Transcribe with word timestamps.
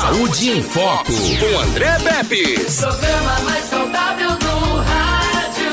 Saúde 0.00 0.50
em 0.50 0.62
Foco, 0.62 1.10
com 1.10 1.58
André 1.58 1.98
Pepe. 1.98 2.54
Programa 2.76 3.40
mais 3.40 3.64
saudável 3.64 4.30
do 4.38 4.76
rádio. 4.76 5.72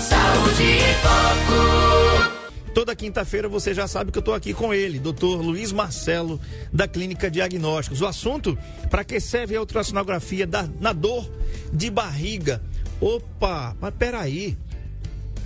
Saúde 0.00 0.62
em 0.64 0.94
Foco. 1.00 2.72
Toda 2.74 2.96
quinta-feira 2.96 3.48
você 3.48 3.72
já 3.72 3.86
sabe 3.86 4.10
que 4.10 4.18
eu 4.18 4.20
estou 4.20 4.34
aqui 4.34 4.52
com 4.52 4.74
ele, 4.74 4.98
Dr. 4.98 5.40
Luiz 5.40 5.70
Marcelo, 5.70 6.40
da 6.72 6.88
Clínica 6.88 7.30
Diagnósticos. 7.30 8.00
O 8.00 8.06
assunto, 8.06 8.58
para 8.90 9.04
que 9.04 9.20
serve 9.20 9.54
a 9.54 9.60
ultrassonografia 9.60 10.44
da, 10.44 10.68
na 10.80 10.92
dor 10.92 11.30
de 11.72 11.88
barriga? 11.88 12.60
Opa, 13.00 13.76
mas 13.80 13.94
peraí. 13.94 14.58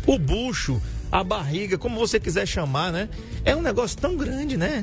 O 0.07 0.19
bucho, 0.19 0.81
a 1.13 1.23
barriga, 1.23 1.77
como 1.77 1.99
você 1.99 2.19
quiser 2.19 2.47
chamar, 2.47 2.91
né? 2.91 3.11
É 3.45 3.55
um 3.55 3.61
negócio 3.61 3.99
tão 3.99 4.17
grande, 4.17 4.57
né? 4.57 4.83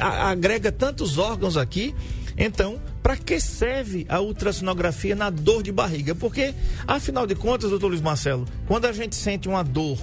Agrega 0.00 0.70
tantos 0.70 1.18
órgãos 1.18 1.56
aqui. 1.56 1.94
Então, 2.36 2.80
para 3.02 3.16
que 3.16 3.38
serve 3.40 4.06
a 4.08 4.20
ultrassonografia 4.20 5.14
na 5.14 5.28
dor 5.28 5.62
de 5.62 5.72
barriga? 5.72 6.14
Porque, 6.14 6.54
afinal 6.86 7.26
de 7.26 7.34
contas, 7.34 7.70
doutor 7.70 7.88
Luiz 7.88 8.00
Marcelo, 8.00 8.46
quando 8.66 8.86
a 8.86 8.92
gente 8.92 9.16
sente 9.16 9.48
uma 9.48 9.62
dor 9.62 9.98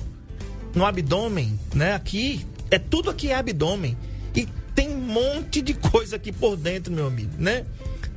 no 0.75 0.85
abdômen, 0.85 1.59
né? 1.73 1.93
Aqui, 1.93 2.45
é 2.69 2.77
tudo 2.77 3.09
aqui 3.09 3.29
é 3.31 3.35
abdômen. 3.35 3.97
E 4.35 4.47
tem 4.75 4.89
um 4.89 4.99
monte 4.99 5.61
de 5.61 5.73
coisa 5.73 6.17
aqui 6.17 6.31
por 6.31 6.55
dentro, 6.55 6.93
meu 6.93 7.07
amigo, 7.07 7.31
né? 7.37 7.65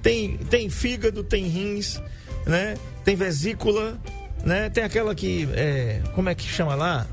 Tem, 0.02 0.36
tem 0.36 0.68
fígado, 0.68 1.22
tem 1.22 1.46
rins, 1.46 2.00
né? 2.46 2.74
Tem 3.04 3.14
vesícula, 3.14 3.98
né? 4.44 4.68
Tem 4.68 4.84
aquela 4.84 5.14
que, 5.14 5.48
é, 5.52 6.02
como 6.14 6.28
é 6.28 6.34
que 6.34 6.46
chama 6.46 6.74
lá? 6.74 7.06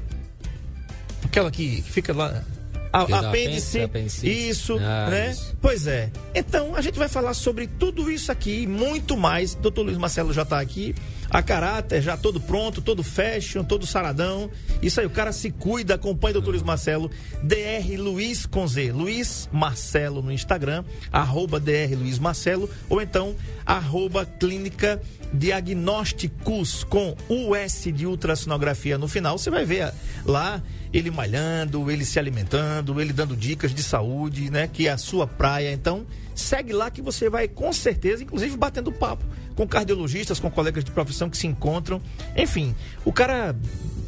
Aquela 1.23 1.51
que, 1.51 1.81
que 1.81 1.91
fica 1.91 2.13
lá... 2.13 2.43
A, 2.91 3.01
apêndice, 3.01 3.19
apêndice, 3.29 3.79
apendicite. 3.81 4.49
isso, 4.49 4.77
Ah, 4.81 5.09
né? 5.09 5.31
isso. 5.31 5.55
Pois 5.61 5.85
é. 5.87 6.09
Então, 6.33 6.75
a 6.75 6.81
gente 6.81 6.97
vai 6.97 7.07
falar 7.07 7.33
sobre 7.33 7.67
tudo 7.67 8.09
isso 8.11 8.31
aqui 8.31 8.61
e 8.63 8.67
muito 8.67 9.15
mais. 9.15 9.53
Doutor 9.55 9.83
Luiz 9.83 9.97
Marcelo 9.97 10.33
já 10.33 10.41
está 10.41 10.59
aqui. 10.59 10.95
A 11.29 11.43
caráter 11.43 12.01
já 12.01 12.17
todo 12.17 12.39
pronto, 12.41 12.81
todo 12.81 13.03
fashion, 13.03 13.63
todo 13.63 13.85
saradão. 13.85 14.49
Isso 14.81 14.99
aí, 14.99 15.05
o 15.05 15.09
cara 15.11 15.31
se 15.31 15.51
cuida, 15.51 15.93
acompanha 15.93 16.31
o 16.31 16.33
doutor 16.33 16.51
Luiz 16.51 16.63
Marcelo. 16.63 17.11
DR 17.43 17.95
Luiz 17.99 18.47
com 18.47 18.67
Z. 18.67 18.91
Luiz 18.91 19.47
Marcelo 19.51 20.23
no 20.23 20.31
Instagram, 20.31 20.83
arroba 21.11 21.59
DR 21.59 21.93
Luiz 21.95 22.17
Marcelo, 22.17 22.67
ou 22.89 22.99
então 22.99 23.35
arroba 23.63 24.25
Clínica 24.25 24.99
Diagnósticos 25.31 26.83
com 26.83 27.15
US 27.29 27.83
de 27.93 28.07
ultrassonografia 28.07 28.97
no 28.97 29.07
final. 29.07 29.37
Você 29.37 29.51
vai 29.51 29.65
ver 29.65 29.93
lá 30.25 30.61
ele 30.91 31.11
malhando, 31.11 31.89
ele 31.89 32.03
se 32.03 32.17
alimentando, 32.19 32.99
ele 32.99 33.13
dando 33.13 33.35
dicas 33.35 33.73
de 33.73 33.83
saúde, 33.83 34.49
né? 34.49 34.67
Que 34.67 34.87
é 34.87 34.91
a 34.91 34.97
sua 34.97 35.27
praia. 35.27 35.71
Então, 35.71 36.05
segue 36.33 36.73
lá 36.73 36.89
que 36.89 37.01
você 37.01 37.29
vai 37.29 37.47
com 37.47 37.71
certeza, 37.71 38.23
inclusive 38.23 38.55
batendo 38.57 38.91
papo 38.91 39.25
com 39.55 39.67
cardiologistas, 39.67 40.39
com 40.39 40.49
colegas 40.49 40.85
de 40.85 40.91
profissão 40.91 41.29
que 41.29 41.37
se 41.37 41.45
encontram. 41.45 42.01
Enfim, 42.33 42.73
o 43.03 43.11
cara 43.11 43.53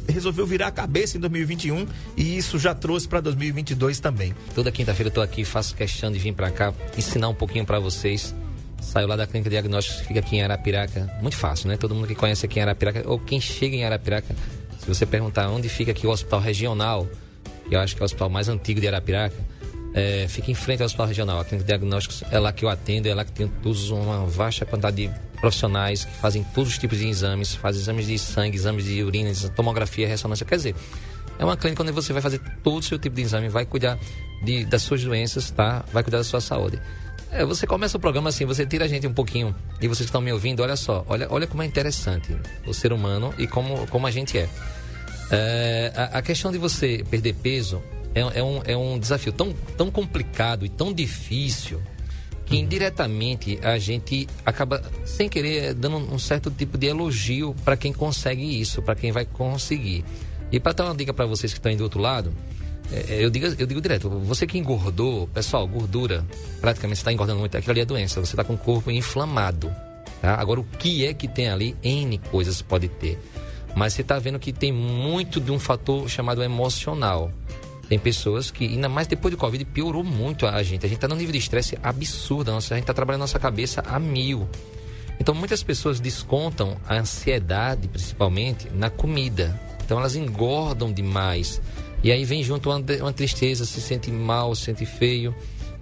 resolveu 0.08 0.46
virar 0.46 0.68
a 0.68 0.70
cabeça 0.70 1.18
em 1.18 1.20
2021 1.20 1.86
e 2.16 2.38
isso 2.38 2.58
já 2.58 2.74
trouxe 2.74 3.06
para 3.06 3.20
2022 3.20 4.00
também. 4.00 4.34
Toda 4.54 4.72
quinta-feira 4.72 5.08
eu 5.08 5.14
tô 5.14 5.20
aqui, 5.20 5.44
faço 5.44 5.74
questão 5.74 6.10
de 6.10 6.18
vir 6.18 6.32
para 6.32 6.50
cá, 6.50 6.72
ensinar 6.96 7.28
um 7.28 7.34
pouquinho 7.34 7.66
para 7.66 7.78
vocês. 7.78 8.34
Saio 8.80 9.06
lá 9.06 9.14
da 9.14 9.26
clínica 9.26 9.48
de 9.48 9.54
diagnósticos, 9.54 10.00
que 10.00 10.08
fica 10.08 10.20
aqui 10.20 10.36
em 10.36 10.42
Arapiraca. 10.42 11.18
Muito 11.20 11.36
fácil, 11.36 11.68
né? 11.68 11.76
Todo 11.76 11.94
mundo 11.94 12.08
que 12.08 12.16
conhece 12.16 12.46
aqui 12.46 12.58
em 12.58 12.62
Arapiraca, 12.62 13.04
ou 13.06 13.18
quem 13.18 13.40
chega 13.40 13.76
em 13.76 13.84
Arapiraca, 13.84 14.34
se 14.82 14.88
você 14.88 15.06
perguntar 15.06 15.48
onde 15.48 15.68
fica 15.68 15.92
aqui 15.92 16.08
o 16.08 16.10
hospital 16.10 16.40
regional, 16.40 17.08
que 17.68 17.74
eu 17.74 17.78
acho 17.78 17.94
que 17.94 18.02
é 18.02 18.04
o 18.04 18.04
hospital 18.04 18.28
mais 18.28 18.48
antigo 18.48 18.80
de 18.80 18.88
Arapiraca, 18.88 19.36
é, 19.94 20.26
fica 20.28 20.50
em 20.50 20.54
frente 20.54 20.80
ao 20.80 20.86
hospital 20.86 21.06
regional. 21.06 21.38
A 21.38 21.44
clínica 21.44 21.64
de 21.64 21.68
diagnósticos 21.68 22.24
é 22.32 22.38
lá 22.40 22.52
que 22.52 22.64
eu 22.64 22.68
atendo, 22.68 23.08
é 23.08 23.14
lá 23.14 23.24
que 23.24 23.30
tem 23.30 23.46
todos 23.46 23.90
uma 23.90 24.26
vasta 24.26 24.66
quantidade 24.66 24.96
de 24.96 25.10
profissionais 25.40 26.04
que 26.04 26.12
fazem 26.16 26.42
todos 26.52 26.72
os 26.72 26.78
tipos 26.78 26.98
de 26.98 27.06
exames, 27.06 27.54
fazem 27.54 27.80
exames 27.80 28.08
de 28.08 28.18
sangue, 28.18 28.56
exames 28.56 28.84
de 28.84 29.04
urina, 29.04 29.30
tomografia, 29.54 30.08
ressonância. 30.08 30.44
Quer 30.44 30.56
dizer, 30.56 30.74
é 31.38 31.44
uma 31.44 31.56
clínica 31.56 31.80
onde 31.80 31.92
você 31.92 32.12
vai 32.12 32.20
fazer 32.20 32.40
todo 32.64 32.78
o 32.78 32.82
seu 32.82 32.98
tipo 32.98 33.14
de 33.14 33.22
exame, 33.22 33.48
vai 33.48 33.64
cuidar 33.64 33.96
de, 34.42 34.64
das 34.64 34.82
suas 34.82 35.04
doenças, 35.04 35.48
tá? 35.52 35.84
Vai 35.92 36.02
cuidar 36.02 36.18
da 36.18 36.24
sua 36.24 36.40
saúde. 36.40 36.80
É, 37.32 37.46
você 37.46 37.66
começa 37.66 37.96
o 37.96 38.00
programa 38.00 38.28
assim, 38.28 38.44
você 38.44 38.66
tira 38.66 38.84
a 38.84 38.88
gente 38.88 39.06
um 39.06 39.12
pouquinho 39.12 39.54
e 39.80 39.88
vocês 39.88 40.06
estão 40.06 40.20
me 40.20 40.30
ouvindo, 40.30 40.62
olha 40.62 40.76
só, 40.76 41.02
olha, 41.08 41.26
olha 41.30 41.46
como 41.46 41.62
é 41.62 41.66
interessante 41.66 42.36
o 42.66 42.74
ser 42.74 42.92
humano 42.92 43.32
e 43.38 43.46
como, 43.46 43.86
como 43.86 44.06
a 44.06 44.10
gente 44.10 44.36
é. 44.36 44.48
É, 45.30 45.92
a, 45.96 46.18
a 46.18 46.22
questão 46.22 46.52
de 46.52 46.58
você 46.58 47.02
perder 47.08 47.34
peso 47.36 47.82
é, 48.14 48.20
é 48.20 48.42
um, 48.42 48.62
é 48.66 48.76
um 48.76 48.98
desafio 48.98 49.32
tão, 49.32 49.54
tão 49.78 49.90
complicado 49.90 50.66
e 50.66 50.68
tão 50.68 50.92
difícil 50.92 51.80
que 52.44 52.58
indiretamente 52.58 53.58
a 53.62 53.78
gente 53.78 54.28
acaba, 54.44 54.82
sem 55.06 55.26
querer, 55.26 55.72
dando 55.72 55.96
um 55.96 56.18
certo 56.18 56.50
tipo 56.50 56.76
de 56.76 56.88
elogio 56.88 57.56
para 57.64 57.78
quem 57.78 57.94
consegue 57.94 58.60
isso, 58.60 58.82
para 58.82 58.94
quem 58.94 59.10
vai 59.10 59.24
conseguir. 59.24 60.04
E 60.50 60.60
para 60.60 60.72
dar 60.72 60.84
uma 60.84 60.94
dica 60.94 61.14
para 61.14 61.24
vocês 61.24 61.50
que 61.50 61.58
estão 61.58 61.70
aí 61.70 61.78
do 61.78 61.84
outro 61.84 61.98
lado, 61.98 62.30
eu, 63.08 63.30
digo, 63.30 63.46
eu 63.58 63.66
digo 63.66 63.80
direto, 63.80 64.08
você 64.08 64.46
que 64.46 64.58
engordou, 64.58 65.26
pessoal, 65.28 65.66
gordura, 65.66 66.24
praticamente 66.60 66.98
está 66.98 67.12
engordando 67.12 67.40
muito, 67.40 67.56
aquilo 67.56 67.72
ali 67.72 67.80
é 67.80 67.84
doença, 67.84 68.20
você 68.20 68.32
está 68.32 68.44
com 68.44 68.54
o 68.54 68.58
corpo 68.58 68.90
inflamado. 68.90 69.74
Tá? 70.20 70.34
Agora, 70.34 70.60
o 70.60 70.64
que 70.64 71.06
é 71.06 71.14
que 71.14 71.26
tem 71.26 71.48
ali? 71.48 71.76
N 71.82 72.18
coisas 72.30 72.62
pode 72.62 72.88
ter. 72.88 73.18
Mas 73.74 73.94
você 73.94 74.02
está 74.02 74.18
vendo 74.18 74.38
que 74.38 74.52
tem 74.52 74.70
muito 74.70 75.40
de 75.40 75.50
um 75.50 75.58
fator 75.58 76.08
chamado 76.08 76.42
emocional. 76.42 77.30
Tem 77.88 77.98
pessoas 77.98 78.50
que, 78.50 78.66
ainda 78.66 78.88
mais 78.88 79.06
depois 79.06 79.32
do 79.32 79.38
Covid, 79.38 79.64
piorou 79.66 80.04
muito 80.04 80.46
a 80.46 80.62
gente. 80.62 80.86
A 80.86 80.88
gente 80.88 80.96
está 80.96 81.08
num 81.08 81.16
nível 81.16 81.32
de 81.32 81.38
estresse 81.38 81.76
absurdo. 81.82 82.50
A 82.50 82.60
gente 82.60 82.80
está 82.80 82.94
trabalhando 82.94 83.22
nossa 83.22 83.38
cabeça 83.38 83.82
a 83.86 83.98
mil. 83.98 84.48
Então, 85.18 85.34
muitas 85.34 85.62
pessoas 85.62 86.00
descontam 86.00 86.76
a 86.88 86.94
ansiedade, 86.94 87.88
principalmente, 87.88 88.68
na 88.74 88.88
comida. 88.88 89.60
Então, 89.84 89.98
elas 89.98 90.16
engordam 90.16 90.92
demais. 90.92 91.60
E 92.02 92.10
aí 92.10 92.24
vem 92.24 92.42
junto 92.42 92.70
uma, 92.70 92.82
uma 93.00 93.12
tristeza, 93.12 93.64
se 93.64 93.80
sente 93.80 94.10
mal, 94.10 94.54
se 94.54 94.64
sente 94.64 94.84
feio. 94.84 95.34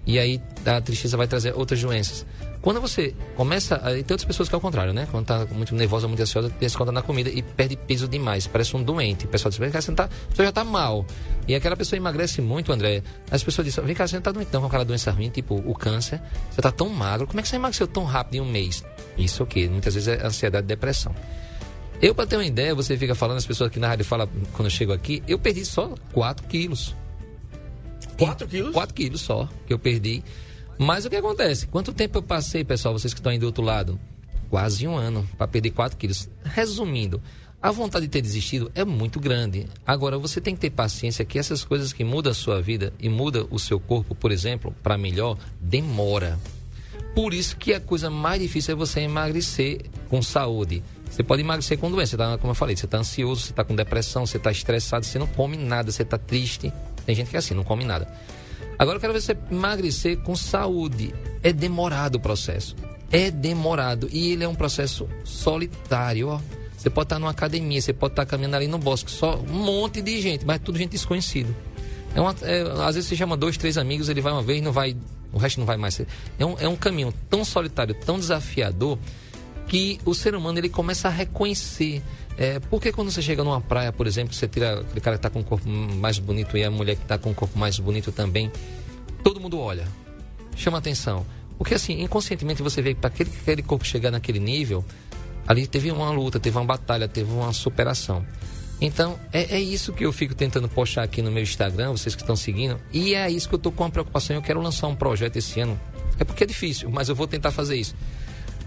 E 0.05 0.19
aí 0.19 0.41
a 0.65 0.81
tristeza 0.81 1.17
vai 1.17 1.27
trazer 1.27 1.53
outras 1.55 1.81
doenças. 1.81 2.25
Quando 2.61 2.79
você 2.79 3.15
começa. 3.35 3.77
Tem 3.79 3.97
outras 3.97 4.23
pessoas 4.23 4.47
que 4.47 4.53
é 4.53 4.57
o 4.57 4.61
contrário, 4.61 4.93
né? 4.93 5.07
Quando 5.09 5.25
tá 5.25 5.47
muito 5.51 5.73
nervosa, 5.73 6.07
muito 6.07 6.21
ansiosa, 6.21 6.49
desconta 6.59 6.91
na 6.91 7.01
comida 7.01 7.29
e 7.29 7.41
perde 7.41 7.75
peso 7.75 8.07
demais. 8.07 8.45
Parece 8.45 8.75
um 8.77 8.83
doente. 8.83 9.25
O 9.25 9.27
pessoal 9.27 9.49
diz, 9.49 9.57
vem 9.57 9.71
cá, 9.71 9.81
você, 9.81 9.91
tá, 9.93 10.07
pessoa 10.29 10.45
já 10.45 10.51
tá 10.51 10.63
mal. 10.63 11.03
E 11.47 11.55
aquela 11.55 11.75
pessoa 11.75 11.97
emagrece 11.97 12.39
muito, 12.39 12.71
André. 12.71 13.01
As 13.31 13.43
pessoas 13.43 13.65
dizem, 13.65 13.83
vem 13.83 13.95
cá, 13.95 14.07
você 14.07 14.15
não 14.15 14.21
tá 14.21 14.31
doente 14.31 14.49
não 14.53 14.61
com 14.61 14.67
aquela 14.67 14.85
doença 14.85 15.09
ruim, 15.09 15.31
tipo 15.31 15.55
o 15.55 15.73
câncer. 15.73 16.21
Você 16.51 16.61
tá 16.61 16.71
tão 16.71 16.87
magro. 16.89 17.25
Como 17.25 17.39
é 17.39 17.43
que 17.43 17.49
você 17.49 17.55
emagreceu 17.55 17.87
tão 17.87 18.03
rápido 18.03 18.35
em 18.35 18.41
um 18.41 18.49
mês? 18.49 18.83
Isso 19.17 19.41
o 19.41 19.47
quê? 19.47 19.67
Muitas 19.67 19.95
vezes 19.95 20.09
é 20.09 20.23
ansiedade 20.23 20.65
e 20.65 20.67
depressão. 20.67 21.15
Eu, 22.01 22.15
pra 22.15 22.25
ter 22.25 22.35
uma 22.35 22.45
ideia, 22.45 22.73
você 22.73 22.97
fica 22.97 23.13
falando, 23.13 23.37
as 23.37 23.45
pessoas 23.45 23.69
aqui 23.69 23.79
na 23.79 23.87
rádio 23.87 24.03
falam 24.03 24.27
quando 24.53 24.65
eu 24.65 24.71
chego 24.71 24.91
aqui, 24.91 25.21
eu 25.27 25.37
perdi 25.37 25.63
só 25.63 25.93
4 26.13 26.47
quilos. 26.47 26.95
4 28.17 28.47
quilos? 28.47 28.73
4 28.73 28.95
quilos 28.95 29.21
só 29.21 29.47
que 29.67 29.73
eu 29.73 29.77
perdi. 29.77 30.23
Mas 30.79 31.05
o 31.05 31.11
que 31.11 31.15
acontece? 31.15 31.67
Quanto 31.67 31.93
tempo 31.93 32.17
eu 32.17 32.23
passei, 32.23 32.63
pessoal, 32.63 32.97
vocês 32.97 33.13
que 33.13 33.19
estão 33.19 33.31
aí 33.31 33.37
do 33.37 33.45
outro 33.45 33.63
lado? 33.63 33.99
Quase 34.49 34.87
um 34.87 34.95
ano 34.95 35.29
para 35.37 35.47
perder 35.47 35.69
4 35.71 35.95
quilos. 35.95 36.27
Resumindo, 36.43 37.21
a 37.61 37.69
vontade 37.69 38.07
de 38.07 38.11
ter 38.11 38.21
desistido 38.21 38.71
é 38.73 38.83
muito 38.83 39.19
grande. 39.19 39.67
Agora, 39.85 40.17
você 40.17 40.41
tem 40.41 40.55
que 40.55 40.61
ter 40.61 40.71
paciência 40.71 41.23
que 41.23 41.37
essas 41.37 41.63
coisas 41.63 41.93
que 41.93 42.03
mudam 42.03 42.31
a 42.31 42.33
sua 42.33 42.59
vida 42.59 42.91
e 42.99 43.07
mudam 43.07 43.47
o 43.51 43.59
seu 43.59 43.79
corpo, 43.79 44.15
por 44.15 44.31
exemplo, 44.31 44.73
para 44.81 44.97
melhor, 44.97 45.37
demora. 45.59 46.39
Por 47.13 47.31
isso 47.31 47.55
que 47.57 47.75
a 47.75 47.79
coisa 47.79 48.09
mais 48.09 48.41
difícil 48.41 48.71
é 48.71 48.75
você 48.75 49.01
emagrecer 49.01 49.81
com 50.09 50.19
saúde. 50.19 50.81
Você 51.11 51.23
pode 51.23 51.41
emagrecer 51.41 51.77
com 51.77 51.91
doença, 51.91 52.17
tá, 52.17 52.37
como 52.37 52.51
eu 52.51 52.55
falei, 52.55 52.75
você 52.75 52.85
está 52.85 52.97
ansioso, 52.97 53.41
você 53.41 53.51
está 53.51 53.65
com 53.65 53.75
depressão, 53.75 54.25
você 54.25 54.37
está 54.37 54.49
estressado, 54.49 55.05
você 55.05 55.19
não 55.19 55.27
come 55.27 55.57
nada, 55.57 55.91
você 55.91 56.03
está 56.03 56.17
triste. 56.17 56.71
Tem 57.05 57.13
gente 57.13 57.29
que 57.29 57.35
é 57.35 57.39
assim, 57.39 57.53
não 57.53 57.65
come 57.65 57.83
nada. 57.83 58.07
Agora 58.79 58.95
eu 58.95 59.01
quero 59.01 59.11
ver 59.11 59.21
você 59.21 59.37
emagrecer 59.51 60.17
com 60.19 60.35
saúde. 60.35 61.13
É 61.43 61.51
demorado 61.51 62.15
o 62.15 62.19
processo. 62.19 62.75
É 63.11 63.29
demorado. 63.29 64.07
E 64.09 64.31
ele 64.31 64.45
é 64.45 64.47
um 64.47 64.55
processo 64.55 65.07
solitário, 65.25 66.29
ó. 66.29 66.39
Você 66.77 66.89
pode 66.89 67.05
estar 67.05 67.19
numa 67.19 67.29
academia, 67.29 67.79
você 67.79 67.93
pode 67.93 68.13
estar 68.13 68.25
caminhando 68.25 68.55
ali 68.55 68.67
no 68.67 68.79
bosque, 68.79 69.11
só 69.11 69.35
um 69.35 69.53
monte 69.53 70.01
de 70.01 70.19
gente, 70.19 70.45
mas 70.45 70.59
tudo 70.61 70.79
gente 70.79 70.91
desconhecido. 70.91 71.55
É 72.15 72.19
uma, 72.19 72.35
é, 72.41 72.61
às 72.83 72.95
vezes 72.95 73.09
você 73.09 73.15
chama 73.15 73.37
dois, 73.37 73.55
três 73.55 73.77
amigos, 73.77 74.09
ele 74.09 74.19
vai 74.19 74.33
uma 74.33 74.41
vez, 74.41 74.63
não 74.63 74.71
vai, 74.71 74.97
o 75.31 75.37
resto 75.37 75.59
não 75.59 75.67
vai 75.67 75.77
mais. 75.77 76.01
É 76.39 76.45
um, 76.45 76.57
é 76.57 76.67
um 76.67 76.75
caminho 76.75 77.13
tão 77.29 77.45
solitário, 77.45 77.93
tão 77.93 78.17
desafiador, 78.17 78.97
que 79.71 80.01
o 80.03 80.13
ser 80.13 80.35
humano 80.35 80.59
ele 80.59 80.67
começa 80.67 81.07
a 81.07 81.11
reconhecer. 81.11 82.03
É, 82.37 82.59
porque 82.59 82.91
quando 82.91 83.09
você 83.09 83.21
chega 83.21 83.41
numa 83.41 83.61
praia, 83.61 83.93
por 83.93 84.05
exemplo, 84.05 84.33
você 84.33 84.45
tira 84.45 84.81
aquele 84.81 84.99
cara 84.99 85.15
que 85.15 85.19
está 85.19 85.29
com 85.29 85.39
o 85.39 85.43
corpo 85.45 85.69
mais 85.69 86.19
bonito 86.19 86.57
e 86.57 86.63
a 86.65 86.69
mulher 86.69 86.97
que 86.97 87.03
está 87.03 87.17
com 87.17 87.31
o 87.31 87.33
corpo 87.33 87.57
mais 87.57 87.79
bonito 87.79 88.11
também, 88.11 88.51
todo 89.23 89.39
mundo 89.39 89.57
olha, 89.57 89.87
chama 90.57 90.77
atenção. 90.77 91.25
Porque 91.57 91.73
assim, 91.73 92.01
inconscientemente 92.01 92.61
você 92.61 92.81
vê 92.81 92.93
que 92.93 92.99
para 92.99 93.07
aquele, 93.07 93.29
aquele 93.29 93.63
corpo 93.63 93.85
chegar 93.85 94.11
naquele 94.11 94.39
nível, 94.39 94.83
ali 95.47 95.65
teve 95.65 95.89
uma 95.89 96.11
luta, 96.11 96.37
teve 96.37 96.57
uma 96.57 96.65
batalha, 96.65 97.07
teve 97.07 97.31
uma 97.31 97.53
superação. 97.53 98.25
Então, 98.81 99.17
é, 99.31 99.55
é 99.55 99.59
isso 99.61 99.93
que 99.93 100.03
eu 100.05 100.11
fico 100.11 100.35
tentando 100.35 100.67
postar 100.67 101.03
aqui 101.03 101.21
no 101.21 101.31
meu 101.31 101.43
Instagram, 101.43 101.91
vocês 101.91 102.13
que 102.13 102.23
estão 102.23 102.35
seguindo, 102.35 102.77
e 102.91 103.15
é 103.15 103.31
isso 103.31 103.47
que 103.47 103.55
eu 103.55 103.57
estou 103.57 103.71
com 103.71 103.85
uma 103.85 103.89
preocupação. 103.89 104.35
Eu 104.35 104.41
quero 104.41 104.59
lançar 104.59 104.87
um 104.87 104.95
projeto 104.97 105.37
esse 105.37 105.61
ano, 105.61 105.79
É 106.19 106.25
porque 106.25 106.43
é 106.43 106.47
difícil, 106.47 106.89
mas 106.91 107.07
eu 107.07 107.15
vou 107.15 107.25
tentar 107.25 107.51
fazer 107.51 107.77
isso. 107.77 107.95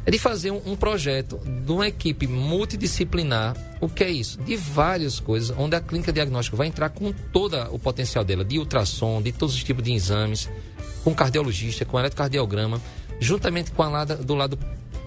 É 0.06 0.10
de 0.10 0.18
fazer 0.18 0.50
um, 0.50 0.60
um 0.66 0.76
projeto 0.76 1.38
de 1.38 1.72
uma 1.72 1.88
equipe 1.88 2.26
multidisciplinar. 2.26 3.56
O 3.80 3.88
que 3.88 4.04
é 4.04 4.10
isso? 4.10 4.38
De 4.38 4.56
várias 4.56 5.18
coisas, 5.18 5.54
onde 5.58 5.76
a 5.76 5.80
clínica 5.80 6.12
diagnóstica 6.12 6.56
vai 6.56 6.66
entrar 6.66 6.90
com 6.90 7.12
todo 7.32 7.56
o 7.72 7.78
potencial 7.78 8.24
dela, 8.24 8.44
de 8.44 8.58
ultrassom, 8.58 9.22
de 9.22 9.32
todos 9.32 9.54
os 9.54 9.64
tipos 9.64 9.82
de 9.82 9.92
exames, 9.92 10.50
com 11.02 11.14
cardiologista, 11.14 11.84
com 11.84 11.98
eletrocardiograma, 11.98 12.80
juntamente 13.18 13.70
com 13.72 13.82
a 13.82 14.04
do 14.04 14.34
lado 14.34 14.58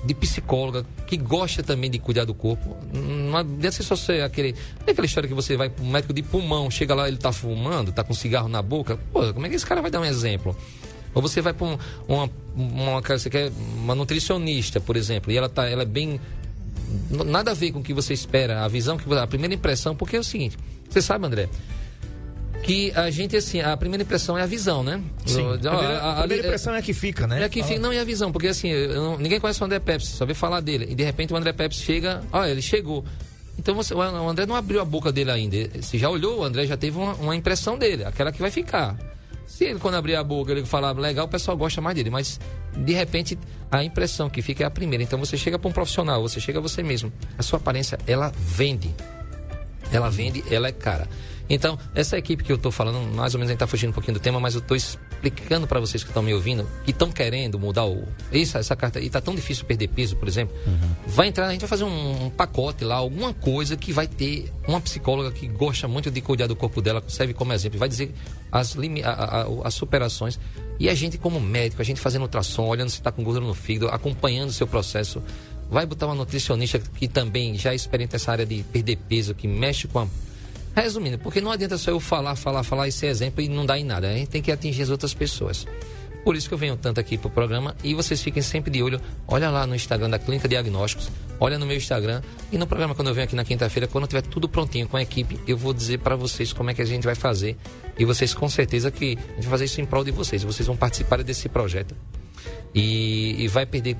de 0.03 0.13
psicóloga 0.13 0.85
que 1.05 1.17
gosta 1.17 1.63
também 1.63 1.89
de 1.89 1.99
cuidar 1.99 2.25
do 2.25 2.33
corpo. 2.33 2.77
Não 2.93 3.37
adianta 3.37 3.83
só 3.83 3.95
ser 3.95 4.23
aquele. 4.23 4.55
É 4.85 4.91
aquela 4.91 5.05
história 5.05 5.27
que 5.27 5.35
você 5.35 5.57
vai 5.57 5.69
para 5.69 5.83
um 5.83 5.89
médico 5.89 6.13
de 6.13 6.23
pulmão, 6.23 6.69
chega 6.69 6.95
lá, 6.95 7.07
ele 7.07 7.17
tá 7.17 7.31
fumando, 7.31 7.91
tá 7.91 8.03
com 8.03 8.13
cigarro 8.13 8.47
na 8.47 8.61
boca. 8.61 8.97
Pô, 9.11 9.33
como 9.33 9.45
é 9.45 9.49
que 9.49 9.55
esse 9.55 9.65
cara 9.65 9.81
vai 9.81 9.91
dar 9.91 9.99
um 9.99 10.05
exemplo? 10.05 10.55
Ou 11.17 11.21
você 11.21 11.41
vai 11.41 11.51
para 11.51 11.65
um, 11.65 11.77
uma, 12.07 12.29
uma, 12.55 13.01
você 13.01 13.27
quer 13.27 13.51
uma 13.75 13.95
nutricionista, 13.95 14.79
por 14.79 14.95
exemplo, 14.95 15.31
e 15.31 15.37
ela 15.37 15.49
tá, 15.49 15.67
ela 15.67 15.81
é 15.81 15.85
bem 15.85 16.19
nada 17.09 17.51
a 17.51 17.53
ver 17.55 17.71
com 17.71 17.79
o 17.79 17.83
que 17.83 17.91
você 17.91 18.13
espera, 18.13 18.63
a 18.63 18.67
visão 18.67 18.97
que 18.97 19.11
a 19.15 19.25
primeira 19.25 19.55
impressão, 19.55 19.95
porque 19.95 20.15
é 20.15 20.19
o 20.19 20.23
seguinte, 20.23 20.55
você 20.87 21.01
sabe, 21.01 21.25
André, 21.25 21.49
que 22.61 22.91
a 22.95 23.09
gente, 23.09 23.35
assim, 23.35 23.61
a 23.61 23.75
primeira 23.75 24.03
impressão 24.03 24.37
é 24.37 24.43
a 24.43 24.45
visão, 24.45 24.83
né? 24.83 25.01
Sim. 25.25 25.41
a 25.41 25.57
primeira, 25.57 25.71
a, 25.71 26.05
a, 26.05 26.11
a 26.11 26.19
primeira 26.19 26.43
impressão 26.45 26.73
é, 26.73 26.75
é, 26.75 26.79
a 26.79 26.81
que 26.83 26.93
fica, 26.93 27.25
né? 27.25 27.41
É 27.41 27.45
a 27.45 27.49
que 27.49 27.63
fica, 27.63 27.79
não 27.79 27.91
é 27.91 27.99
a 27.99 28.03
visão, 28.03 28.31
porque 28.31 28.47
assim, 28.47 28.71
não, 28.89 29.17
ninguém 29.17 29.39
conhece 29.39 29.59
o 29.59 29.65
André 29.65 29.79
Pepsi, 29.79 30.11
só 30.11 30.23
vê 30.23 30.35
falar 30.35 30.59
dele. 30.59 30.85
E 30.87 30.93
de 30.93 31.03
repente 31.03 31.33
o 31.33 31.35
André 31.35 31.51
Pepsi 31.51 31.81
chega, 31.81 32.21
olha, 32.31 32.51
ele 32.51 32.61
chegou. 32.61 33.03
Então 33.57 33.73
você, 33.73 33.91
o 33.95 34.01
André 34.01 34.45
não 34.45 34.55
abriu 34.55 34.79
a 34.79 34.85
boca 34.85 35.11
dele 35.11 35.31
ainda. 35.31 35.81
Se 35.81 35.97
já 35.97 36.09
olhou, 36.09 36.41
o 36.41 36.43
André 36.43 36.67
já 36.67 36.77
teve 36.77 36.95
uma, 36.95 37.15
uma 37.15 37.35
impressão 37.35 37.75
dele, 37.75 38.05
aquela 38.05 38.31
que 38.31 38.39
vai 38.39 38.51
ficar. 38.51 38.95
Se 39.47 39.63
ele, 39.63 39.79
quando 39.79 39.95
abrir 39.95 40.15
a 40.15 40.23
boca, 40.23 40.51
ele 40.51 40.65
falar 40.65 40.91
legal, 40.91 41.25
o 41.25 41.29
pessoal 41.29 41.55
gosta 41.55 41.79
mais 41.79 41.95
dele. 41.95 42.09
Mas, 42.09 42.39
de 42.75 42.93
repente, 42.93 43.39
a 43.71 43.81
impressão 43.81 44.29
que 44.29 44.41
fica 44.41 44.63
é 44.63 44.67
a 44.67 44.69
primeira. 44.69 45.01
Então, 45.01 45.17
você 45.17 45.37
chega 45.37 45.57
para 45.57 45.69
um 45.69 45.71
profissional, 45.71 46.21
você 46.21 46.39
chega 46.39 46.59
a 46.59 46.61
você 46.61 46.83
mesmo. 46.83 47.11
A 47.37 47.41
sua 47.41 47.57
aparência, 47.57 47.97
ela 48.05 48.31
vende. 48.37 48.93
Ela 49.91 50.09
vende, 50.09 50.43
ela 50.51 50.67
é 50.67 50.71
cara. 50.73 51.07
Então, 51.49 51.79
essa 51.95 52.17
equipe 52.17 52.43
que 52.43 52.51
eu 52.51 52.57
estou 52.57 52.71
falando, 52.73 52.99
mais 53.15 53.33
ou 53.33 53.39
menos 53.39 53.49
a 53.49 53.53
gente 53.53 53.55
está 53.55 53.67
fugindo 53.67 53.91
um 53.91 53.93
pouquinho 53.93 54.15
do 54.15 54.19
tema, 54.19 54.37
mas 54.37 54.53
eu 54.53 54.59
estou 54.59 54.75
explicando 55.23 55.67
para 55.67 55.79
vocês 55.79 56.03
que 56.03 56.09
estão 56.09 56.21
me 56.21 56.33
ouvindo, 56.33 56.69
que 56.85 56.91
estão 56.91 57.11
querendo 57.11 57.59
mudar 57.59 57.85
o, 57.85 58.07
essa, 58.31 58.59
essa 58.59 58.75
carta, 58.75 58.99
e 58.99 59.07
está 59.07 59.19
tão 59.19 59.35
difícil 59.35 59.65
perder 59.65 59.87
peso, 59.89 60.15
por 60.15 60.27
exemplo, 60.27 60.55
uhum. 60.65 60.95
vai 61.07 61.27
entrar, 61.27 61.47
a 61.47 61.51
gente 61.51 61.61
vai 61.61 61.69
fazer 61.69 61.83
um, 61.83 62.25
um, 62.25 62.29
pacote 62.29 62.83
lá, 62.83 62.95
alguma 62.95 63.33
coisa 63.33 63.75
que 63.75 63.91
vai 63.91 64.07
ter 64.07 64.51
uma 64.67 64.79
psicóloga 64.79 65.31
que 65.31 65.47
gosta 65.47 65.87
muito 65.87 66.11
de 66.11 66.21
cuidar 66.21 66.47
do 66.47 66.55
corpo 66.55 66.81
dela, 66.81 67.03
serve 67.07 67.33
como 67.33 67.51
exemplo, 67.53 67.79
vai 67.79 67.89
dizer 67.89 68.13
as, 68.51 68.75
a, 69.03 69.11
a, 69.11 69.47
as 69.67 69.73
superações. 69.73 70.39
E 70.79 70.89
a 70.89 70.93
gente, 70.93 71.17
como 71.17 71.39
médico, 71.39 71.81
a 71.81 71.85
gente 71.85 71.99
fazendo 71.99 72.21
ultrassom, 72.21 72.67
olhando 72.67 72.89
se 72.89 72.97
está 72.97 73.11
com 73.11 73.23
gordura 73.23 73.45
no 73.45 73.55
fígado, 73.55 73.91
acompanhando 73.91 74.49
o 74.49 74.53
seu 74.53 74.67
processo. 74.67 75.23
Vai 75.69 75.85
botar 75.85 76.05
uma 76.05 76.15
nutricionista 76.15 76.79
que 76.79 77.07
também 77.07 77.57
já 77.57 77.73
experimenta 77.73 78.15
essa 78.15 78.31
área 78.31 78.45
de 78.45 78.63
perder 78.71 78.97
peso, 79.09 79.33
que 79.33 79.47
mexe 79.47 79.87
com 79.87 79.99
a 79.99 80.07
Resumindo, 80.77 81.17
porque 81.17 81.41
não 81.41 81.51
adianta 81.51 81.75
só 81.75 81.89
eu 81.89 81.99
falar, 81.99 82.35
falar, 82.35 82.61
falar 82.61 82.87
esse 82.87 83.03
exemplo 83.07 83.41
e 83.41 83.49
não 83.49 83.65
dar 83.65 83.79
em 83.79 83.83
nada. 83.83 84.09
A 84.09 84.13
gente 84.13 84.27
tem 84.27 84.43
que 84.43 84.51
atingir 84.51 84.83
as 84.83 84.91
outras 84.91 85.11
pessoas. 85.11 85.65
Por 86.23 86.35
isso 86.35 86.47
que 86.47 86.53
eu 86.53 86.57
venho 86.57 86.77
tanto 86.77 86.99
aqui 86.99 87.17
pro 87.17 87.31
programa 87.31 87.75
e 87.83 87.95
vocês 87.95 88.21
fiquem 88.21 88.43
sempre 88.43 88.69
de 88.69 88.83
olho. 88.83 89.01
Olha 89.27 89.49
lá 89.49 89.65
no 89.65 89.73
Instagram 89.73 90.07
da 90.07 90.19
Clínica 90.19 90.47
Diagnósticos, 90.47 91.09
olha 91.39 91.57
no 91.57 91.65
meu 91.65 91.75
Instagram 91.75 92.21
e 92.51 92.59
no 92.59 92.67
programa 92.67 92.93
quando 92.93 93.07
eu 93.07 93.13
venho 93.15 93.25
aqui 93.25 93.35
na 93.35 93.43
quinta-feira, 93.43 93.87
quando 93.87 94.05
tiver 94.05 94.21
tudo 94.21 94.47
prontinho 94.47 94.87
com 94.87 94.97
a 94.97 95.01
equipe, 95.01 95.39
eu 95.47 95.57
vou 95.57 95.73
dizer 95.73 95.97
para 95.97 96.15
vocês 96.15 96.53
como 96.53 96.69
é 96.69 96.75
que 96.75 96.81
a 96.83 96.85
gente 96.85 97.05
vai 97.05 97.15
fazer 97.15 97.57
e 97.97 98.05
vocês 98.05 98.35
com 98.35 98.47
certeza 98.47 98.91
que 98.91 99.17
a 99.17 99.33
gente 99.33 99.45
vai 99.45 99.51
fazer 99.51 99.65
isso 99.65 99.81
em 99.81 99.85
prol 99.85 100.03
de 100.03 100.11
vocês. 100.11 100.43
Vocês 100.43 100.67
vão 100.67 100.77
participar 100.77 101.23
desse 101.23 101.49
projeto 101.49 101.95
e, 102.75 103.35
e 103.39 103.47
vai 103.47 103.65
perder 103.65 103.97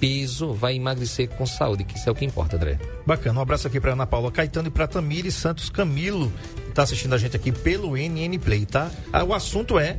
peso, 0.00 0.54
vai 0.54 0.74
emagrecer 0.74 1.28
com 1.28 1.46
saúde, 1.46 1.84
que 1.84 1.96
isso 1.96 2.08
é 2.08 2.12
o 2.12 2.14
que 2.14 2.24
importa, 2.24 2.56
André. 2.56 2.78
Bacana, 3.06 3.38
um 3.38 3.42
abraço 3.42 3.66
aqui 3.66 3.78
para 3.78 3.92
Ana 3.92 4.06
Paula 4.06 4.32
Caetano 4.32 4.68
e 4.68 4.70
para 4.70 4.88
Tamires 4.88 5.34
Santos 5.34 5.68
Camilo, 5.68 6.32
que 6.64 6.70
está 6.70 6.82
assistindo 6.82 7.14
a 7.14 7.18
gente 7.18 7.36
aqui 7.36 7.52
pelo 7.52 7.96
NN 7.96 8.38
Play, 8.38 8.64
tá? 8.64 8.90
Ah, 9.12 9.22
o 9.22 9.34
assunto 9.34 9.78
é 9.78 9.98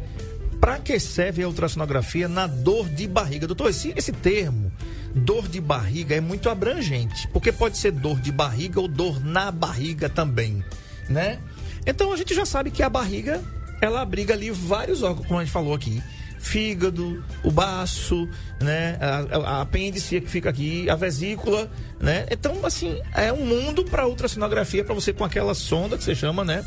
para 0.60 0.80
que 0.80 1.00
serve 1.00 1.44
a 1.44 1.48
ultrassonografia 1.48 2.28
na 2.28 2.48
dor 2.48 2.90
de 2.90 3.08
barriga? 3.08 3.46
Doutor, 3.46 3.70
esse, 3.70 3.94
esse 3.96 4.12
termo, 4.12 4.72
dor 5.14 5.48
de 5.48 5.62
barriga, 5.62 6.16
é 6.16 6.22
muito 6.22 6.50
abrangente, 6.50 7.28
porque 7.28 7.52
pode 7.52 7.78
ser 7.78 7.92
dor 7.92 8.20
de 8.20 8.32
barriga 8.32 8.82
ou 8.82 8.88
dor 8.88 9.24
na 9.24 9.52
barriga 9.52 10.10
também, 10.10 10.64
né? 11.08 11.40
Então 11.86 12.12
a 12.12 12.18
gente 12.18 12.34
já 12.34 12.46
sabe 12.46 12.72
que 12.72 12.82
a 12.82 12.90
barriga, 12.90 13.42
ela 13.80 14.02
abriga 14.02 14.34
ali 14.34 14.50
vários 14.50 15.04
órgãos, 15.04 15.28
como 15.28 15.40
a 15.40 15.44
gente 15.44 15.54
falou 15.54 15.74
aqui 15.74 16.02
fígado, 16.42 17.24
o 17.44 17.52
baço, 17.52 18.28
né? 18.60 18.98
A, 19.00 19.38
a, 19.38 19.62
apêndice 19.62 20.20
que 20.20 20.30
fica 20.30 20.50
aqui, 20.50 20.90
a 20.90 20.96
vesícula, 20.96 21.70
né? 22.00 22.26
Então, 22.30 22.66
assim, 22.66 23.00
é 23.14 23.32
um 23.32 23.46
mundo 23.46 23.86
para 23.86 24.08
ultrassonografia 24.08 24.84
para 24.84 24.96
você 24.96 25.14
com 25.14 25.24
aquela 25.24 25.54
sonda 25.54 25.98
que 25.98 26.04
você 26.04 26.16
chama, 26.16 26.44
né? 26.44 26.66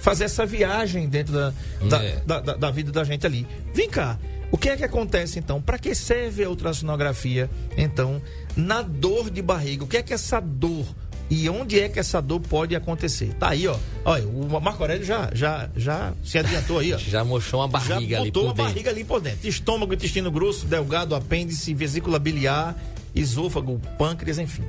Fazer 0.00 0.24
essa 0.24 0.46
viagem 0.46 1.08
dentro 1.08 1.34
da, 1.34 1.52
da, 1.88 2.02
é. 2.02 2.16
da, 2.26 2.40
da, 2.40 2.56
da 2.56 2.70
vida 2.70 2.90
da 2.90 3.04
gente 3.04 3.26
ali. 3.26 3.46
Vem 3.74 3.88
cá, 3.88 4.18
o 4.50 4.56
que 4.56 4.70
é 4.70 4.76
que 4.76 4.84
acontece 4.84 5.38
então? 5.38 5.60
Para 5.60 5.78
que 5.78 5.94
serve 5.94 6.42
a 6.42 6.48
ultrassonografia, 6.48 7.48
então, 7.76 8.20
na 8.56 8.82
dor 8.82 9.30
de 9.30 9.42
barriga? 9.42 9.84
O 9.84 9.86
que 9.86 9.98
é 9.98 10.02
que 10.02 10.14
essa 10.14 10.40
dor 10.40 10.86
e 11.30 11.48
onde 11.48 11.78
é 11.78 11.88
que 11.88 12.00
essa 12.00 12.20
dor 12.20 12.40
pode 12.40 12.74
acontecer. 12.74 13.32
Tá 13.38 13.50
aí, 13.50 13.68
ó. 13.68 13.76
Olha, 14.04 14.26
o 14.26 14.60
Marco 14.60 14.82
Aurélio 14.82 15.04
já, 15.06 15.30
já, 15.32 15.70
já 15.76 16.12
se 16.24 16.36
adiantou 16.36 16.80
aí, 16.80 16.92
ó. 16.92 16.98
Já 17.10 17.24
mostrou 17.24 17.62
uma 17.62 17.68
barriga 17.68 17.92
já 17.92 17.96
ali 17.96 18.06
por 18.06 18.10
dentro. 18.16 18.32
botou 18.32 18.44
uma 18.44 18.54
barriga 18.54 18.90
ali 18.90 19.04
por 19.04 19.20
dentro. 19.20 19.48
Estômago, 19.48 19.94
intestino 19.94 20.30
grosso, 20.30 20.66
delgado, 20.66 21.14
apêndice, 21.14 21.72
vesícula 21.72 22.18
biliar, 22.18 22.76
esôfago, 23.14 23.80
pâncreas, 23.96 24.38
enfim. 24.38 24.64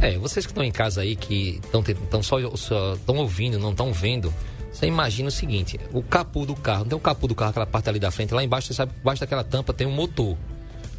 É, 0.00 0.18
vocês 0.18 0.44
que 0.44 0.50
estão 0.50 0.64
em 0.64 0.72
casa 0.72 1.02
aí, 1.02 1.14
que 1.14 1.60
estão 2.02 2.22
só 2.22 2.38
estão 2.40 3.16
ouvindo, 3.18 3.58
não 3.58 3.70
estão 3.70 3.92
vendo, 3.92 4.34
você 4.72 4.86
imagina 4.86 5.28
o 5.28 5.32
seguinte: 5.32 5.78
o 5.92 6.02
capô 6.02 6.44
do 6.44 6.56
carro, 6.56 6.80
não 6.80 6.88
tem 6.88 6.98
o 6.98 7.00
capô 7.00 7.28
do 7.28 7.34
carro, 7.34 7.50
aquela 7.50 7.66
parte 7.66 7.88
ali 7.88 8.00
da 8.00 8.10
frente, 8.10 8.34
lá 8.34 8.42
embaixo, 8.42 8.66
você 8.68 8.74
sabe 8.74 8.92
que 8.92 8.98
embaixo 9.00 9.20
daquela 9.20 9.44
tampa 9.44 9.72
tem 9.72 9.86
um 9.86 9.92
motor. 9.92 10.36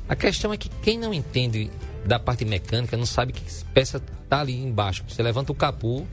A 0.07 0.15
questão 0.15 0.53
é 0.53 0.57
que 0.57 0.69
quem 0.81 0.97
não 0.97 1.13
entende 1.13 1.69
da 2.05 2.19
parte 2.19 2.45
mecânica 2.45 2.97
não 2.97 3.05
sabe 3.05 3.33
que 3.33 3.41
peça 3.73 4.01
tá 4.29 4.41
ali 4.41 4.55
embaixo. 4.55 5.03
Você 5.07 5.21
levanta 5.23 5.51
o 5.51 5.55
capô 5.55 6.05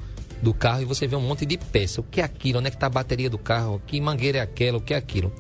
do 0.42 0.54
carro 0.54 0.82
e 0.82 0.84
você 0.84 1.06
vê 1.06 1.16
um 1.16 1.20
monte 1.20 1.44
de 1.44 1.58
peça. 1.58 2.00
O 2.00 2.04
que 2.04 2.20
é 2.20 2.25
aquilo? 2.25 2.58
Onde 2.58 2.69
é 2.69 2.70
que 2.70 2.76
está 2.76 2.87
a 2.87 2.90
bateria 2.90 3.28
do 3.28 3.38
carro? 3.38 3.81
Que 3.87 4.00
mangueira 4.00 4.38
é 4.38 4.40
aquela? 4.40 4.78
O 4.78 4.81
que 4.81 4.94
é 4.94 4.96
aquilo? 4.96 5.32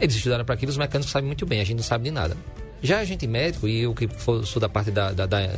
Eles 0.00 0.14
estudaram 0.14 0.44
para 0.44 0.54
aquilo, 0.54 0.70
os 0.70 0.76
mecânicos 0.76 1.10
sabem 1.10 1.26
muito 1.26 1.46
bem, 1.46 1.60
a 1.60 1.64
gente 1.64 1.76
não 1.78 1.84
sabe 1.84 2.04
de 2.04 2.10
nada. 2.10 2.36
Já 2.82 2.98
a 2.98 3.04
gente 3.04 3.26
médico, 3.26 3.66
e 3.66 3.80
eu 3.80 3.94
que 3.94 4.08
sou 4.44 4.60
da 4.60 4.68
parte 4.68 4.90
da, 4.90 5.12
da, 5.12 5.24
da, 5.24 5.50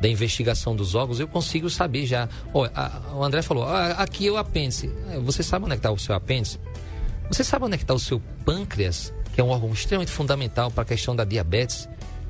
da 0.00 0.08
investigação 0.08 0.74
dos 0.74 0.94
órgãos, 0.94 1.20
eu 1.20 1.28
consigo 1.28 1.70
saber 1.70 2.04
já. 2.04 2.28
A, 2.74 3.14
o 3.14 3.22
André 3.22 3.42
falou, 3.42 3.64
ah, 3.64 3.92
aqui 3.92 4.26
é 4.26 4.32
o 4.32 4.36
apêndice. 4.36 4.90
É, 5.10 5.18
você 5.20 5.42
sabe 5.42 5.64
onde 5.64 5.74
é 5.74 5.76
está 5.76 5.90
o 5.92 5.98
seu 5.98 6.14
apêndice? 6.14 6.58
Você 7.28 7.44
sabe 7.44 7.64
onde 7.64 7.74
é 7.74 7.76
está 7.76 7.94
o 7.94 7.98
seu 7.98 8.20
pâncreas, 8.44 9.14
que 9.32 9.40
é 9.40 9.44
um 9.44 9.48
órgão 9.48 9.72
extremamente 9.72 10.10
fundamental 10.10 10.70
para 10.70 10.82
a 10.82 10.84
questão 10.84 11.14
da 11.14 11.24
diabetes? 11.24 11.88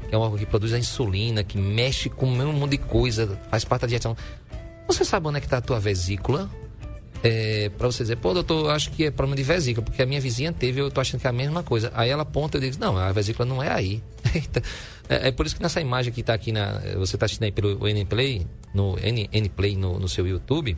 Que 0.08 0.14
é 0.14 0.18
um 0.18 0.20
órgão 0.20 0.38
que 0.38 0.46
produz 0.46 0.72
a 0.72 0.78
insulina, 0.78 1.42
que 1.42 1.58
mexe 1.58 2.08
com 2.08 2.26
um 2.26 2.52
monte 2.52 2.72
de 2.72 2.78
coisa, 2.78 3.38
faz 3.50 3.64
parte 3.64 3.82
da 3.82 3.88
dieta. 3.88 4.16
Você 4.86 5.04
sabe 5.04 5.28
onde 5.28 5.38
é 5.38 5.40
que 5.40 5.46
está 5.46 5.58
a 5.58 5.62
tua 5.62 5.80
vesícula? 5.80 6.50
É, 7.22 7.70
para 7.70 7.86
você 7.86 8.04
dizer, 8.04 8.16
pô, 8.16 8.34
doutor, 8.34 8.70
acho 8.70 8.90
que 8.90 9.06
é 9.06 9.10
problema 9.10 9.34
de 9.34 9.42
vesícula, 9.42 9.82
porque 9.82 10.02
a 10.02 10.04
minha 10.04 10.20
vizinha 10.20 10.52
teve, 10.52 10.82
eu 10.82 10.90
tô 10.90 11.00
achando 11.00 11.22
que 11.22 11.26
é 11.26 11.30
a 11.30 11.32
mesma 11.32 11.62
coisa. 11.62 11.90
Aí 11.94 12.10
ela 12.10 12.22
aponta 12.22 12.58
e 12.58 12.60
diz, 12.60 12.76
não, 12.76 12.98
a 12.98 13.12
vesícula 13.12 13.46
não 13.48 13.62
é 13.62 13.72
aí. 13.72 14.02
é, 15.08 15.28
é, 15.28 15.32
por 15.32 15.46
isso 15.46 15.56
que 15.56 15.62
nessa 15.62 15.80
imagem 15.80 16.12
que 16.12 16.20
está 16.20 16.34
aqui, 16.34 16.52
na, 16.52 16.80
você 16.98 17.16
está 17.16 17.24
assistindo 17.24 17.44
aí 17.44 17.52
pelo 17.52 17.88
N-Play, 17.88 18.46
no 18.74 18.98
N-Play 18.98 19.74
no, 19.74 19.98
no 19.98 20.06
seu 20.06 20.26
YouTube, 20.26 20.76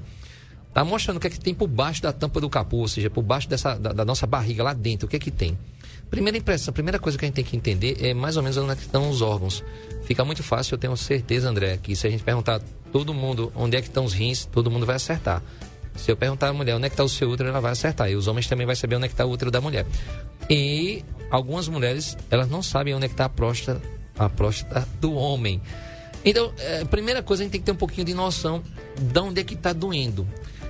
tá 0.73 0.85
mostrando 0.85 1.17
o 1.17 1.21
que 1.21 1.27
é 1.27 1.31
que 1.31 1.41
tem 1.41 1.53
por 1.53 1.67
baixo 1.67 2.01
da 2.01 2.13
tampa 2.13 2.41
do 2.41 2.49
capô, 2.49 2.77
ou 2.77 2.89
seja, 2.89 3.11
por 3.11 3.23
baixo 3.23 3.49
dessa, 3.49 3.75
da, 3.75 3.93
da 3.93 4.05
nossa 4.05 4.25
barriga 4.25 4.63
lá 4.63 4.73
dentro, 4.73 5.07
o 5.07 5.11
que 5.11 5.17
é 5.17 5.19
que 5.19 5.33
tem. 5.33 5.59
Primeira 6.11 6.39
impressão, 6.39 6.71
a 6.71 6.75
primeira 6.75 6.99
coisa 6.99 7.19
que 7.19 7.25
a 7.25 7.27
gente 7.27 7.35
tem 7.35 7.45
que 7.45 7.57
entender 7.57 7.97
é 8.01 8.15
mais 8.15 8.37
ou 8.37 8.43
menos 8.43 8.57
onde 8.57 8.71
é 8.71 8.75
estão 8.75 9.11
os 9.11 9.23
órgãos. 9.23 9.65
Fica 10.05 10.25
muito 10.25 10.43
fácil, 10.43 10.75
eu 10.75 10.79
tenho 10.79 10.97
certeza, 10.97 11.49
André, 11.49 11.79
que 11.83 11.97
se 11.97 12.07
a 12.07 12.11
gente 12.11 12.23
perguntar 12.23 12.61
todo 12.93 13.13
mundo 13.13 13.53
onde 13.55 13.77
é 13.77 13.83
que 13.83 13.89
estão 13.89 14.05
os 14.05 14.13
rins, 14.13 14.45
todo 14.47 14.71
mundo 14.71 14.87
vai 14.87 14.97
acertar. 14.97 15.43
Se 15.97 16.11
eu 16.11 16.17
perguntar 16.17 16.49
à 16.49 16.53
mulher 16.53 16.77
onde 16.77 16.87
é 16.87 16.89
que 16.89 16.95
está 16.95 17.03
o 17.03 17.09
seu 17.09 17.29
útero, 17.29 17.49
ela 17.49 17.61
vai 17.61 17.73
acertar. 17.73 18.11
E 18.11 18.15
os 18.15 18.29
homens 18.29 18.47
também 18.47 18.67
vão 18.67 18.75
saber 18.75 18.97
onde 18.97 19.07
é 19.07 19.09
que 19.09 19.15
está 19.15 19.25
o 19.25 19.31
útero 19.31 19.51
da 19.51 19.61
mulher. 19.61 19.87
E 20.49 21.05
algumas 21.31 21.69
mulheres, 21.69 22.17
elas 22.31 22.49
não 22.49 22.63
sabem 22.63 22.95
onde 22.95 23.07
é 23.07 23.09
que 23.09 23.15
está 23.15 23.25
a 23.25 23.29
próstata, 23.29 23.83
a 24.19 24.29
próstata 24.29 24.87
do 25.01 25.13
homem. 25.15 25.61
Então, 26.25 26.53
é, 26.59 26.83
a 26.83 26.87
primeira 26.87 27.23
coisa, 27.23 27.43
a 27.43 27.45
gente 27.45 27.53
tem 27.53 27.61
que 27.61 27.67
ter 27.67 27.73
um 27.73 27.77
pouquinho 27.77 28.05
de 28.05 28.15
noção 28.15 28.63
de 29.01 29.19
onde 29.19 29.41
é 29.41 29.45
que 29.45 29.55
está 29.55 29.73
doendo. 29.73 30.27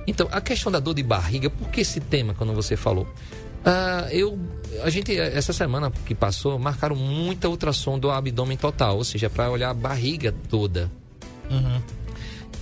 Então, 0.06 0.28
a 0.30 0.40
questão 0.40 0.70
da 0.70 0.78
dor 0.78 0.94
de 0.94 1.02
barriga, 1.02 1.50
por 1.50 1.68
que 1.68 1.80
esse 1.80 2.00
tema, 2.00 2.34
quando 2.34 2.52
você 2.52 2.76
falou? 2.76 3.06
Uh, 3.66 4.08
eu, 4.12 4.38
a 4.84 4.90
gente, 4.90 5.18
essa 5.18 5.52
semana 5.52 5.90
que 5.90 6.14
passou, 6.14 6.56
marcaram 6.56 6.94
muita 6.94 7.48
ultrassom 7.48 7.98
do 7.98 8.10
abdômen 8.10 8.56
total, 8.56 8.96
ou 8.96 9.04
seja, 9.04 9.28
para 9.28 9.50
olhar 9.50 9.70
a 9.70 9.74
barriga 9.74 10.32
toda. 10.48 10.88
Uhum. 11.50 11.82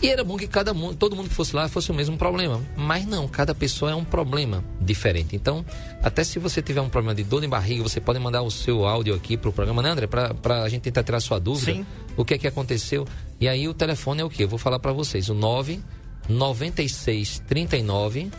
E 0.02 0.08
era 0.08 0.24
bom 0.24 0.36
que 0.36 0.46
cada 0.46 0.74
todo 0.98 1.16
mundo 1.16 1.28
que 1.28 1.34
fosse 1.34 1.54
lá 1.54 1.68
fosse 1.68 1.90
o 1.90 1.94
mesmo 1.94 2.16
problema. 2.16 2.60
Mas 2.76 3.06
não, 3.06 3.26
cada 3.28 3.54
pessoa 3.54 3.90
é 3.90 3.94
um 3.94 4.04
problema 4.04 4.62
diferente. 4.80 5.34
Então, 5.34 5.64
até 6.02 6.22
se 6.24 6.38
você 6.38 6.60
tiver 6.60 6.80
um 6.80 6.88
problema 6.88 7.14
de 7.14 7.24
dor 7.24 7.40
de 7.40 7.46
barriga, 7.46 7.82
você 7.82 8.00
pode 8.00 8.18
mandar 8.18 8.42
o 8.42 8.50
seu 8.50 8.86
áudio 8.86 9.14
aqui 9.14 9.36
pro 9.36 9.52
programa, 9.52 9.82
né, 9.82 9.90
André? 9.90 10.06
Pra, 10.06 10.34
pra 10.34 10.68
gente 10.68 10.82
tentar 10.82 11.02
tirar 11.04 11.20
sua 11.20 11.38
dúvida. 11.38 11.72
Sim. 11.72 11.86
O 12.16 12.24
que 12.24 12.34
é 12.34 12.38
que 12.38 12.46
aconteceu? 12.46 13.06
E 13.40 13.48
aí 13.48 13.66
o 13.66 13.72
telefone 13.72 14.20
é 14.20 14.24
o 14.24 14.28
quê? 14.30 14.44
Eu 14.44 14.48
vou 14.48 14.58
falar 14.58 14.78
para 14.78 14.92
vocês. 14.92 15.28
O 15.28 15.34
9 15.34 15.80
96 16.28 17.42
39 17.46 18.30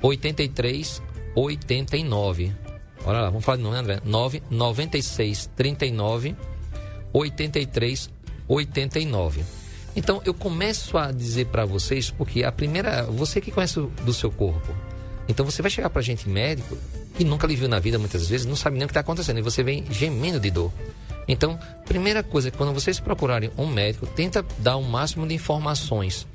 83 0.00 1.02
89. 1.34 2.52
Olha 3.04 3.20
lá, 3.20 3.30
vamos 3.30 3.44
falar 3.44 3.56
de 3.56 3.62
novo, 3.62 3.74
né, 3.74 3.80
André? 3.80 4.00
9 4.04 4.42
96 4.50 5.50
39 5.56 6.36
83 7.12 8.10
89. 8.48 9.44
Então 9.94 10.22
eu 10.24 10.32
começo 10.32 10.96
a 10.96 11.12
dizer 11.12 11.46
para 11.46 11.64
vocês, 11.64 12.10
porque 12.10 12.44
a 12.44 12.52
primeira, 12.52 13.04
você 13.04 13.40
que 13.40 13.50
conhece 13.50 13.80
do 14.04 14.12
seu 14.12 14.30
corpo, 14.30 14.74
então 15.28 15.44
você 15.44 15.62
vai 15.62 15.70
chegar 15.70 15.90
pra 15.90 16.00
gente 16.02 16.28
médico 16.28 16.76
que 17.14 17.24
nunca 17.24 17.46
lhe 17.46 17.54
viu 17.54 17.68
na 17.68 17.78
vida 17.78 17.98
muitas 17.98 18.26
vezes, 18.26 18.46
não 18.46 18.56
sabe 18.56 18.76
nem 18.76 18.84
o 18.84 18.88
que 18.88 18.92
está 18.92 19.00
acontecendo 19.00 19.38
e 19.38 19.42
você 19.42 19.62
vem 19.62 19.84
gemendo 19.90 20.40
de 20.40 20.50
dor. 20.50 20.72
Então, 21.28 21.58
primeira 21.84 22.22
coisa, 22.22 22.50
quando 22.50 22.72
vocês 22.72 22.98
procurarem 22.98 23.50
um 23.56 23.66
médico, 23.66 24.06
tenta 24.06 24.44
dar 24.58 24.76
o 24.76 24.82
máximo 24.82 25.26
de 25.26 25.34
informações 25.34 26.26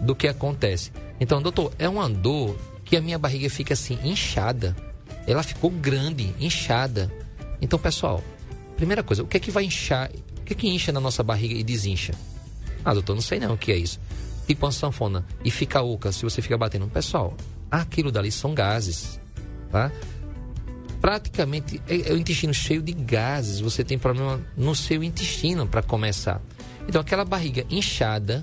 do 0.00 0.14
que 0.14 0.28
acontece. 0.28 0.92
Então, 1.18 1.42
doutor, 1.42 1.72
é 1.78 1.88
uma 1.88 2.08
dor 2.08 2.56
que 2.88 2.96
a 2.96 3.00
minha 3.02 3.18
barriga 3.18 3.50
fica 3.50 3.74
assim 3.74 3.98
inchada. 4.02 4.74
Ela 5.26 5.42
ficou 5.42 5.70
grande, 5.70 6.34
inchada. 6.40 7.12
Então, 7.60 7.78
pessoal, 7.78 8.24
primeira 8.76 9.02
coisa, 9.02 9.22
o 9.22 9.26
que 9.26 9.36
é 9.36 9.40
que 9.40 9.50
vai 9.50 9.64
inchar? 9.64 10.10
O 10.38 10.44
que 10.44 10.54
é 10.54 10.56
que 10.56 10.68
incha 10.68 10.90
na 10.90 11.00
nossa 11.00 11.22
barriga 11.22 11.54
e 11.54 11.62
desincha? 11.62 12.14
Ah, 12.82 12.94
doutor, 12.94 13.14
não 13.14 13.20
sei 13.20 13.38
não 13.38 13.52
o 13.52 13.58
que 13.58 13.70
é 13.70 13.76
isso. 13.76 14.00
Tipo 14.46 14.64
uma 14.64 14.72
sanfona 14.72 15.26
e 15.44 15.50
fica 15.50 15.82
oca 15.82 16.10
se 16.10 16.22
você 16.22 16.40
fica 16.40 16.56
batendo. 16.56 16.86
Pessoal, 16.86 17.36
aquilo 17.70 18.10
dali 18.10 18.32
são 18.32 18.54
gases, 18.54 19.20
tá? 19.70 19.92
Praticamente 20.98 21.82
é, 21.86 22.08
é 22.08 22.12
o 22.14 22.16
intestino 22.16 22.54
cheio 22.54 22.80
de 22.80 22.92
gases. 22.92 23.60
Você 23.60 23.84
tem 23.84 23.98
problema 23.98 24.40
no 24.56 24.74
seu 24.74 25.04
intestino 25.04 25.66
para 25.66 25.82
começar. 25.82 26.40
Então, 26.88 27.02
aquela 27.02 27.26
barriga 27.26 27.66
inchada, 27.68 28.42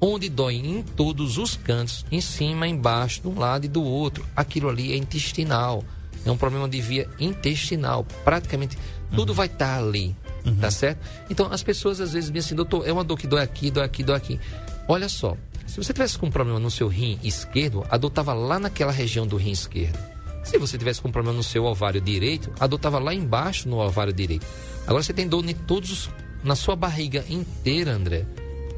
onde 0.00 0.28
dói 0.28 0.54
em 0.56 0.82
todos 0.82 1.38
os 1.38 1.56
cantos, 1.56 2.04
em 2.10 2.20
cima, 2.20 2.66
embaixo, 2.66 3.22
de 3.22 3.28
um 3.28 3.38
lado 3.38 3.64
e 3.64 3.68
do 3.68 3.82
outro. 3.82 4.24
Aquilo 4.34 4.68
ali 4.68 4.92
é 4.92 4.96
intestinal. 4.96 5.84
É 6.24 6.30
um 6.30 6.36
problema 6.36 6.68
de 6.68 6.80
via 6.80 7.08
intestinal. 7.18 8.04
Praticamente 8.24 8.76
tudo 9.14 9.32
vai 9.32 9.46
estar 9.46 9.78
ali. 9.78 10.14
Tá 10.60 10.70
certo? 10.70 11.00
Então 11.28 11.50
as 11.50 11.62
pessoas 11.62 12.00
às 12.00 12.12
vezes 12.12 12.30
dizem 12.30 12.46
assim, 12.46 12.54
doutor, 12.54 12.86
é 12.86 12.92
uma 12.92 13.02
dor 13.02 13.18
que 13.18 13.26
dói 13.26 13.42
aqui, 13.42 13.68
dói 13.68 13.84
aqui, 13.84 14.04
dói 14.04 14.16
aqui. 14.16 14.40
Olha 14.86 15.08
só, 15.08 15.36
se 15.66 15.76
você 15.76 15.92
tivesse 15.92 16.16
com 16.16 16.26
um 16.26 16.30
problema 16.30 16.60
no 16.60 16.70
seu 16.70 16.86
rim 16.86 17.18
esquerdo, 17.24 17.84
a 17.90 17.96
dor 17.96 18.08
estava 18.08 18.32
lá 18.32 18.58
naquela 18.58 18.92
região 18.92 19.26
do 19.26 19.36
rim 19.36 19.50
esquerdo. 19.50 19.98
Se 20.44 20.56
você 20.58 20.78
tivesse 20.78 21.02
com 21.02 21.08
um 21.08 21.12
problema 21.12 21.36
no 21.36 21.42
seu 21.42 21.64
ovário 21.64 22.00
direito, 22.00 22.52
a 22.60 22.68
dor 22.68 22.76
estava 22.76 23.00
lá 23.00 23.12
embaixo 23.12 23.68
no 23.68 23.78
ovário 23.78 24.12
direito. 24.12 24.46
Agora 24.86 25.02
você 25.02 25.12
tem 25.12 25.26
dor 25.26 25.44
em 25.44 25.54
todos 25.54 25.90
os, 25.90 26.10
na 26.44 26.54
sua 26.54 26.76
barriga 26.76 27.24
inteira, 27.28 27.92
André. 27.92 28.24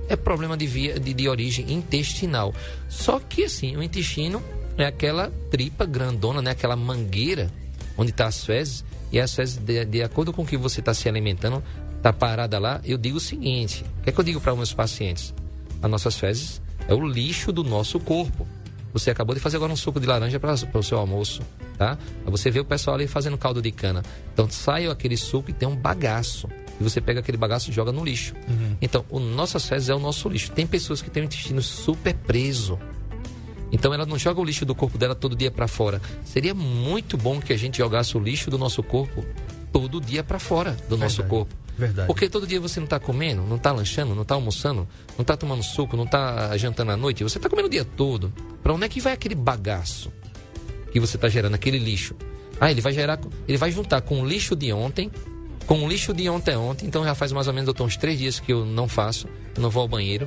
É 0.09 0.17
problema 0.17 0.57
de 0.57 0.67
via 0.67 0.99
de, 0.99 1.13
de 1.13 1.29
origem 1.29 1.73
intestinal. 1.73 2.55
Só 2.89 3.21
que 3.21 3.45
assim, 3.45 3.77
o 3.77 3.83
intestino 3.83 4.43
é 4.77 4.87
aquela 4.87 5.31
tripa 5.51 5.85
grandona, 5.85 6.41
né? 6.41 6.53
Aquela 6.53 6.77
mangueira 6.77 7.51
onde 7.97 8.11
está 8.11 8.27
as 8.27 8.45
fezes. 8.45 8.85
E 9.11 9.19
as 9.19 9.35
fezes, 9.35 9.57
de, 9.57 9.85
de 9.85 10.03
acordo 10.03 10.33
com 10.33 10.43
o 10.43 10.47
que 10.47 10.57
você 10.57 10.81
está 10.81 10.93
se 10.93 11.09
alimentando, 11.09 11.63
está 11.97 12.13
parada 12.13 12.59
lá. 12.59 12.81
Eu 12.85 12.97
digo 12.97 13.19
o 13.19 13.21
seguinte: 13.21 13.85
o 14.01 14.03
que 14.03 14.11
é 14.11 14.13
que 14.13 14.21
eu 14.21 14.25
digo 14.25 14.41
para 14.41 14.55
meus 14.55 14.73
pacientes? 14.73 15.35
As 15.83 15.91
nossas 15.91 16.17
fezes 16.19 16.63
é 16.87 16.95
o 16.95 17.07
lixo 17.07 17.53
do 17.53 17.63
nosso 17.63 18.01
corpo. 18.01 18.47
Você 18.93 19.11
acabou 19.11 19.35
de 19.35 19.41
fazer 19.41 19.57
agora 19.57 19.73
um 19.73 19.77
suco 19.77 20.01
de 20.01 20.07
laranja 20.07 20.41
para 20.41 20.55
o 20.55 20.83
seu 20.83 20.99
almoço, 20.99 21.43
tá? 21.77 21.99
Você 22.25 22.51
vê 22.51 22.59
o 22.61 22.65
pessoal 22.65 22.97
ali 22.97 23.07
fazendo 23.07 23.37
caldo 23.37 23.61
de 23.61 23.71
cana. 23.71 24.03
Então 24.33 24.49
sai 24.51 24.87
aquele 24.87 25.17
suco 25.17 25.51
e 25.51 25.53
tem 25.53 25.69
um 25.69 25.77
bagaço. 25.77 26.49
E 26.81 26.83
você 26.83 27.01
pega 27.01 27.21
aquele 27.21 27.37
bagaço 27.37 27.71
e 27.71 27.73
joga 27.73 27.91
no 27.93 28.05
lixo. 28.05 28.35
Então, 28.81 29.05
o 29.11 29.19
nossas 29.19 29.67
fezes 29.67 29.89
é 29.89 29.95
o 29.95 29.99
nosso 29.99 30.29
lixo. 30.29 30.53
Tem 30.53 30.67
pessoas 30.67 31.03
que 31.03 31.11
têm 31.11 31.23
o 31.23 31.27
intestino 31.27 31.63
super 31.63 32.15
preso. 32.15 32.79
Então 33.71 33.93
ela 33.93 34.07
não 34.07 34.19
joga 34.19 34.41
o 34.41 34.45
lixo 34.45 34.65
do 34.65 34.75
corpo 34.75 34.97
dela 34.97 35.15
todo 35.15 35.37
dia 35.37 35.51
para 35.51 35.69
fora. 35.69 36.01
Seria 36.25 36.55
muito 36.55 37.17
bom 37.17 37.41
que 37.41 37.53
a 37.53 37.57
gente 37.57 37.79
jogasse 37.79 38.17
o 38.17 38.21
lixo 38.21 38.51
do 38.51 38.59
nosso 38.59 38.83
corpo 38.83 39.25
todo 39.73 40.01
dia 40.01 40.25
para 40.25 40.39
fora 40.39 40.77
do 40.89 40.97
nosso 40.97 41.17
Verdade. 41.17 41.29
corpo. 41.29 41.55
Verdade. 41.77 42.07
Porque 42.09 42.29
todo 42.29 42.47
dia 42.47 42.61
você 42.61 42.81
não 42.81 42.87
tá 42.87 42.99
comendo, 42.99 43.43
não 43.43 43.57
tá 43.57 43.71
lanchando, 43.71 44.15
não 44.15 44.25
tá 44.25 44.35
almoçando, 44.35 44.89
não 45.17 45.25
tá 45.25 45.37
tomando 45.37 45.63
suco, 45.63 45.97
não 45.97 46.07
tá 46.07 46.57
jantando 46.57 46.91
à 46.91 46.97
noite, 46.97 47.23
você 47.23 47.39
tá 47.39 47.49
comendo 47.49 47.69
o 47.69 47.71
dia 47.71 47.85
todo. 47.85 48.33
Para 48.63 48.73
onde 48.73 48.85
é 48.85 48.89
que 48.89 49.01
vai 49.01 49.13
aquele 49.13 49.37
bagaço 49.37 50.11
que 50.91 50.99
você 50.99 51.17
tá 51.17 51.29
gerando, 51.29 51.55
aquele 51.55 51.79
lixo? 51.79 52.17
Ah, 52.61 52.71
ele 52.71 52.81
vai 52.81 52.93
gerar, 52.93 53.21
ele 53.47 53.59
vai 53.59 53.71
juntar 53.71 54.01
com 54.01 54.21
o 54.21 54.27
lixo 54.27 54.57
de 54.57 54.73
ontem, 54.73 55.09
com 55.69 55.85
o 55.85 55.89
lixo 55.89 56.15
de 56.15 56.27
ontem 56.31 56.57
ontem, 56.57 56.87
então 56.87 57.05
já 57.05 57.15
faz 57.15 57.31
mais 57.31 57.47
ou 57.47 57.53
menos 57.53 57.67
doutor, 57.67 57.85
uns 57.85 57.97
três 57.99 58.19
dias 58.19 58.41
que 58.41 58.51
eu 58.51 58.65
não 58.65 58.89
faço, 58.89 59.29
não 59.59 59.69
vou 59.69 59.83
ao 59.83 59.89
banheiro. 59.89 60.27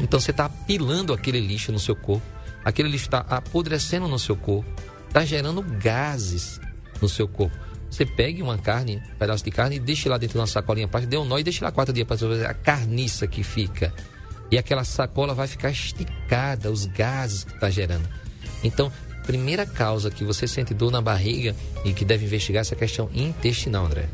Então 0.00 0.18
você 0.18 0.30
está 0.30 0.46
apilando 0.46 1.12
aquele 1.12 1.38
lixo 1.38 1.70
no 1.70 1.78
seu 1.78 1.94
corpo, 1.94 2.26
aquele 2.64 2.88
lixo 2.88 3.04
está 3.04 3.18
apodrecendo 3.28 4.08
no 4.08 4.18
seu 4.18 4.34
corpo, 4.34 4.68
está 5.06 5.22
gerando 5.22 5.60
gases 5.62 6.58
no 7.00 7.10
seu 7.10 7.28
corpo. 7.28 7.54
Você 7.90 8.06
pegue 8.06 8.42
uma 8.42 8.56
carne, 8.56 9.02
um 9.14 9.16
pedaço 9.18 9.44
de 9.44 9.50
carne, 9.50 9.76
e 9.76 9.78
deixe 9.78 10.08
lá 10.08 10.16
dentro 10.16 10.32
de 10.32 10.40
uma 10.40 10.46
sacolinha 10.46 10.88
plástica, 10.88 11.10
dê 11.10 11.18
um 11.18 11.26
nó 11.26 11.38
e 11.38 11.44
deixe 11.44 11.62
lá 11.62 11.70
quatro 11.70 11.92
dias 11.92 12.06
para 12.06 12.16
ver 12.16 12.46
a 12.46 12.54
carniça 12.54 13.26
que 13.26 13.42
fica. 13.42 13.92
E 14.50 14.56
aquela 14.56 14.82
sacola 14.82 15.34
vai 15.34 15.46
ficar 15.46 15.70
esticada, 15.70 16.70
os 16.70 16.86
gases 16.86 17.44
que 17.44 17.52
está 17.52 17.68
gerando. 17.68 18.08
Então, 18.64 18.90
primeira 19.24 19.64
causa 19.64 20.10
que 20.10 20.24
você 20.24 20.46
sente 20.46 20.74
dor 20.74 20.90
na 20.90 21.00
barriga 21.00 21.54
e 21.84 21.92
que 21.92 22.04
deve 22.04 22.24
investigar 22.24 22.60
essa 22.60 22.76
questão 22.76 23.08
intestinal, 23.14 23.86
André. 23.86 24.08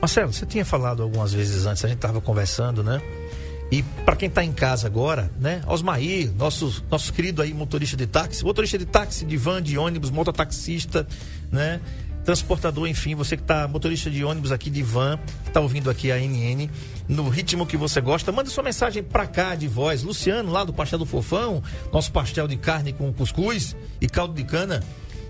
Marcelo, 0.00 0.32
você 0.32 0.44
tinha 0.44 0.64
falado 0.64 1.02
algumas 1.02 1.32
vezes 1.32 1.66
antes, 1.66 1.84
a 1.84 1.88
gente 1.88 1.96
estava 1.96 2.20
conversando, 2.20 2.82
né? 2.82 3.00
E 3.70 3.82
para 4.04 4.14
quem 4.14 4.28
está 4.28 4.44
em 4.44 4.52
casa 4.52 4.86
agora, 4.86 5.30
né? 5.40 5.62
Osmair, 5.66 6.30
nosso, 6.36 6.84
nosso 6.90 7.12
querido 7.12 7.42
aí 7.42 7.52
motorista 7.54 7.96
de 7.96 8.06
táxi, 8.06 8.44
motorista 8.44 8.78
de 8.78 8.84
táxi, 8.84 9.24
de 9.24 9.36
van, 9.36 9.62
de 9.62 9.78
ônibus, 9.78 10.10
mototaxista, 10.10 11.06
né? 11.50 11.80
Transportador, 12.24 12.88
enfim, 12.88 13.14
você 13.14 13.36
que 13.36 13.42
está 13.42 13.68
motorista 13.68 14.10
de 14.10 14.24
ônibus 14.24 14.50
aqui, 14.50 14.70
de 14.70 14.82
van, 14.82 15.20
está 15.46 15.60
ouvindo 15.60 15.90
aqui 15.90 16.10
a 16.10 16.16
NN, 16.16 16.70
no 17.06 17.28
ritmo 17.28 17.66
que 17.66 17.76
você 17.76 18.00
gosta, 18.00 18.32
manda 18.32 18.48
sua 18.48 18.64
mensagem 18.64 19.02
para 19.02 19.26
cá 19.26 19.54
de 19.54 19.68
voz. 19.68 20.02
Luciano, 20.02 20.50
lá 20.50 20.64
do 20.64 20.72
Pastel 20.72 20.98
do 20.98 21.04
Fofão, 21.04 21.62
nosso 21.92 22.10
pastel 22.10 22.48
de 22.48 22.56
carne 22.56 22.94
com 22.94 23.12
cuscuz 23.12 23.76
e 24.00 24.08
caldo 24.08 24.32
de 24.32 24.44
cana, 24.44 24.82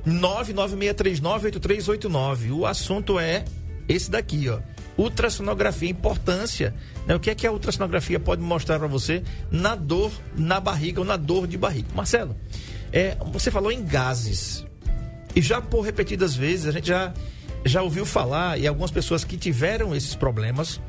996398389. 0.07 2.53
O 2.53 2.65
assunto 2.65 3.19
é 3.19 3.45
esse 3.89 4.09
daqui, 4.11 4.49
ó. 4.49 4.61
Ultrassonografia, 4.97 5.91
importância. 5.91 6.73
Né? 7.07 7.17
O 7.17 7.21
que 7.21 7.29
é 7.29 7.35
que 7.35 7.45
a 7.45 7.51
ultrassonografia 7.51 8.21
pode 8.21 8.41
mostrar 8.41 8.79
para 8.79 8.87
você 8.87 9.25
na 9.51 9.75
dor 9.75 10.13
na 10.37 10.61
barriga 10.61 11.01
ou 11.01 11.07
na 11.07 11.17
dor 11.17 11.49
de 11.49 11.59
barriga? 11.59 11.89
Marcelo, 11.93 12.37
é, 12.93 13.17
você 13.33 13.51
falou 13.51 13.73
em 13.73 13.85
gases. 13.85 14.65
E 15.35 15.41
já 15.41 15.61
por 15.61 15.81
repetidas 15.83 16.35
vezes, 16.35 16.67
a 16.67 16.73
gente 16.73 16.89
já, 16.89 17.13
já 17.65 17.83
ouviu 17.83 18.07
falar, 18.07 18.59
e 18.59 18.67
algumas 18.67 18.91
pessoas 18.91 19.25
que 19.25 19.37
tiveram 19.37 19.95
esses 19.95 20.15
problemas, 20.15 20.81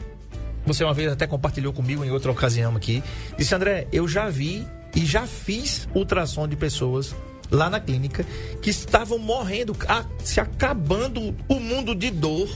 você 0.66 0.84
uma 0.84 0.94
vez 0.94 1.12
até 1.12 1.28
compartilhou 1.28 1.74
comigo 1.74 2.04
em 2.04 2.12
outra 2.12 2.32
ocasião 2.32 2.76
aqui, 2.76 3.04
disse, 3.38 3.54
André, 3.56 3.88
eu 3.92 4.08
já 4.08 4.30
vi 4.30 4.66
e 4.96 5.06
já 5.06 5.28
fiz 5.28 5.88
ultrassom 5.94 6.48
de 6.48 6.56
pessoas 6.56 7.16
lá 7.52 7.70
na 7.70 7.80
clínica 7.80 8.26
que 8.62 8.70
estavam 8.70 9.18
morrendo, 9.18 9.76
se 10.24 10.40
acabando 10.40 11.36
o 11.48 11.60
mundo 11.60 11.94
de 11.94 12.10
dor 12.10 12.50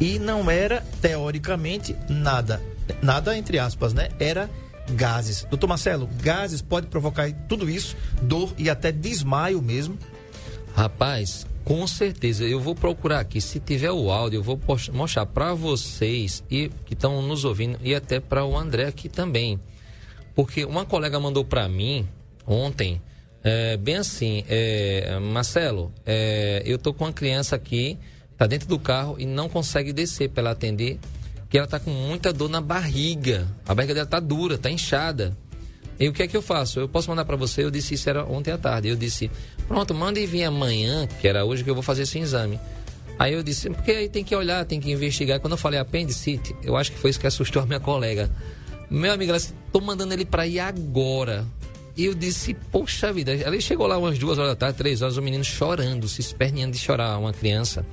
e 0.00 0.18
não 0.18 0.50
era, 0.50 0.84
teoricamente, 1.00 1.96
nada. 2.08 2.60
Nada, 3.02 3.36
entre 3.36 3.58
aspas, 3.58 3.94
né? 3.94 4.08
Era 4.18 4.50
gases. 4.90 5.46
Doutor 5.48 5.66
Marcelo, 5.66 6.08
gases 6.20 6.60
pode 6.60 6.88
provocar 6.88 7.30
tudo 7.48 7.68
isso, 7.70 7.96
dor 8.20 8.52
e 8.58 8.68
até 8.68 8.92
desmaio 8.92 9.62
mesmo. 9.62 9.98
Rapaz, 10.74 11.46
com 11.64 11.86
certeza. 11.86 12.44
Eu 12.44 12.58
vou 12.58 12.74
procurar 12.74 13.20
aqui. 13.20 13.40
Se 13.40 13.60
tiver 13.60 13.92
o 13.92 14.10
áudio, 14.10 14.38
eu 14.38 14.42
vou 14.42 14.60
mostrar 14.92 15.24
para 15.24 15.54
vocês 15.54 16.42
e 16.50 16.68
que 16.84 16.94
estão 16.94 17.22
nos 17.22 17.44
ouvindo 17.44 17.78
e 17.82 17.94
até 17.94 18.18
para 18.18 18.44
o 18.44 18.58
André 18.58 18.86
aqui 18.86 19.08
também. 19.08 19.58
Porque 20.34 20.64
uma 20.64 20.84
colega 20.84 21.18
mandou 21.20 21.44
para 21.44 21.68
mim 21.68 22.06
ontem, 22.44 23.00
é, 23.42 23.76
bem 23.76 23.96
assim, 23.96 24.44
é, 24.48 25.18
Marcelo, 25.20 25.92
é, 26.04 26.60
eu 26.66 26.76
tô 26.76 26.92
com 26.92 27.04
uma 27.04 27.12
criança 27.12 27.54
aqui, 27.54 27.96
tá 28.36 28.46
dentro 28.46 28.66
do 28.66 28.78
carro 28.78 29.14
e 29.18 29.24
não 29.24 29.48
consegue 29.48 29.92
descer 29.92 30.28
para 30.28 30.42
ela 30.42 30.50
atender, 30.50 30.98
que 31.48 31.56
ela 31.56 31.68
tá 31.68 31.78
com 31.78 31.90
muita 31.90 32.32
dor 32.32 32.50
na 32.50 32.60
barriga. 32.60 33.46
A 33.64 33.72
barriga 33.72 33.94
dela 33.94 34.06
tá 34.06 34.18
dura, 34.18 34.58
tá 34.58 34.68
inchada. 34.68 35.36
E 35.98 36.08
o 36.08 36.12
que 36.12 36.22
é 36.22 36.28
que 36.28 36.36
eu 36.36 36.42
faço? 36.42 36.80
Eu 36.80 36.88
posso 36.88 37.08
mandar 37.08 37.24
para 37.24 37.36
você? 37.36 37.62
Eu 37.62 37.70
disse 37.70 37.94
isso 37.94 38.08
era 38.08 38.24
ontem 38.24 38.50
à 38.50 38.58
tarde. 38.58 38.88
Eu 38.88 38.96
disse, 38.96 39.30
pronto, 39.68 39.94
manda 39.94 40.18
e 40.18 40.26
vir 40.26 40.44
amanhã, 40.44 41.06
que 41.20 41.28
era 41.28 41.44
hoje 41.44 41.62
que 41.62 41.70
eu 41.70 41.74
vou 41.74 41.82
fazer 41.82 42.02
esse 42.02 42.18
exame. 42.18 42.58
Aí 43.18 43.32
eu 43.32 43.42
disse, 43.42 43.70
porque 43.70 43.92
aí 43.92 44.08
tem 44.08 44.24
que 44.24 44.34
olhar, 44.34 44.64
tem 44.64 44.80
que 44.80 44.90
investigar. 44.90 45.38
Quando 45.38 45.52
eu 45.52 45.58
falei 45.58 45.78
apendicite, 45.78 46.54
eu 46.62 46.76
acho 46.76 46.90
que 46.90 46.98
foi 46.98 47.10
isso 47.10 47.20
que 47.20 47.26
assustou 47.26 47.62
a 47.62 47.66
minha 47.66 47.80
colega. 47.80 48.28
Meu 48.90 49.12
amigo, 49.12 49.30
ela 49.30 49.38
disse, 49.38 49.54
tô 49.72 49.80
mandando 49.80 50.12
ele 50.12 50.24
pra 50.24 50.46
ir 50.46 50.58
agora. 50.58 51.44
E 51.96 52.06
eu 52.06 52.14
disse, 52.14 52.54
poxa 52.72 53.12
vida. 53.12 53.32
Ela 53.32 53.58
chegou 53.60 53.86
lá 53.86 53.96
umas 53.96 54.18
duas 54.18 54.36
horas 54.36 54.50
da 54.50 54.56
tarde, 54.56 54.76
três 54.76 55.00
horas, 55.00 55.16
o 55.16 55.22
menino 55.22 55.44
chorando, 55.44 56.08
se 56.08 56.20
esperneando 56.20 56.72
de 56.72 56.78
chorar, 56.78 57.16
uma 57.18 57.32
criança. 57.32 57.86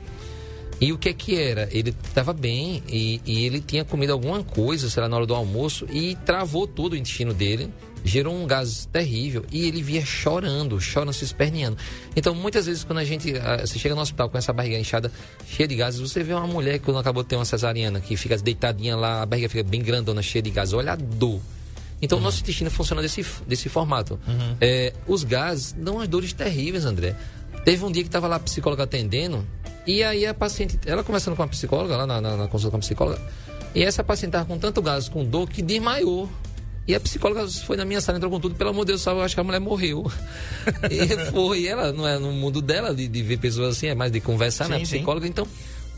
E 0.79 0.91
o 0.91 0.97
que 0.97 1.13
que 1.13 1.35
era? 1.35 1.69
Ele 1.71 1.95
estava 2.03 2.33
bem 2.33 2.81
e, 2.89 3.21
e, 3.23 3.45
ele 3.45 3.61
tinha 3.61 3.85
comido 3.85 4.11
alguma 4.11 4.43
coisa, 4.43 4.89
sei 4.89 5.03
lá, 5.03 5.07
na 5.07 5.15
hora 5.15 5.27
do 5.27 5.35
almoço 5.35 5.85
e 5.91 6.15
travou 6.25 6.65
todo 6.65 6.93
o 6.93 6.95
intestino 6.95 7.35
dele, 7.35 7.71
gerou 8.03 8.33
um 8.35 8.45
gás 8.45 8.87
terrível 8.91 9.45
e 9.51 9.67
ele 9.67 9.81
via 9.81 10.03
chorando, 10.05 10.79
chorando, 10.79 11.13
se 11.13 11.23
esperneando. 11.23 11.77
Então, 12.15 12.33
muitas 12.33 12.65
vezes, 12.65 12.83
quando 12.83 12.99
a 12.99 13.05
gente 13.05 13.31
uh, 13.31 13.65
você 13.65 13.77
chega 13.77 13.95
no 13.95 14.01
hospital 14.01 14.29
com 14.29 14.37
essa 14.37 14.51
barriga 14.51 14.77
inchada, 14.77 15.11
cheia 15.47 15.67
de 15.67 15.75
gases, 15.75 15.99
você 15.99 16.23
vê 16.23 16.33
uma 16.33 16.47
mulher 16.47 16.79
que 16.79 16.85
quando 16.85 16.99
acabou 16.99 17.23
de 17.23 17.29
ter 17.29 17.35
uma 17.35 17.45
cesariana, 17.45 17.99
que 17.99 18.15
fica 18.17 18.37
deitadinha 18.37 18.95
lá, 18.95 19.21
a 19.21 19.25
barriga 19.25 19.49
fica 19.49 19.63
bem 19.63 19.81
grandona, 19.81 20.21
cheia 20.21 20.41
de 20.41 20.49
gases. 20.49 20.73
Olha 20.73 20.93
a 20.93 20.95
dor. 20.95 21.39
Então, 22.01 22.17
uhum. 22.17 22.23
o 22.23 22.25
nosso 22.25 22.41
intestino 22.41 22.71
funciona 22.71 23.01
desse, 23.01 23.23
desse 23.47 23.69
formato. 23.69 24.19
Uhum. 24.27 24.55
É, 24.59 24.93
os 25.07 25.23
gases 25.23 25.73
dão 25.73 25.95
umas 25.95 26.07
dores 26.07 26.33
terríveis, 26.33 26.85
André. 26.85 27.15
Teve 27.63 27.85
um 27.85 27.91
dia 27.91 28.01
que 28.01 28.09
estava 28.09 28.27
lá 28.27 28.37
a 28.37 28.39
psicóloga 28.39 28.83
atendendo, 28.83 29.45
e 29.85 30.03
aí 30.03 30.25
a 30.25 30.33
paciente, 30.33 30.79
ela 30.85 31.03
conversando 31.03 31.35
com 31.35 31.43
a 31.43 31.47
psicóloga, 31.47 31.95
lá 31.95 32.07
na, 32.07 32.19
na, 32.19 32.37
na 32.37 32.47
consulta 32.47 32.71
com 32.71 32.77
a 32.77 32.79
psicóloga, 32.79 33.21
e 33.75 33.83
essa 33.83 34.03
paciente 34.03 34.29
estava 34.29 34.45
com 34.45 34.57
tanto 34.57 34.81
gás, 34.81 35.07
com 35.07 35.23
dor, 35.23 35.47
que 35.47 35.61
desmaiou. 35.61 36.29
E 36.91 36.95
a 36.95 36.99
psicóloga 36.99 37.47
foi 37.47 37.77
na 37.77 37.85
minha 37.85 38.01
sala, 38.01 38.17
entrou 38.17 38.29
com 38.29 38.37
tudo, 38.37 38.53
pelo 38.53 38.71
amor 38.71 38.83
de 38.83 38.91
Deus, 38.91 39.05
eu 39.05 39.21
acho 39.21 39.33
que 39.33 39.39
a 39.39 39.43
mulher 39.45 39.61
morreu. 39.61 40.11
e 40.91 41.31
foi, 41.31 41.65
ela 41.65 41.93
não 41.93 42.05
é 42.05 42.19
no 42.19 42.33
mundo 42.33 42.61
dela 42.61 42.93
de, 42.93 43.07
de 43.07 43.23
ver 43.23 43.37
pessoas 43.37 43.77
assim, 43.77 43.87
é 43.87 43.95
mais 43.95 44.11
de 44.11 44.19
conversar, 44.19 44.67
né, 44.67 44.75
sim, 44.75 44.81
né? 44.81 44.83
A 44.83 44.87
psicóloga. 44.87 45.25
Sim. 45.25 45.29
Então, 45.29 45.47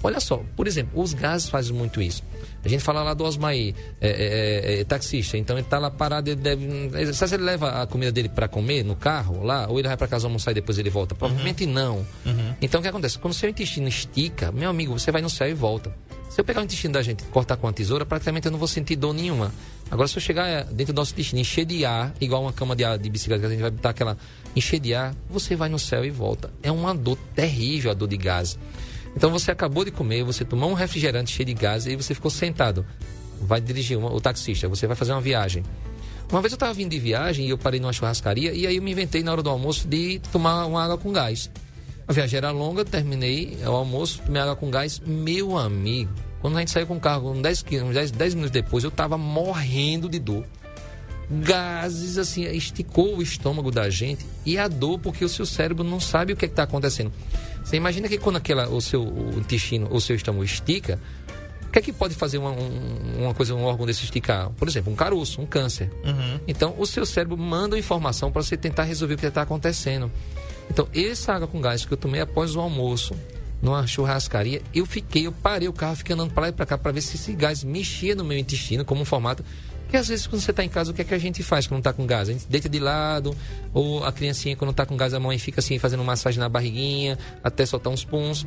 olha 0.04 0.20
só, 0.20 0.44
por 0.56 0.68
exemplo, 0.68 1.02
os 1.02 1.16
gases 1.16 1.50
fazem 1.50 1.74
muito 1.74 2.00
isso. 2.00 2.22
A 2.64 2.68
gente 2.70 2.84
fala 2.84 3.02
lá 3.02 3.16
do 3.16 3.24
Osmaí, 3.24 3.74
é, 4.00 4.08
é, 4.08 4.76
é, 4.76 4.82
é 4.82 4.84
taxista, 4.84 5.36
então 5.36 5.56
ele 5.56 5.66
está 5.66 5.80
lá 5.80 5.90
parado, 5.90 6.30
ele 6.30 6.40
deve. 6.40 7.12
Sabe 7.14 7.30
se 7.30 7.36
ele 7.38 7.44
leva 7.44 7.82
a 7.82 7.88
comida 7.88 8.12
dele 8.12 8.30
para 8.30 8.48
comer 8.48 8.84
no 8.84 8.96
carro 8.96 9.44
lá, 9.44 9.68
ou 9.68 9.80
ele 9.80 9.88
vai 9.88 9.98
para 9.98 10.08
casa 10.08 10.28
almoçar 10.28 10.52
e 10.52 10.54
depois 10.54 10.78
ele 10.78 10.92
volta? 10.92 11.16
Provavelmente 11.16 11.66
uhum. 11.66 11.72
não. 11.72 11.96
Uhum. 12.24 12.54
Então 12.62 12.80
o 12.80 12.84
que 12.84 12.88
acontece? 12.88 13.18
Quando 13.18 13.32
o 13.32 13.36
seu 13.36 13.50
intestino 13.50 13.88
estica, 13.88 14.52
meu 14.52 14.70
amigo, 14.70 14.94
você 14.94 15.12
vai 15.12 15.24
no 15.24 15.30
céu 15.30 15.50
e 15.50 15.56
volta. 15.56 15.92
Se 16.34 16.42
eu 16.42 16.44
pegar 16.44 16.62
o 16.62 16.64
intestino 16.64 16.94
da 16.94 17.04
gente 17.04 17.22
e 17.22 17.26
cortar 17.26 17.58
com 17.58 17.68
a 17.68 17.72
tesoura, 17.72 18.08
praticamente 18.08 18.48
eu 18.48 18.52
não 18.52 18.58
vou 18.58 18.68
sentir 18.68 18.96
dor 18.96 19.14
nenhuma. 19.14 19.54
Agora, 19.92 20.08
se 20.08 20.18
eu 20.18 20.22
chegar 20.22 20.48
é, 20.48 20.64
dentro 20.64 20.92
do 20.92 20.98
nosso 20.98 21.14
intestino, 21.14 21.40
encher 21.40 21.64
de 21.64 21.86
ar, 21.86 22.12
igual 22.20 22.42
uma 22.42 22.52
cama 22.52 22.76
de, 22.76 22.84
ar, 22.84 22.98
de 22.98 23.08
bicicleta 23.08 23.42
que 23.42 23.46
a 23.46 23.50
gente 23.50 23.62
vai 23.62 23.70
botar 23.70 23.92
aquela 23.92 24.18
encher 24.56 24.80
de 24.80 24.96
ar, 24.96 25.14
você 25.30 25.56
vai 25.56 25.70
no 25.70 25.78
céu 25.78 26.04
e 26.04 26.10
volta. 26.10 26.52
É 26.64 26.72
uma 26.72 26.96
dor 26.96 27.20
terrível 27.36 27.92
a 27.92 27.94
dor 27.94 28.08
de 28.08 28.18
gás. 28.18 28.58
Então 29.16 29.30
você 29.30 29.52
acabou 29.52 29.86
de 29.86 29.92
comer, 29.92 30.24
você 30.24 30.44
tomou 30.44 30.72
um 30.72 30.74
refrigerante 30.74 31.32
cheio 31.32 31.46
de 31.46 31.54
gás 31.54 31.86
e 31.86 31.96
você 31.96 32.16
ficou 32.16 32.32
sentado 32.32 32.84
vai 33.44 33.62
dirigir 33.62 33.98
uma, 33.98 34.12
o 34.12 34.20
taxista, 34.20 34.68
você 34.68 34.88
vai 34.88 34.96
fazer 34.96 35.12
uma 35.12 35.22
viagem. 35.22 35.64
Uma 36.32 36.42
vez 36.42 36.52
eu 36.52 36.56
estava 36.56 36.74
vindo 36.74 36.90
de 36.90 37.00
viagem 37.00 37.46
e 37.46 37.50
eu 37.50 37.58
parei 37.58 37.80
numa 37.80 37.94
churrascaria 37.94 38.54
e 38.54 38.66
aí 38.66 38.78
eu 38.78 38.82
me 38.82 38.92
inventei 38.92 39.22
na 39.22 39.32
hora 39.32 39.44
do 39.44 39.50
almoço 39.50 39.88
de 39.88 40.20
tomar 40.32 40.66
uma 40.66 40.84
água 40.84 40.98
com 40.98 41.12
gás. 41.12 41.52
A 42.08 42.14
viagem 42.14 42.38
era 42.38 42.52
longa, 42.52 42.84
terminei 42.84 43.58
o 43.66 43.72
almoço, 43.72 44.22
tomei 44.26 44.42
água 44.42 44.56
com 44.56 44.70
gás. 44.70 45.00
Meu 45.00 45.58
amigo, 45.58 46.12
quando 46.44 46.58
a 46.58 46.60
gente 46.60 46.72
saiu 46.72 46.86
com 46.86 46.98
o 46.98 47.00
carro, 47.00 47.32
uns 47.32 47.42
10, 47.42 47.64
10, 47.64 48.12
10 48.12 48.34
minutos 48.36 48.52
depois, 48.52 48.84
eu 48.84 48.90
estava 48.90 49.18
morrendo 49.18 50.10
de 50.10 50.20
dor. 50.20 50.46
Gases, 51.32 52.18
assim, 52.18 52.44
esticou 52.44 53.16
o 53.16 53.22
estômago 53.22 53.72
da 53.72 53.90
gente 53.90 54.26
e 54.46 54.58
a 54.58 54.68
dor 54.68 55.00
porque 55.00 55.24
o 55.24 55.30
seu 55.30 55.46
cérebro 55.46 55.86
não 55.86 56.00
sabe 56.00 56.34
o 56.34 56.36
que 56.36 56.44
é 56.44 56.48
está 56.48 56.64
acontecendo. 56.64 57.12
Você 57.64 57.78
imagina 57.78 58.10
que 58.10 58.18
quando 58.18 58.36
aquela, 58.36 58.68
o 58.68 58.82
seu 58.82 59.02
o 59.02 59.40
intestino, 59.40 59.88
o 59.90 60.02
seu 60.02 60.18
estômago 60.18 60.44
estica, 60.44 61.00
que 61.74 61.80
é 61.80 61.82
que 61.82 61.92
pode 61.92 62.14
fazer 62.14 62.38
uma, 62.38 62.52
uma 63.18 63.34
coisa, 63.34 63.56
um 63.56 63.64
órgão 63.64 63.88
desse 63.88 64.04
esticar? 64.04 64.52
Por 64.52 64.68
exemplo, 64.68 64.94
um 64.94 64.96
caroço, 64.96 65.42
um 65.42 65.46
câncer. 65.46 65.90
Uhum. 66.06 66.40
Então, 66.48 66.76
o 66.78 66.86
seu 66.86 67.04
cérebro 67.04 67.36
manda 67.36 67.78
informação 67.78 68.32
para 68.32 68.44
você 68.44 68.56
tentar 68.56 68.84
resolver 68.84 69.16
o 69.16 69.18
que 69.18 69.26
está 69.26 69.42
acontecendo. 69.42 70.12
Então, 70.70 70.88
essa 70.94 71.34
água 71.34 71.48
com 71.48 71.60
gás 71.60 71.84
que 71.84 71.92
eu 71.92 71.98
tomei 71.98 72.22
após 72.22 72.56
o 72.56 72.60
almoço, 72.60 73.16
numa 73.64 73.88
churrascaria, 73.88 74.62
eu 74.76 74.86
fiquei, 74.86 75.26
eu 75.26 75.32
parei 75.32 75.68
o 75.68 75.74
carro, 75.74 75.96
fiquei 75.96 76.14
andando 76.14 76.32
para 76.32 76.44
lá 76.44 76.50
e 76.50 76.52
para 76.52 76.66
cá 76.66 76.78
para 76.78 76.92
ver 76.92 77.02
se 77.02 77.16
esse 77.16 77.34
gás 77.34 77.64
mexia 77.64 78.14
no 78.14 78.24
meu 78.24 78.38
intestino 78.38 78.86
como 78.86 79.02
um 79.02 79.06
formato 79.06 79.44
porque 79.94 80.02
às 80.02 80.08
vezes 80.08 80.26
quando 80.26 80.42
você 80.42 80.50
está 80.50 80.64
em 80.64 80.70
casa, 80.70 80.90
o 80.90 80.94
que 80.94 81.04
é 81.04 81.06
que 81.06 81.14
a 81.14 81.20
gente 81.20 81.44
faz 81.44 81.68
quando 81.68 81.78
está 81.78 81.94
com 81.94 82.04
gás? 82.08 82.28
A 82.28 82.32
gente 82.32 82.48
deita 82.50 82.68
de 82.68 82.80
lado, 82.80 83.38
ou 83.72 84.04
a 84.04 84.12
criancinha 84.12 84.56
quando 84.56 84.72
está 84.72 84.88
com 84.88 84.98
gás, 84.98 85.14
a 85.14 85.20
mãe 85.20 85.38
fica 85.38 85.60
assim 85.60 85.78
fazendo 85.78 86.04
massagem 86.04 86.40
na 86.40 86.50
barriguinha, 86.50 87.16
até 87.44 87.64
soltar 87.64 87.94
uns 87.94 88.04
puns. 88.04 88.44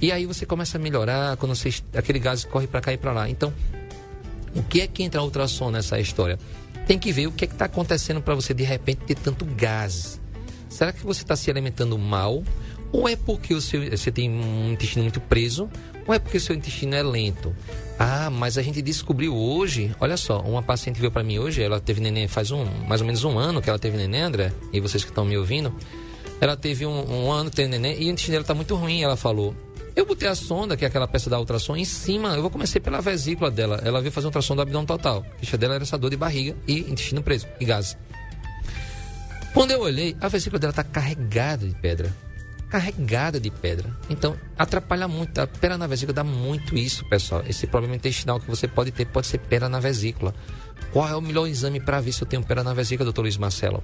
E 0.00 0.10
aí 0.10 0.26
você 0.26 0.44
começa 0.44 0.76
a 0.76 0.80
melhorar, 0.80 1.36
quando 1.36 1.54
você, 1.54 1.72
aquele 1.94 2.18
gás 2.18 2.44
corre 2.44 2.66
para 2.66 2.80
cá 2.80 2.92
e 2.92 2.96
para 2.96 3.12
lá. 3.12 3.30
Então, 3.30 3.54
o 4.56 4.62
que 4.64 4.80
é 4.80 4.88
que 4.88 5.04
entra 5.04 5.22
ultrassom 5.22 5.70
nessa 5.70 6.00
história? 6.00 6.36
Tem 6.84 6.98
que 6.98 7.12
ver 7.12 7.28
o 7.28 7.30
que 7.30 7.44
é 7.44 7.46
que 7.46 7.54
está 7.54 7.66
acontecendo 7.66 8.20
para 8.20 8.34
você 8.34 8.52
de 8.52 8.64
repente 8.64 9.02
ter 9.06 9.14
tanto 9.14 9.44
gás. 9.44 10.20
Será 10.68 10.92
que 10.92 11.04
você 11.04 11.22
está 11.22 11.36
se 11.36 11.48
alimentando 11.48 11.96
mal? 11.96 12.42
Ou 12.92 13.08
é 13.08 13.16
porque 13.16 13.54
o 13.54 13.60
seu, 13.60 13.88
você 13.90 14.10
tem 14.10 14.30
um 14.30 14.72
intestino 14.72 15.02
muito 15.02 15.20
preso? 15.20 15.68
Ou 16.06 16.14
é 16.14 16.18
porque 16.18 16.38
o 16.38 16.40
seu 16.40 16.56
intestino 16.56 16.94
é 16.94 17.02
lento? 17.02 17.54
Ah, 17.98 18.30
mas 18.30 18.56
a 18.56 18.62
gente 18.62 18.80
descobriu 18.80 19.36
hoje, 19.36 19.94
olha 20.00 20.16
só, 20.16 20.40
uma 20.40 20.62
paciente 20.62 20.98
veio 20.98 21.10
para 21.10 21.22
mim 21.22 21.38
hoje, 21.38 21.62
ela 21.62 21.80
teve 21.80 22.00
neném 22.00 22.26
faz 22.26 22.50
um, 22.50 22.64
mais 22.86 23.00
ou 23.00 23.06
menos 23.06 23.24
um 23.24 23.38
ano 23.38 23.60
que 23.60 23.68
ela 23.68 23.78
teve 23.78 23.96
neném, 23.96 24.22
André, 24.22 24.52
e 24.72 24.80
vocês 24.80 25.04
que 25.04 25.10
estão 25.10 25.24
me 25.24 25.36
ouvindo, 25.36 25.74
ela 26.40 26.56
teve 26.56 26.86
um, 26.86 27.26
um 27.26 27.30
ano 27.30 27.50
tendo 27.50 27.72
neném 27.72 28.00
e 28.00 28.06
o 28.06 28.10
intestino 28.10 28.36
dela 28.36 28.44
tá 28.44 28.54
muito 28.54 28.74
ruim, 28.74 29.02
ela 29.02 29.16
falou. 29.16 29.54
Eu 29.94 30.06
botei 30.06 30.28
a 30.28 30.34
sonda, 30.34 30.76
que 30.76 30.84
é 30.84 30.88
aquela 30.88 31.08
peça 31.08 31.28
da 31.28 31.38
ultrassom, 31.40 31.76
em 31.76 31.84
cima, 31.84 32.36
eu 32.36 32.40
vou 32.40 32.50
começar 32.50 32.78
pela 32.78 33.00
vesícula 33.00 33.50
dela. 33.50 33.82
Ela 33.84 34.00
veio 34.00 34.12
fazer 34.12 34.26
um 34.26 34.28
ultrassom 34.28 34.54
do 34.54 34.62
abdômen 34.62 34.86
total. 34.86 35.26
A 35.34 35.40
queixa 35.40 35.58
dela 35.58 35.74
era 35.74 35.82
essa 35.82 35.98
dor 35.98 36.08
de 36.08 36.16
barriga 36.16 36.56
e 36.68 36.78
intestino 36.80 37.20
preso, 37.20 37.48
e 37.58 37.64
gás. 37.64 37.98
Quando 39.52 39.72
eu 39.72 39.80
olhei, 39.80 40.16
a 40.20 40.28
vesícula 40.28 40.60
dela 40.60 40.72
tá 40.72 40.84
carregada 40.84 41.66
de 41.66 41.74
pedra 41.74 42.14
carregada 42.68 43.40
de 43.40 43.50
pedra. 43.50 43.88
Então, 44.10 44.36
atrapalha 44.58 45.08
muito. 45.08 45.38
A 45.38 45.46
pedra 45.46 45.78
na 45.78 45.86
vesícula 45.86 46.14
dá 46.14 46.24
muito 46.24 46.76
isso, 46.76 47.04
pessoal. 47.08 47.42
Esse 47.48 47.66
problema 47.66 47.96
intestinal 47.96 48.38
que 48.38 48.46
você 48.46 48.68
pode 48.68 48.90
ter 48.90 49.06
pode 49.06 49.26
ser 49.26 49.38
pedra 49.38 49.68
na 49.68 49.80
vesícula. 49.80 50.34
Qual 50.92 51.08
é 51.08 51.16
o 51.16 51.20
melhor 51.20 51.46
exame 51.46 51.80
para 51.80 52.00
ver 52.00 52.12
se 52.12 52.22
eu 52.22 52.28
tenho 52.28 52.42
pedra 52.42 52.62
na 52.62 52.74
vesícula, 52.74 53.04
doutor 53.04 53.22
Luiz 53.22 53.36
Marcelo? 53.36 53.82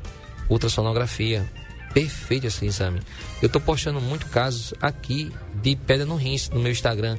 Ultrassonografia. 0.48 1.50
Perfeito 1.92 2.46
esse 2.46 2.66
exame. 2.66 3.00
Eu 3.40 3.46
estou 3.46 3.60
postando 3.60 4.00
muito 4.00 4.26
casos 4.26 4.74
aqui 4.80 5.32
de 5.62 5.76
pedra 5.76 6.04
no 6.04 6.16
rins 6.16 6.50
no 6.50 6.60
meu 6.60 6.72
Instagram. 6.72 7.16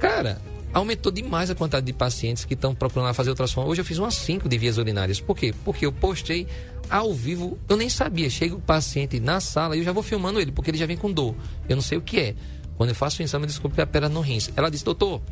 Cara, 0.00 0.40
aumentou 0.78 1.10
demais 1.10 1.50
a 1.50 1.54
quantidade 1.54 1.86
de 1.86 1.92
pacientes 1.92 2.44
que 2.44 2.52
estão 2.52 2.74
procurando 2.74 3.12
fazer 3.14 3.30
ultrassom. 3.30 3.64
Hoje 3.64 3.80
eu 3.80 3.84
fiz 3.84 3.98
umas 3.98 4.14
5 4.14 4.46
de 4.46 4.58
vias 4.58 4.76
urinárias. 4.76 5.18
Por 5.20 5.34
quê? 5.34 5.54
Porque 5.64 5.86
eu 5.86 5.92
postei 5.92 6.46
ao 6.90 7.14
vivo, 7.14 7.58
eu 7.66 7.76
nem 7.76 7.88
sabia. 7.88 8.28
Chega 8.28 8.54
o 8.54 8.60
paciente 8.60 9.18
na 9.18 9.40
sala 9.40 9.74
e 9.74 9.78
eu 9.78 9.84
já 9.84 9.92
vou 9.92 10.02
filmando 10.02 10.38
ele, 10.38 10.52
porque 10.52 10.70
ele 10.70 10.76
já 10.76 10.84
vem 10.84 10.96
com 10.96 11.10
dor. 11.10 11.34
Eu 11.66 11.76
não 11.76 11.82
sei 11.82 11.96
o 11.96 12.02
que 12.02 12.20
é. 12.20 12.34
Quando 12.76 12.90
eu 12.90 12.94
faço 12.94 13.22
o 13.22 13.24
exame, 13.24 13.44
eu 13.44 13.48
descubro 13.48 13.74
que 13.74 13.80
a 13.80 13.86
pedra 13.86 14.10
no 14.10 14.20
rins. 14.20 14.50
Ela 14.54 14.70
disse, 14.70 14.84
doutor, 14.84 15.22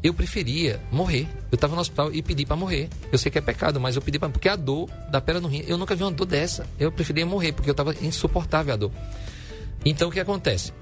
eu 0.00 0.14
preferia 0.14 0.80
morrer. 0.92 1.26
Eu 1.50 1.56
estava 1.56 1.74
no 1.74 1.80
hospital 1.80 2.14
e 2.14 2.22
pedi 2.22 2.46
para 2.46 2.54
morrer. 2.54 2.88
Eu 3.10 3.18
sei 3.18 3.32
que 3.32 3.38
é 3.38 3.40
pecado, 3.40 3.80
mas 3.80 3.96
eu 3.96 4.02
pedi 4.02 4.16
para 4.16 4.28
porque 4.28 4.48
a 4.48 4.54
dor 4.54 4.88
da 5.10 5.20
pedra 5.20 5.40
no 5.40 5.48
rim, 5.48 5.64
eu 5.66 5.76
nunca 5.76 5.96
vi 5.96 6.04
uma 6.04 6.12
dor 6.12 6.26
dessa. 6.26 6.64
Eu 6.78 6.92
preferia 6.92 7.26
morrer 7.26 7.50
porque 7.52 7.68
eu 7.68 7.72
estava 7.72 7.92
insuportável 8.00 8.72
a 8.72 8.76
dor. 8.76 8.92
Então 9.84 10.08
o 10.08 10.12
que 10.12 10.20
acontece? 10.20 10.72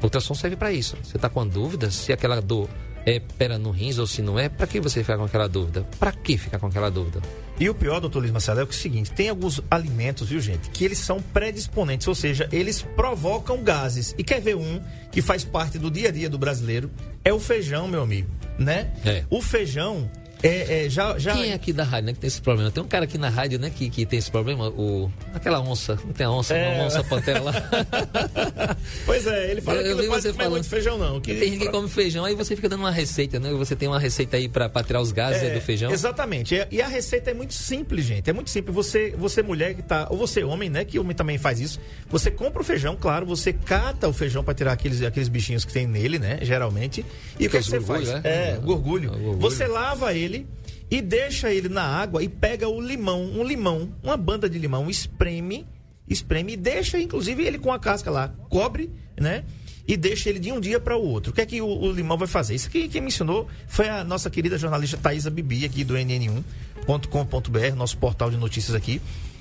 O 0.00 0.04
ultrassom 0.06 0.34
serve 0.34 0.56
para 0.56 0.72
isso. 0.72 0.96
Você 1.04 1.16
está 1.16 1.28
com 1.28 1.46
dúvida 1.46 1.88
se 1.92 2.12
aquela 2.12 2.42
dor 2.42 2.68
é 3.06 3.20
pera 3.20 3.58
no 3.58 3.70
rins 3.70 3.98
ou 3.98 4.06
se 4.06 4.22
não 4.22 4.38
é, 4.38 4.48
para 4.48 4.66
que 4.66 4.80
você 4.80 5.00
ficar 5.00 5.16
com 5.16 5.24
aquela 5.24 5.48
dúvida? 5.48 5.86
Para 5.98 6.12
que 6.12 6.36
ficar 6.38 6.58
com 6.58 6.66
aquela 6.66 6.90
dúvida? 6.90 7.20
E 7.58 7.68
o 7.68 7.74
pior, 7.74 8.00
doutor 8.00 8.18
Luiz 8.18 8.32
Marcelo, 8.32 8.60
é 8.60 8.64
o 8.64 8.72
seguinte: 8.72 9.12
tem 9.12 9.28
alguns 9.28 9.60
alimentos, 9.70 10.28
viu, 10.28 10.40
gente, 10.40 10.70
que 10.70 10.84
eles 10.84 10.98
são 10.98 11.20
predisponentes, 11.20 12.08
ou 12.08 12.14
seja, 12.14 12.48
eles 12.50 12.82
provocam 12.82 13.62
gases. 13.62 14.14
E 14.18 14.24
quer 14.24 14.40
ver 14.40 14.56
um 14.56 14.80
que 15.12 15.22
faz 15.22 15.44
parte 15.44 15.78
do 15.78 15.90
dia 15.90 16.08
a 16.08 16.12
dia 16.12 16.28
do 16.28 16.38
brasileiro? 16.38 16.90
É 17.24 17.32
o 17.32 17.38
feijão, 17.38 17.86
meu 17.86 18.02
amigo, 18.02 18.28
né? 18.58 18.92
É. 19.04 19.24
O 19.30 19.40
feijão 19.40 20.10
é, 20.44 20.84
é, 20.84 20.90
já, 20.90 21.18
já... 21.18 21.32
Quem 21.32 21.50
é 21.50 21.54
aqui 21.54 21.72
da 21.72 21.84
rádio 21.84 22.06
né, 22.08 22.12
que 22.12 22.18
tem 22.18 22.28
esse 22.28 22.42
problema? 22.42 22.70
Tem 22.70 22.82
um 22.82 22.86
cara 22.86 23.04
aqui 23.04 23.16
na 23.16 23.30
rádio 23.30 23.58
né, 23.58 23.70
que, 23.74 23.88
que 23.88 24.04
tem 24.04 24.18
esse 24.18 24.30
problema, 24.30 24.68
o... 24.68 25.10
aquela 25.32 25.58
onça, 25.58 25.98
não 26.04 26.12
tem 26.12 26.26
a 26.26 26.30
onça, 26.30 26.54
é... 26.54 26.74
uma 26.74 26.84
onça 26.84 27.02
pantera 27.02 27.40
lá. 27.40 27.52
pois 29.06 29.26
é, 29.26 29.50
ele 29.50 29.62
fala 29.62 29.80
eu, 29.80 29.96
que 29.96 30.02
não 30.02 30.08
pode 30.10 30.32
comer 30.32 30.48
muito 30.50 30.68
feijão 30.68 30.98
não. 30.98 31.18
Que... 31.18 31.34
Tem 31.34 31.50
gente 31.52 31.60
que 31.60 31.70
come 31.70 31.88
feijão, 31.88 32.26
aí 32.26 32.34
você 32.34 32.54
fica 32.54 32.68
dando 32.68 32.80
uma 32.80 32.90
receita, 32.90 33.40
né? 33.40 33.52
Você 33.54 33.74
tem 33.74 33.88
uma 33.88 33.98
receita 33.98 34.36
aí 34.36 34.46
para 34.46 34.68
tirar 34.82 35.00
os 35.00 35.12
gases 35.12 35.42
é, 35.42 35.54
do 35.54 35.60
feijão. 35.62 35.90
Exatamente, 35.90 36.54
e 36.70 36.82
a 36.82 36.88
receita 36.88 37.30
é 37.30 37.34
muito 37.34 37.54
simples, 37.54 38.04
gente, 38.04 38.28
é 38.28 38.32
muito 38.32 38.50
simples. 38.50 38.74
Você, 38.74 39.14
você 39.16 39.42
mulher 39.42 39.74
que 39.74 39.82
tá, 39.82 40.08
ou 40.10 40.18
você 40.18 40.44
homem, 40.44 40.68
né, 40.68 40.84
que 40.84 40.98
homem 40.98 41.16
também 41.16 41.38
faz 41.38 41.58
isso, 41.58 41.80
você 42.10 42.30
compra 42.30 42.60
o 42.60 42.64
feijão, 42.64 42.98
claro, 43.00 43.24
você 43.24 43.50
cata 43.50 44.06
o 44.08 44.12
feijão 44.12 44.44
para 44.44 44.52
tirar 44.52 44.72
aqueles, 44.72 45.02
aqueles 45.02 45.28
bichinhos 45.28 45.64
que 45.64 45.72
tem 45.72 45.86
nele, 45.86 46.18
né, 46.18 46.38
geralmente. 46.42 47.04
E 47.38 47.46
o 47.46 47.50
que, 47.50 47.58
que 47.58 47.64
você 47.64 47.80
faz? 47.80 48.08
Né? 48.08 48.20
É, 48.24 48.58
gorgulho. 48.62 49.10
gorgulho. 49.10 49.38
Você 49.38 49.66
lava 49.66 50.12
ele 50.12 50.33
ele 50.34 50.46
e 50.90 51.00
deixa 51.00 51.52
ele 51.52 51.68
na 51.68 51.82
água 51.82 52.22
e 52.22 52.28
pega 52.28 52.68
o 52.68 52.80
limão, 52.80 53.22
um 53.22 53.44
limão, 53.44 53.92
uma 54.02 54.16
banda 54.16 54.48
de 54.48 54.58
limão, 54.58 54.90
espreme, 54.90 55.66
espreme 56.08 56.52
e 56.52 56.56
deixa 56.56 56.98
inclusive 57.00 57.44
ele 57.44 57.58
com 57.58 57.72
a 57.72 57.78
casca 57.78 58.10
lá, 58.10 58.28
cobre, 58.48 58.90
né? 59.18 59.44
e 59.86 59.96
deixa 59.96 60.30
ele 60.30 60.38
de 60.38 60.50
um 60.50 60.58
dia 60.58 60.80
para 60.80 60.96
o 60.96 61.04
outro. 61.04 61.30
O 61.30 61.34
que 61.34 61.40
é 61.40 61.46
que 61.46 61.60
o, 61.60 61.66
o 61.66 61.92
limão 61.92 62.16
vai 62.16 62.26
fazer? 62.26 62.54
Isso 62.54 62.68
aqui 62.68 62.88
quem 62.88 63.00
me 63.00 63.08
ensinou 63.08 63.48
foi 63.68 63.88
a 63.88 64.02
nossa 64.02 64.30
querida 64.30 64.56
jornalista 64.56 64.96
Thaisa 64.96 65.30
Bibi, 65.30 65.64
aqui 65.64 65.84
do 65.84 65.94
NN1.com.br, 65.94 67.76
nosso 67.76 67.98
portal 67.98 68.30
de 68.30 68.36
notícias 68.36 68.74
aqui. 68.74 69.00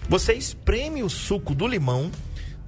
Você 0.09 0.33
espreme 0.33 1.01
o 1.01 1.09
suco 1.09 1.55
do 1.55 1.65
limão 1.65 2.11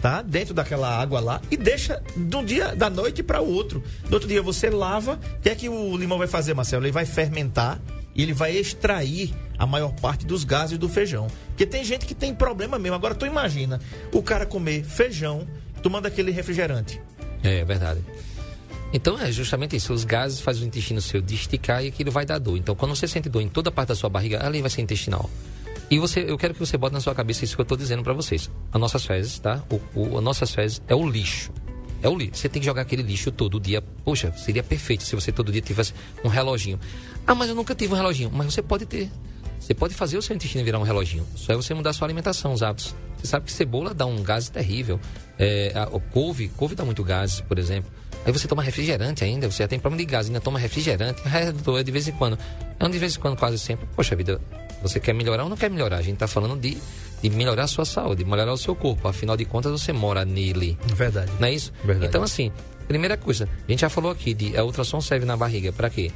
tá? 0.06 0.22
Dentro 0.22 0.54
daquela 0.54 0.88
água 0.88 1.20
lá 1.20 1.42
e 1.50 1.58
deixa 1.58 2.02
de 2.16 2.36
um 2.36 2.46
dia 2.46 2.76
da 2.76 2.90
noite 2.90 3.24
para 3.24 3.42
o 3.42 3.52
outro. 3.52 3.84
Do 4.08 4.14
outro 4.14 4.28
dia 4.28 4.42
você 4.42 4.70
lava. 4.70 5.20
O 5.38 5.42
que 5.42 5.50
é 5.50 5.56
que 5.56 5.68
o 5.68 5.98
limão 5.98 6.18
vai 6.18 6.28
fazer, 6.28 6.54
Marcelo? 6.54 6.86
Ele 6.86 6.92
vai 6.92 7.06
fermentar 7.06 7.82
e 8.16 8.24
ele 8.24 8.34
vai 8.34 8.56
extrair 8.56 9.34
a 9.58 9.66
maior 9.66 9.94
parte 9.94 10.26
dos 10.26 10.44
gases 10.44 10.78
do 10.78 10.88
feijão. 10.88 11.28
Porque 11.48 11.66
tem 11.66 11.84
gente 11.84 12.06
que 12.06 12.16
tem 12.16 12.34
problema 12.34 12.80
mesmo. 12.80 12.96
Agora 12.96 13.14
tu 13.14 13.26
imagina 13.26 13.80
o 14.12 14.24
cara 14.24 14.46
comer 14.46 14.84
feijão 14.84 15.48
tomando 15.82 16.06
aquele 16.06 16.32
refrigerante. 16.32 17.02
É, 17.44 17.60
é 17.60 17.66
verdade. 17.66 18.00
Então 18.94 19.20
é 19.20 19.32
justamente 19.32 19.76
isso. 19.76 19.94
Os 19.94 20.06
gases 20.06 20.40
fazem 20.40 20.64
o 20.64 20.68
intestino 20.68 21.02
seu 21.02 21.22
de 21.22 21.36
esticar 21.36 21.84
e 21.84 21.90
aquilo 21.90 22.12
vai 22.12 22.26
dar 22.26 22.40
dor. 22.40 22.58
Então 22.58 22.76
quando 22.76 22.96
você 22.96 23.08
sente 23.08 23.28
dor 23.28 23.42
em 23.42 23.50
toda 23.50 23.70
parte 23.70 23.90
da 23.90 23.96
sua 23.96 24.10
barriga, 24.10 24.46
ali 24.46 24.62
vai 24.62 24.70
ser 24.70 24.82
intestinal. 24.82 25.30
E 25.92 26.00
você, 26.00 26.22
eu 26.28 26.38
quero 26.38 26.54
que 26.54 26.60
você 26.60 26.78
bote 26.78 26.94
na 26.94 27.00
sua 27.00 27.14
cabeça 27.14 27.44
isso 27.44 27.56
que 27.56 27.62
eu 27.62 27.64
estou 27.64 27.78
dizendo 27.78 28.02
para 28.02 28.14
vocês. 28.14 28.50
As 28.72 28.80
nossas 28.80 29.06
fezes, 29.06 29.38
tá? 29.38 29.62
O, 29.70 30.00
o, 30.00 30.18
as 30.18 30.24
nossas 30.24 30.52
fezes 30.54 30.82
é 30.88 30.96
o 30.96 31.08
lixo. 31.08 31.52
É 32.06 32.08
o 32.08 32.16
lixo. 32.16 32.36
Você 32.36 32.48
tem 32.48 32.60
que 32.60 32.66
jogar 32.68 32.84
aquele 32.84 33.02
lixo 33.02 33.32
todo 33.32 33.60
dia. 33.60 33.82
Poxa, 33.82 34.32
seria 34.38 34.62
perfeito 34.62 35.04
se 35.04 35.16
você 35.16 35.32
todo 35.32 35.52
dia 35.52 35.60
tivesse 35.60 35.92
um 36.24 36.28
reloginho. 36.28 36.80
Ah, 37.26 37.34
mas 37.34 37.50
eu 37.50 37.56
nunca 37.56 37.74
tive 37.74 37.94
um 37.94 37.96
reloginho. 37.96 38.30
Mas 38.32 38.54
você 38.54 38.62
pode 38.62 38.86
ter. 38.86 39.10
Você 39.60 39.74
pode 39.74 39.96
fazer 39.96 40.16
o 40.16 40.22
seu 40.22 40.36
intestino 40.36 40.64
virar 40.64 40.78
um 40.78 40.84
reloginho. 40.84 41.26
Só 41.36 41.54
é 41.54 41.56
você 41.56 41.74
mudar 41.74 41.90
a 41.90 41.94
sua 41.94 42.06
alimentação, 42.06 42.54
os 42.54 42.62
hábitos. 42.62 42.94
Você 43.18 43.26
sabe 43.26 43.48
que 43.48 43.52
cebola 43.52 43.92
dá 43.92 44.06
um 44.06 44.22
gás 44.22 44.50
terrível. 44.50 45.00
É, 45.40 45.72
a, 45.74 45.88
o 45.96 46.00
couve, 46.00 46.48
couve 46.50 46.76
dá 46.76 46.86
muito 46.86 47.04
gás, 47.04 47.42
por 47.42 47.58
exemplo. 47.58 47.92
Aí 48.24 48.32
você 48.32 48.48
toma 48.48 48.62
refrigerante 48.62 49.24
ainda, 49.24 49.50
você 49.50 49.64
já 49.64 49.68
tem 49.68 49.80
problema 49.80 50.06
de 50.06 50.12
gás, 50.12 50.28
ainda 50.28 50.40
toma 50.40 50.60
refrigerante. 50.60 51.24
É 51.26 51.82
de 51.82 51.92
vez 51.92 52.08
em 52.08 52.12
quando. 52.12 52.38
É 52.80 52.86
um 52.86 52.90
de 52.90 53.00
vez 53.00 53.16
em 53.16 53.20
quando, 53.20 53.36
quase 53.36 53.58
sempre. 53.58 53.88
Poxa 53.96 54.16
vida, 54.16 54.40
você 54.88 55.00
quer 55.00 55.14
melhorar 55.14 55.44
ou 55.44 55.50
não 55.50 55.58
quer 55.58 55.70
melhorar? 55.70 55.98
A 55.98 56.02
gente 56.02 56.14
está 56.14 56.28
falando 56.28 56.60
de, 56.60 56.78
de 57.22 57.30
melhorar 57.30 57.64
a 57.64 57.68
sua 57.68 57.86
saúde, 57.86 58.24
melhorar 58.24 58.54
o 58.54 58.58
seu 58.58 58.76
corpo. 58.76 59.08
Afinal 59.08 59.36
de 59.36 59.46
contas, 59.46 59.72
você 59.72 59.92
mora 59.92 60.24
nele. 60.24 60.78
Verdade. 60.86 61.32
Não 61.40 61.48
é 61.48 61.54
isso? 61.54 61.74
Verdade. 61.84 62.08
Então, 62.08 62.24
assim, 62.24 62.52
primeira 62.88 63.18
coisa, 63.18 63.50
a 63.68 63.72
gente 63.72 63.82
já 63.82 63.90
falou 63.90 64.12
aqui 64.12 64.34
de 64.34 64.56
a 64.58 64.64
ultrassom 64.64 65.02
serve 65.02 65.26
na 65.26 65.36
barriga 65.36 65.72
para 65.72 65.90
quê? 65.90 66.12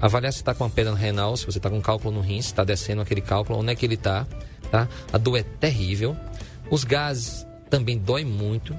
Avaliar 0.00 0.32
se 0.32 0.40
está 0.40 0.54
com 0.54 0.64
uma 0.64 0.70
pedra 0.70 0.92
no 0.92 0.98
renal, 0.98 1.36
se 1.36 1.46
você 1.46 1.58
está 1.58 1.70
com 1.70 1.78
um 1.78 1.80
cálculo 1.80 2.14
no 2.14 2.20
rim, 2.20 2.40
se 2.40 2.48
está 2.48 2.62
descendo 2.62 3.02
aquele 3.02 3.20
cálculo, 3.20 3.58
onde 3.58 3.72
é 3.72 3.74
que 3.74 3.86
ele 3.86 3.94
está, 3.94 4.26
tá? 4.70 4.88
A 5.12 5.18
dor 5.18 5.38
é 5.38 5.42
terrível. 5.42 6.16
Os 6.70 6.84
gases 6.84 7.46
também 7.70 7.98
dói 7.98 8.24
muito. 8.24 8.76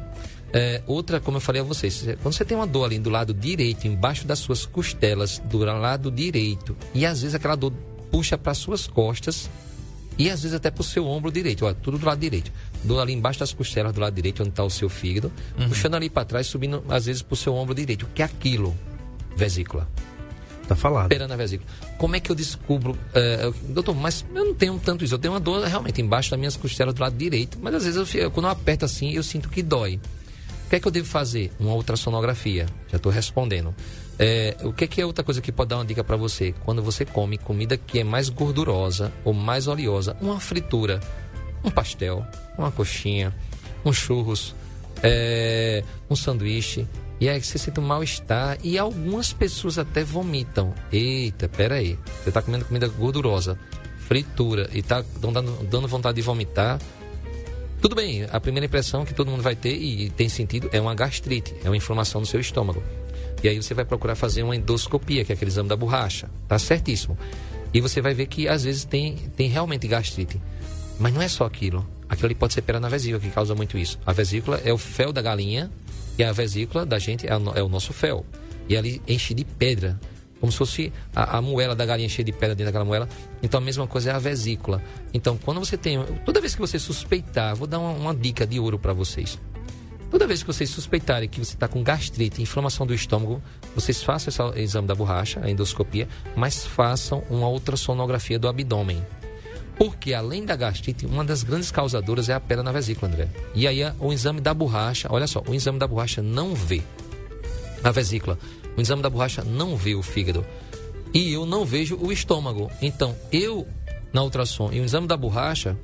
É, 0.53 0.81
outra, 0.87 1.19
como 1.19 1.37
eu 1.37 1.41
falei 1.41 1.61
a 1.61 1.65
vocês, 1.65 2.05
quando 2.21 2.33
você 2.33 2.45
tem 2.45 2.55
uma 2.55 2.67
dor 2.67 2.85
ali 2.85 2.99
do 2.99 3.09
lado 3.09 3.33
direito, 3.33 3.87
embaixo 3.87 4.25
das 4.25 4.39
suas 4.39 4.65
costelas, 4.65 5.39
do 5.39 5.57
lado 5.57 6.09
direito, 6.09 6.77
e 6.93 7.05
às 7.05 7.21
vezes 7.21 7.35
aquela 7.35 7.55
dor 7.55 7.73
puxa 8.15 8.37
para 8.37 8.53
suas 8.53 8.87
costas 8.87 9.49
e 10.17 10.29
às 10.29 10.41
vezes 10.41 10.55
até 10.55 10.71
para 10.71 10.79
o 10.79 10.83
seu 10.85 11.05
ombro 11.05 11.29
direito, 11.29 11.65
ó, 11.65 11.73
tudo 11.73 11.97
do 11.97 12.05
lado 12.05 12.17
direito. 12.17 12.49
Do 12.81 12.97
ali 12.97 13.11
embaixo 13.11 13.41
das 13.41 13.51
costelas 13.51 13.91
do 13.91 13.99
lado 13.99 14.13
direito, 14.13 14.41
onde 14.41 14.51
está 14.51 14.63
o 14.63 14.69
seu 14.69 14.87
fígado, 14.87 15.29
uhum. 15.59 15.67
puxando 15.67 15.95
ali 15.95 16.09
para 16.09 16.23
trás, 16.23 16.47
subindo 16.47 16.81
às 16.87 17.07
vezes 17.07 17.21
para 17.21 17.33
o 17.33 17.35
seu 17.35 17.53
ombro 17.53 17.75
direito. 17.75 18.03
O 18.03 18.09
que 18.15 18.21
é 18.21 18.25
aquilo? 18.25 18.73
Vesícula. 19.35 19.85
Tá 20.65 20.77
falado. 20.77 21.09
Pera 21.09 21.27
na 21.27 21.35
vesícula. 21.35 21.69
Como 21.97 22.15
é 22.15 22.21
que 22.21 22.31
eu 22.31 22.35
descubro? 22.35 22.97
É, 23.13 23.51
doutor, 23.67 23.93
mas 23.93 24.25
eu 24.33 24.45
não 24.45 24.53
tenho 24.53 24.79
tanto 24.79 25.03
isso. 25.03 25.13
Eu 25.13 25.19
tenho 25.19 25.33
uma 25.33 25.39
dor 25.41 25.67
realmente 25.67 26.01
embaixo 26.01 26.31
das 26.31 26.39
minhas 26.39 26.55
costelas 26.55 26.93
do 26.93 27.01
lado 27.01 27.17
direito, 27.17 27.59
mas 27.61 27.75
às 27.75 27.83
vezes 27.83 28.15
eu, 28.15 28.31
quando 28.31 28.45
eu 28.45 28.51
aperto 28.51 28.85
assim, 28.85 29.11
eu 29.11 29.23
sinto 29.23 29.49
que 29.49 29.61
dói. 29.61 29.99
O 30.65 30.69
que 30.69 30.77
é 30.77 30.79
que 30.79 30.87
eu 30.87 30.91
devo 30.91 31.05
fazer? 31.05 31.51
Uma 31.59 31.73
ultrassonografia. 31.73 32.65
Já 32.89 32.95
estou 32.95 33.11
respondendo. 33.11 33.75
É, 34.17 34.55
o 34.63 34.71
que, 34.71 34.87
que, 34.87 35.01
é 35.01 35.05
outra 35.05 35.23
coisa 35.23 35.41
que 35.41 35.51
pode 35.51 35.69
dar 35.69 35.77
uma 35.77 35.85
dica 35.85 36.03
para 36.03 36.15
você? 36.15 36.53
Quando 36.63 36.81
você 36.81 37.03
come 37.03 37.37
comida 37.37 37.77
que 37.77 37.99
é 37.99 38.03
mais 38.03 38.29
gordurosa 38.29 39.11
ou 39.23 39.33
mais 39.33 39.67
oleosa, 39.67 40.15
uma 40.21 40.39
fritura, 40.39 40.99
um 41.63 41.69
pastel, 41.69 42.25
uma 42.57 42.71
coxinha, 42.71 43.35
um 43.83 43.91
churros, 43.91 44.55
é, 45.03 45.83
um 46.09 46.15
sanduíche, 46.15 46.87
e 47.19 47.29
aí 47.29 47.41
você 47.41 47.57
sente 47.57 47.79
um 47.79 47.83
mal-estar 47.83 48.57
e 48.63 48.77
algumas 48.77 49.33
pessoas 49.33 49.77
até 49.77 50.03
vomitam. 50.03 50.73
Eita, 50.91 51.47
peraí, 51.49 51.97
você 52.21 52.29
está 52.29 52.41
comendo 52.41 52.65
comida 52.65 52.87
gordurosa, 52.87 53.57
fritura 53.97 54.69
e 54.73 54.79
está 54.79 55.03
dando, 55.19 55.63
dando 55.65 55.87
vontade 55.87 56.15
de 56.15 56.21
vomitar. 56.21 56.79
Tudo 57.81 57.95
bem, 57.95 58.25
a 58.31 58.39
primeira 58.39 58.65
impressão 58.65 59.05
que 59.05 59.13
todo 59.13 59.29
mundo 59.29 59.43
vai 59.43 59.55
ter 59.55 59.75
e 59.75 60.09
tem 60.09 60.27
sentido 60.27 60.69
é 60.71 60.79
uma 60.79 60.95
gastrite, 60.95 61.53
é 61.63 61.69
uma 61.69 61.77
inflamação 61.77 62.21
no 62.21 62.27
seu 62.27 62.39
estômago. 62.39 62.81
E 63.45 63.47
aí 63.49 63.61
você 63.61 63.75
vai 63.75 63.85
procurar 63.85 64.15
fazer 64.15 64.41
uma 64.41 64.55
endoscopia, 64.55 65.23
que 65.23 65.31
é 65.31 65.35
aquele 65.35 65.51
exame 65.51 65.69
da 65.69 65.75
borracha. 65.75 66.27
Tá 66.47 66.57
certíssimo. 66.57 67.15
E 67.71 67.79
você 67.79 68.01
vai 68.01 68.11
ver 68.11 68.25
que 68.25 68.47
às 68.47 68.63
vezes 68.63 68.85
tem, 68.85 69.17
tem 69.37 69.47
realmente 69.47 69.87
gastrite. 69.87 70.41
Mas 70.99 71.13
não 71.13 71.21
é 71.21 71.27
só 71.27 71.45
aquilo. 71.45 71.87
Aquilo 72.09 72.25
ali 72.25 72.33
pode 72.33 72.55
ser 72.55 72.63
pedra 72.63 72.79
na 72.79 72.89
vesícula 72.89 73.19
que 73.19 73.29
causa 73.29 73.53
muito 73.53 73.77
isso. 73.77 73.99
A 74.03 74.11
vesícula 74.13 74.59
é 74.65 74.73
o 74.73 74.79
fel 74.79 75.13
da 75.13 75.21
galinha 75.21 75.69
e 76.17 76.23
a 76.23 76.31
vesícula 76.31 76.87
da 76.87 76.97
gente 76.97 77.27
é, 77.27 77.33
é 77.33 77.61
o 77.61 77.69
nosso 77.69 77.93
fel. 77.93 78.25
E 78.67 78.75
ali 78.75 78.99
enche 79.07 79.35
de 79.35 79.45
pedra. 79.45 79.99
Como 80.39 80.51
se 80.51 80.57
fosse 80.57 80.91
a, 81.15 81.37
a, 81.37 81.41
moela 81.41 81.75
da 81.75 81.85
galinha 81.85 82.09
cheia 82.09 82.25
de 82.25 82.31
pedra 82.31 82.55
dentro 82.55 82.73
daquela 82.73 82.83
moela. 82.85 83.07
Então 83.43 83.59
a 83.59 83.63
mesma 83.63 83.85
coisa 83.85 84.09
é 84.09 84.13
a 84.15 84.17
vesícula. 84.17 84.81
Então 85.13 85.37
quando 85.37 85.59
você 85.59 85.77
tem. 85.77 86.03
Toda 86.25 86.41
vez 86.41 86.55
que 86.55 86.61
você 86.61 86.79
suspeitar, 86.79 87.55
vou 87.55 87.67
dar 87.67 87.77
uma, 87.77 87.91
uma 87.91 88.15
dica 88.15 88.47
de 88.47 88.59
ouro 88.59 88.79
para 88.79 88.91
vocês. 88.91 89.37
Toda 90.09 90.27
vez 90.27 90.41
que 90.41 90.47
vocês 90.47 90.69
suspeitarem 90.69 91.27
que 91.27 91.39
você 91.39 91.55
está 91.55 91.67
com 91.67 91.83
gastrite, 91.83 92.41
inflamação 92.41 92.85
do 92.85 92.93
estômago, 92.93 93.41
vocês 93.73 94.03
façam 94.03 94.29
esse 94.29 94.61
exame 94.61 94.87
da 94.87 94.95
borracha, 94.95 95.41
a 95.43 95.49
endoscopia, 95.49 96.07
mas 96.35 96.65
façam 96.65 97.23
uma 97.29 97.49
ultrassonografia 97.49 98.39
do 98.39 98.47
abdômen. 98.47 99.03
Porque 99.77 100.13
além 100.13 100.45
da 100.45 100.55
gastrite, 100.55 101.05
uma 101.05 101.23
das 101.23 101.43
grandes 101.43 101.69
causadoras 101.69 102.29
é 102.29 102.33
a 102.33 102.39
pedra 102.39 102.63
na 102.63 102.71
vesícula, 102.71 103.11
André. 103.11 103.27
E 103.53 103.67
aí 103.67 103.81
o 103.99 104.13
exame 104.13 104.39
da 104.39 104.53
borracha, 104.53 105.09
olha 105.11 105.27
só, 105.27 105.43
o 105.45 105.53
exame 105.53 105.79
da 105.79 105.87
borracha 105.87 106.21
não 106.21 106.55
vê 106.55 106.81
a 107.83 107.91
vesícula. 107.91 108.39
O 108.77 108.81
exame 108.81 109.01
da 109.01 109.09
borracha 109.09 109.43
não 109.43 109.75
vê 109.75 109.95
o 109.95 110.01
fígado. 110.01 110.45
E 111.13 111.33
eu 111.33 111.45
não 111.45 111.65
vejo 111.65 111.97
o 111.97 112.11
estômago. 112.11 112.69
Então, 112.81 113.15
eu, 113.31 113.67
na 114.13 114.23
ultrassom 114.23 114.71
e 114.71 114.79
o 114.79 114.85
exame 114.85 115.07
da 115.07 115.17
borracha, 115.17 115.77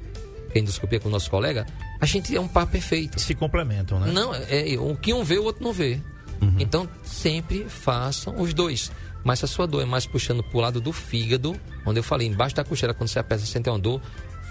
é 0.53 0.59
endoscopia 0.59 0.99
com 0.99 1.09
o 1.09 1.11
nosso 1.11 1.29
colega, 1.29 1.65
a 2.01 2.05
gente 2.07 2.35
é 2.35 2.41
um 2.41 2.47
par 2.47 2.65
perfeito. 2.65 3.19
Se 3.19 3.35
complementam, 3.35 3.99
né? 3.99 4.11
Não, 4.11 4.33
é, 4.33 4.73
é 4.73 4.79
o 4.79 4.95
que 4.97 5.13
um 5.13 5.23
vê, 5.23 5.37
o 5.37 5.43
outro 5.43 5.63
não 5.63 5.71
vê. 5.71 6.01
Uhum. 6.41 6.55
Então, 6.57 6.89
sempre 7.03 7.65
façam 7.69 8.41
os 8.41 8.55
dois. 8.55 8.91
Mas 9.23 9.37
se 9.37 9.45
a 9.45 9.47
sua 9.47 9.67
dor 9.67 9.83
é 9.83 9.85
mais 9.85 10.07
puxando 10.07 10.43
para 10.43 10.57
o 10.57 10.61
lado 10.61 10.81
do 10.81 10.91
fígado, 10.91 11.55
onde 11.85 11.99
eu 11.99 12.03
falei, 12.03 12.27
embaixo 12.27 12.55
da 12.55 12.63
cocheira, 12.63 12.91
quando 12.91 13.07
você 13.07 13.19
aperta, 13.19 13.45
você 13.45 13.51
sente 13.51 13.69
uma 13.69 13.77
dor, 13.77 14.01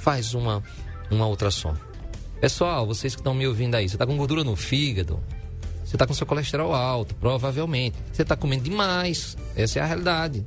faz 0.00 0.32
uma, 0.32 0.62
uma 1.10 1.26
ultrassom. 1.26 1.74
Pessoal, 2.40 2.86
vocês 2.86 3.16
que 3.16 3.20
estão 3.20 3.34
me 3.34 3.46
ouvindo 3.48 3.74
aí, 3.74 3.88
você 3.88 3.96
está 3.96 4.06
com 4.06 4.16
gordura 4.16 4.44
no 4.44 4.54
fígado, 4.54 5.20
você 5.84 5.96
está 5.96 6.06
com 6.06 6.14
seu 6.14 6.26
colesterol 6.26 6.72
alto, 6.72 7.16
provavelmente. 7.16 7.96
Você 8.12 8.22
está 8.22 8.36
comendo 8.36 8.62
demais, 8.62 9.36
essa 9.56 9.80
é 9.80 9.82
a 9.82 9.86
realidade. 9.86 10.46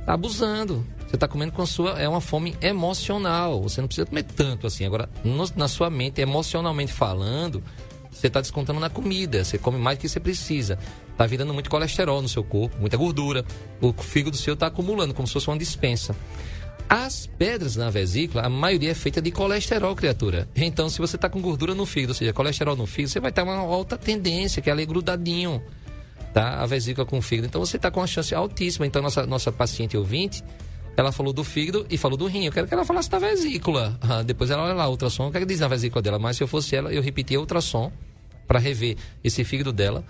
Está 0.00 0.14
abusando. 0.14 0.84
Você 1.10 1.16
está 1.16 1.26
comendo 1.26 1.50
com 1.50 1.60
a 1.60 1.66
sua. 1.66 2.00
É 2.00 2.08
uma 2.08 2.20
fome 2.20 2.56
emocional. 2.60 3.60
Você 3.62 3.80
não 3.80 3.88
precisa 3.88 4.06
comer 4.06 4.22
tanto 4.22 4.68
assim. 4.68 4.84
Agora, 4.84 5.10
no, 5.24 5.44
na 5.56 5.66
sua 5.66 5.90
mente, 5.90 6.20
emocionalmente 6.20 6.92
falando, 6.92 7.60
você 8.12 8.28
está 8.28 8.40
descontando 8.40 8.78
na 8.78 8.88
comida. 8.88 9.42
Você 9.42 9.58
come 9.58 9.76
mais 9.76 9.98
do 9.98 10.02
que 10.02 10.08
você 10.08 10.20
precisa. 10.20 10.78
Está 11.10 11.26
virando 11.26 11.52
muito 11.52 11.68
colesterol 11.68 12.22
no 12.22 12.28
seu 12.28 12.44
corpo, 12.44 12.76
muita 12.78 12.96
gordura. 12.96 13.44
O 13.80 13.92
fígado 13.92 14.36
seu 14.36 14.54
está 14.54 14.68
acumulando, 14.68 15.12
como 15.12 15.26
se 15.26 15.32
fosse 15.32 15.48
uma 15.48 15.58
dispensa. 15.58 16.14
As 16.88 17.26
pedras 17.26 17.74
na 17.74 17.90
vesícula, 17.90 18.44
a 18.44 18.48
maioria 18.48 18.92
é 18.92 18.94
feita 18.94 19.20
de 19.20 19.32
colesterol, 19.32 19.96
criatura. 19.96 20.48
Então, 20.54 20.88
se 20.88 21.00
você 21.00 21.16
está 21.16 21.28
com 21.28 21.40
gordura 21.40 21.74
no 21.74 21.86
fígado, 21.86 22.12
ou 22.12 22.14
seja, 22.14 22.32
colesterol 22.32 22.76
no 22.76 22.86
fígado, 22.86 23.10
você 23.10 23.18
vai 23.18 23.32
ter 23.32 23.42
uma 23.42 23.56
alta 23.56 23.98
tendência, 23.98 24.62
que 24.62 24.70
é 24.70 24.72
ali 24.72 24.86
grudadinho, 24.86 25.60
tá? 26.32 26.62
A 26.62 26.66
vesícula 26.66 27.04
com 27.04 27.18
o 27.18 27.22
fígado. 27.22 27.48
Então, 27.48 27.60
você 27.60 27.78
está 27.78 27.90
com 27.90 27.98
uma 27.98 28.06
chance 28.06 28.32
altíssima. 28.32 28.86
Então, 28.86 29.02
nossa, 29.02 29.26
nossa 29.26 29.50
paciente 29.50 29.96
ouvinte, 29.96 30.44
ela 30.96 31.12
falou 31.12 31.32
do 31.32 31.44
fígado 31.44 31.86
e 31.88 31.96
falou 31.96 32.16
do 32.16 32.26
rim. 32.26 32.44
Eu 32.44 32.52
quero 32.52 32.66
que 32.66 32.74
ela 32.74 32.84
falasse 32.84 33.08
da 33.08 33.18
vesícula. 33.18 33.98
Ah, 34.00 34.22
depois 34.22 34.50
ela 34.50 34.64
olha 34.64 34.74
lá, 34.74 34.88
ultrassom, 34.88 35.28
o 35.28 35.30
que, 35.30 35.38
é 35.38 35.40
que 35.40 35.46
diz 35.46 35.60
na 35.60 35.68
vesícula 35.68 36.02
dela? 36.02 36.18
Mas 36.18 36.36
se 36.36 36.42
eu 36.42 36.48
fosse 36.48 36.76
ela, 36.76 36.92
eu 36.92 37.02
repetia 37.02 37.38
ultrassom 37.40 37.90
para 38.46 38.58
rever 38.58 38.96
esse 39.22 39.44
fígado 39.44 39.72
dela 39.72 40.04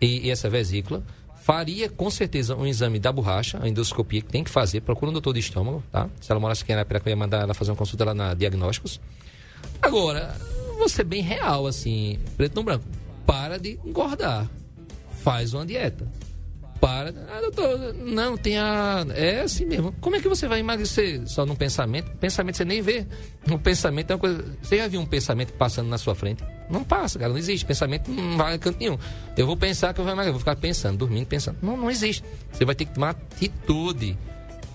e, 0.00 0.26
e, 0.26 0.30
essa 0.30 0.48
vesícula. 0.48 1.02
Faria 1.42 1.88
com 1.88 2.10
certeza 2.10 2.56
um 2.56 2.66
exame 2.66 2.98
da 2.98 3.12
borracha, 3.12 3.58
a 3.62 3.68
endoscopia 3.68 4.20
que 4.20 4.28
tem 4.28 4.42
que 4.42 4.50
fazer. 4.50 4.80
Procura 4.80 5.10
um 5.10 5.12
doutor 5.12 5.32
de 5.32 5.40
estômago, 5.40 5.82
tá? 5.92 6.08
Se 6.20 6.30
ela 6.30 6.40
morasse 6.40 6.62
aqui 6.62 6.74
na 6.74 6.84
Piraca, 6.84 7.08
eu 7.08 7.12
ia 7.12 7.16
mandar 7.16 7.42
ela 7.42 7.54
fazer 7.54 7.70
uma 7.70 7.76
consulta 7.76 8.04
lá 8.04 8.14
na 8.14 8.34
Diagnósticos. 8.34 9.00
Agora, 9.80 10.36
vou 10.76 10.88
ser 10.88 11.04
bem 11.04 11.22
real, 11.22 11.66
assim, 11.66 12.18
preto 12.36 12.56
no 12.56 12.64
branco. 12.64 12.84
Para 13.24 13.58
de 13.58 13.78
engordar. 13.84 14.50
Faz 15.22 15.54
uma 15.54 15.64
dieta 15.64 16.06
Para. 16.80 17.14
Ah, 17.30 17.40
doutor, 17.40 17.94
não, 17.94 18.36
tem 18.36 18.58
a. 18.58 19.04
É 19.14 19.40
assim 19.40 19.64
mesmo. 19.64 19.94
Como 20.00 20.16
é 20.16 20.20
que 20.20 20.28
você 20.28 20.46
vai 20.46 20.60
emagrecer 20.60 21.26
só 21.26 21.46
num 21.46 21.54
pensamento? 21.54 22.10
Pensamento 22.18 22.56
você 22.56 22.64
nem 22.64 22.82
vê. 22.82 23.06
Um 23.50 23.58
pensamento 23.58 24.10
é 24.10 24.14
uma 24.14 24.20
coisa. 24.20 24.44
Você 24.62 24.76
já 24.76 24.86
viu 24.86 25.00
um 25.00 25.06
pensamento 25.06 25.52
passando 25.54 25.88
na 25.88 25.98
sua 25.98 26.14
frente? 26.14 26.44
Não 26.68 26.84
passa, 26.84 27.18
cara, 27.18 27.30
não 27.30 27.38
existe. 27.38 27.64
Pensamento 27.64 28.10
não 28.10 28.36
vai 28.36 28.54
a 28.54 28.58
canto 28.58 28.78
nenhum. 28.78 28.98
Eu 29.36 29.46
vou 29.46 29.56
pensar 29.56 29.94
que 29.94 30.00
eu 30.00 30.04
vou 30.04 30.12
emagrecer, 30.12 30.32
vou 30.32 30.40
ficar 30.40 30.56
pensando, 30.56 30.98
dormindo, 30.98 31.26
pensando. 31.26 31.58
Não, 31.62 31.76
não 31.76 31.90
existe. 31.90 32.22
Você 32.52 32.64
vai 32.64 32.74
ter 32.74 32.84
que 32.84 32.94
tomar 32.94 33.10
atitude. 33.10 34.18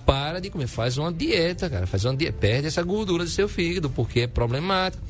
Para 0.04 0.40
de 0.40 0.50
comer, 0.50 0.66
faz 0.66 0.98
uma 0.98 1.12
dieta, 1.12 1.70
cara. 1.70 1.86
Faz 1.86 2.04
uma 2.04 2.16
dieta. 2.16 2.36
Perde 2.38 2.66
essa 2.66 2.82
gordura 2.82 3.22
do 3.22 3.30
seu 3.30 3.48
fígado, 3.48 3.88
porque 3.88 4.20
é 4.20 4.26
problemático. 4.26 5.02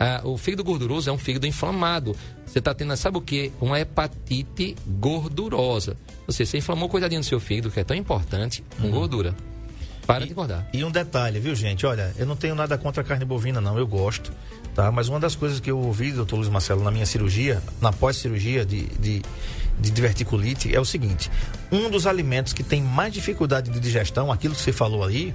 Ah, 0.00 0.20
o 0.24 0.36
fígado 0.38 0.62
gorduroso 0.64 1.10
é 1.10 1.12
um 1.12 1.18
fígado 1.18 1.46
inflamado. 1.46 2.14
Você 2.46 2.60
está 2.60 2.72
tendo, 2.72 2.96
sabe 2.96 3.18
o 3.18 3.20
que? 3.20 3.50
Uma 3.60 3.80
hepatite 3.80 4.76
gordurosa. 4.86 5.96
Ou 6.26 6.32
seja, 6.32 6.50
você 6.50 6.58
inflamou 6.58 6.88
coitadinho 6.88 7.20
do 7.20 7.26
seu 7.26 7.40
fígado, 7.40 7.70
que 7.70 7.80
é 7.80 7.84
tão 7.84 7.96
importante, 7.96 8.62
com 8.80 8.86
Uhum. 8.86 8.92
gordura. 8.92 9.34
Para 10.06 10.22
E- 10.22 10.26
de 10.26 10.32
engordar. 10.32 10.66
E 10.72 10.84
um 10.84 10.90
detalhe, 10.90 11.38
viu, 11.40 11.54
gente? 11.54 11.84
Olha, 11.84 12.14
eu 12.16 12.24
não 12.26 12.36
tenho 12.36 12.54
nada 12.54 12.78
contra 12.78 13.02
a 13.02 13.04
carne 13.04 13.24
bovina, 13.24 13.60
não. 13.60 13.76
Eu 13.76 13.86
gosto, 13.86 14.32
tá? 14.74 14.90
Mas 14.90 15.08
uma 15.08 15.20
das 15.20 15.34
coisas 15.34 15.60
que 15.60 15.70
eu 15.70 15.78
ouvi, 15.78 16.12
doutor 16.12 16.36
Luiz 16.36 16.48
Marcelo, 16.48 16.82
na 16.82 16.90
minha 16.90 17.04
cirurgia, 17.04 17.62
na 17.80 17.92
pós-cirurgia 17.92 18.64
de, 18.64 18.86
de, 18.98 19.20
de 19.78 19.90
diverticulite, 19.90 20.74
é 20.74 20.80
o 20.80 20.84
seguinte: 20.84 21.30
um 21.70 21.90
dos 21.90 22.06
alimentos 22.06 22.52
que 22.54 22.62
tem 22.62 22.80
mais 22.80 23.12
dificuldade 23.12 23.70
de 23.70 23.78
digestão, 23.80 24.32
aquilo 24.32 24.54
que 24.54 24.62
você 24.62 24.72
falou 24.72 25.04
aí, 25.04 25.34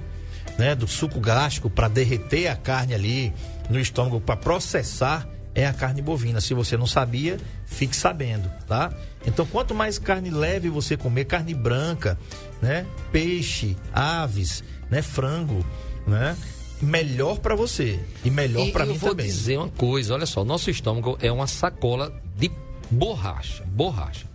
né, 0.58 0.74
do 0.74 0.88
suco 0.88 1.20
gástrico 1.20 1.70
para 1.70 1.86
derreter 1.86 2.48
a 2.48 2.56
carne 2.56 2.94
ali 2.94 3.32
no 3.70 3.78
estômago, 3.80 4.20
para 4.20 4.36
processar, 4.36 5.28
é 5.54 5.66
a 5.66 5.72
carne 5.72 6.02
bovina. 6.02 6.40
Se 6.40 6.52
você 6.52 6.76
não 6.76 6.86
sabia, 6.86 7.38
fique 7.66 7.94
sabendo, 7.94 8.50
tá? 8.66 8.92
Então, 9.26 9.46
quanto 9.46 9.74
mais 9.74 9.98
carne 9.98 10.30
leve 10.30 10.68
você 10.68 10.96
comer, 10.96 11.24
carne 11.24 11.54
branca, 11.54 12.18
né, 12.60 12.84
peixe, 13.12 13.76
aves, 13.92 14.64
né, 14.90 15.00
frango, 15.00 15.64
né, 16.06 16.36
melhor 16.82 17.38
para 17.38 17.54
você 17.54 18.00
e 18.24 18.30
melhor 18.30 18.70
para 18.72 18.84
eu 18.84 18.92
mim 18.92 18.98
vou 18.98 19.10
também. 19.10 19.26
dizer 19.26 19.58
uma 19.58 19.68
coisa, 19.68 20.14
olha 20.14 20.26
só, 20.26 20.44
nosso 20.44 20.70
estômago 20.70 21.16
é 21.20 21.30
uma 21.30 21.46
sacola 21.46 22.12
de 22.36 22.50
borracha, 22.90 23.64
borracha. 23.66 24.26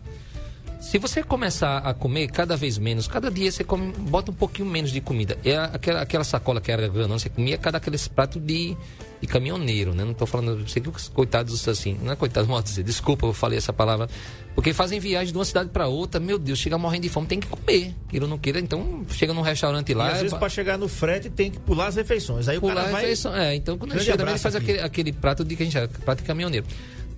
Se 0.80 0.98
você 0.98 1.22
começar 1.22 1.80
a 1.80 1.94
comer 1.94 2.30
cada 2.30 2.56
vez 2.56 2.78
menos, 2.78 3.06
cada 3.06 3.30
dia 3.30 3.52
você 3.52 3.66
come, 3.66 3.92
bota 3.92 4.32
um 4.32 4.34
pouquinho 4.34 4.68
menos 4.68 4.92
de 4.92 5.02
comida. 5.02 5.38
É 5.44 5.58
aquela, 5.58 6.02
aquela 6.02 6.24
sacola 6.24 6.62
que 6.62 6.72
era 6.72 6.88
grandona, 6.88 7.20
você 7.20 7.28
comia 7.28 7.58
cada 7.58 7.78
aqueles 7.78 8.08
pratos 8.08 8.42
de, 8.42 8.78
de 9.20 9.28
caminhoneiro, 9.28 9.94
né? 9.94 10.06
Não 10.06 10.14
tô 10.14 10.26
falando, 10.26 10.68
sei 10.70 10.82
que 10.82 10.88
os 10.88 11.10
coitados 11.10 11.68
assim, 11.68 12.00
não 12.02 12.14
é 12.14 12.16
coitado, 12.16 12.48
modo 12.48 12.64
dizer, 12.64 12.84
desculpa, 12.84 13.26
eu 13.26 13.34
falei 13.34 13.58
essa 13.58 13.74
palavra, 13.74 14.08
porque 14.56 14.72
fazem 14.74 15.02
viagem 15.02 15.34
de 15.34 15.38
uma 15.38 15.44
cidade 15.44 15.70
para 15.70 15.88
outra, 15.88 16.18
meu 16.18 16.40
Deus, 16.40 16.58
chega 16.58 16.78
morrendo 16.78 17.04
de 17.04 17.10
fome, 17.10 17.28
tem 17.28 17.42
que 17.42 17.48
comer, 17.48 17.94
queira 18.08 18.26
ou 18.26 18.30
não 18.30 18.38
queira, 18.38 18.62
então 18.62 19.06
chega 19.10 19.34
num 19.34 19.42
restaurante 19.42 19.92
E 19.92 19.96
lá, 19.96 20.12
às 20.12 20.22
vezes 20.22 20.38
para 20.38 20.48
chegar 20.48 20.78
no 20.78 20.88
frete 20.88 21.30
tem 21.30 21.52
que 21.52 21.60
pular 21.60 21.88
as 21.88 21.98
refeições. 21.98 22.48
Aí 22.48 22.58
o 22.58 22.62
pular 22.62 22.76
cara 22.76 22.88
a 22.88 22.92
vai 22.92 23.02
refeição. 23.02 23.36
É, 23.36 23.54
então 23.54 23.78
quando 23.78 23.92
ele 23.92 24.00
Grande 24.04 24.18
chega 24.18 24.32
ele 24.32 24.40
faz 24.40 24.56
aqui. 24.56 24.72
aquele, 24.72 24.80
aquele 24.80 25.12
prato 25.12 25.44
de 25.44 25.58
que 25.58 25.64
a 25.64 25.66
gente 25.66 25.88
prato 26.06 26.20
de 26.20 26.24
caminhoneiro. 26.24 26.66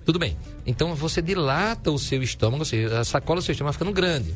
Tudo 0.04 0.18
bem. 0.18 0.36
Então 0.66 0.94
você 0.94 1.22
dilata 1.22 1.90
o 1.90 1.98
seu 1.98 2.22
estômago, 2.22 2.60
ou 2.60 2.64
seja, 2.64 3.00
a 3.00 3.04
sacola 3.04 3.40
do 3.40 3.44
seu 3.44 3.52
estômago 3.52 3.72
ficando 3.72 3.92
grande. 3.92 4.34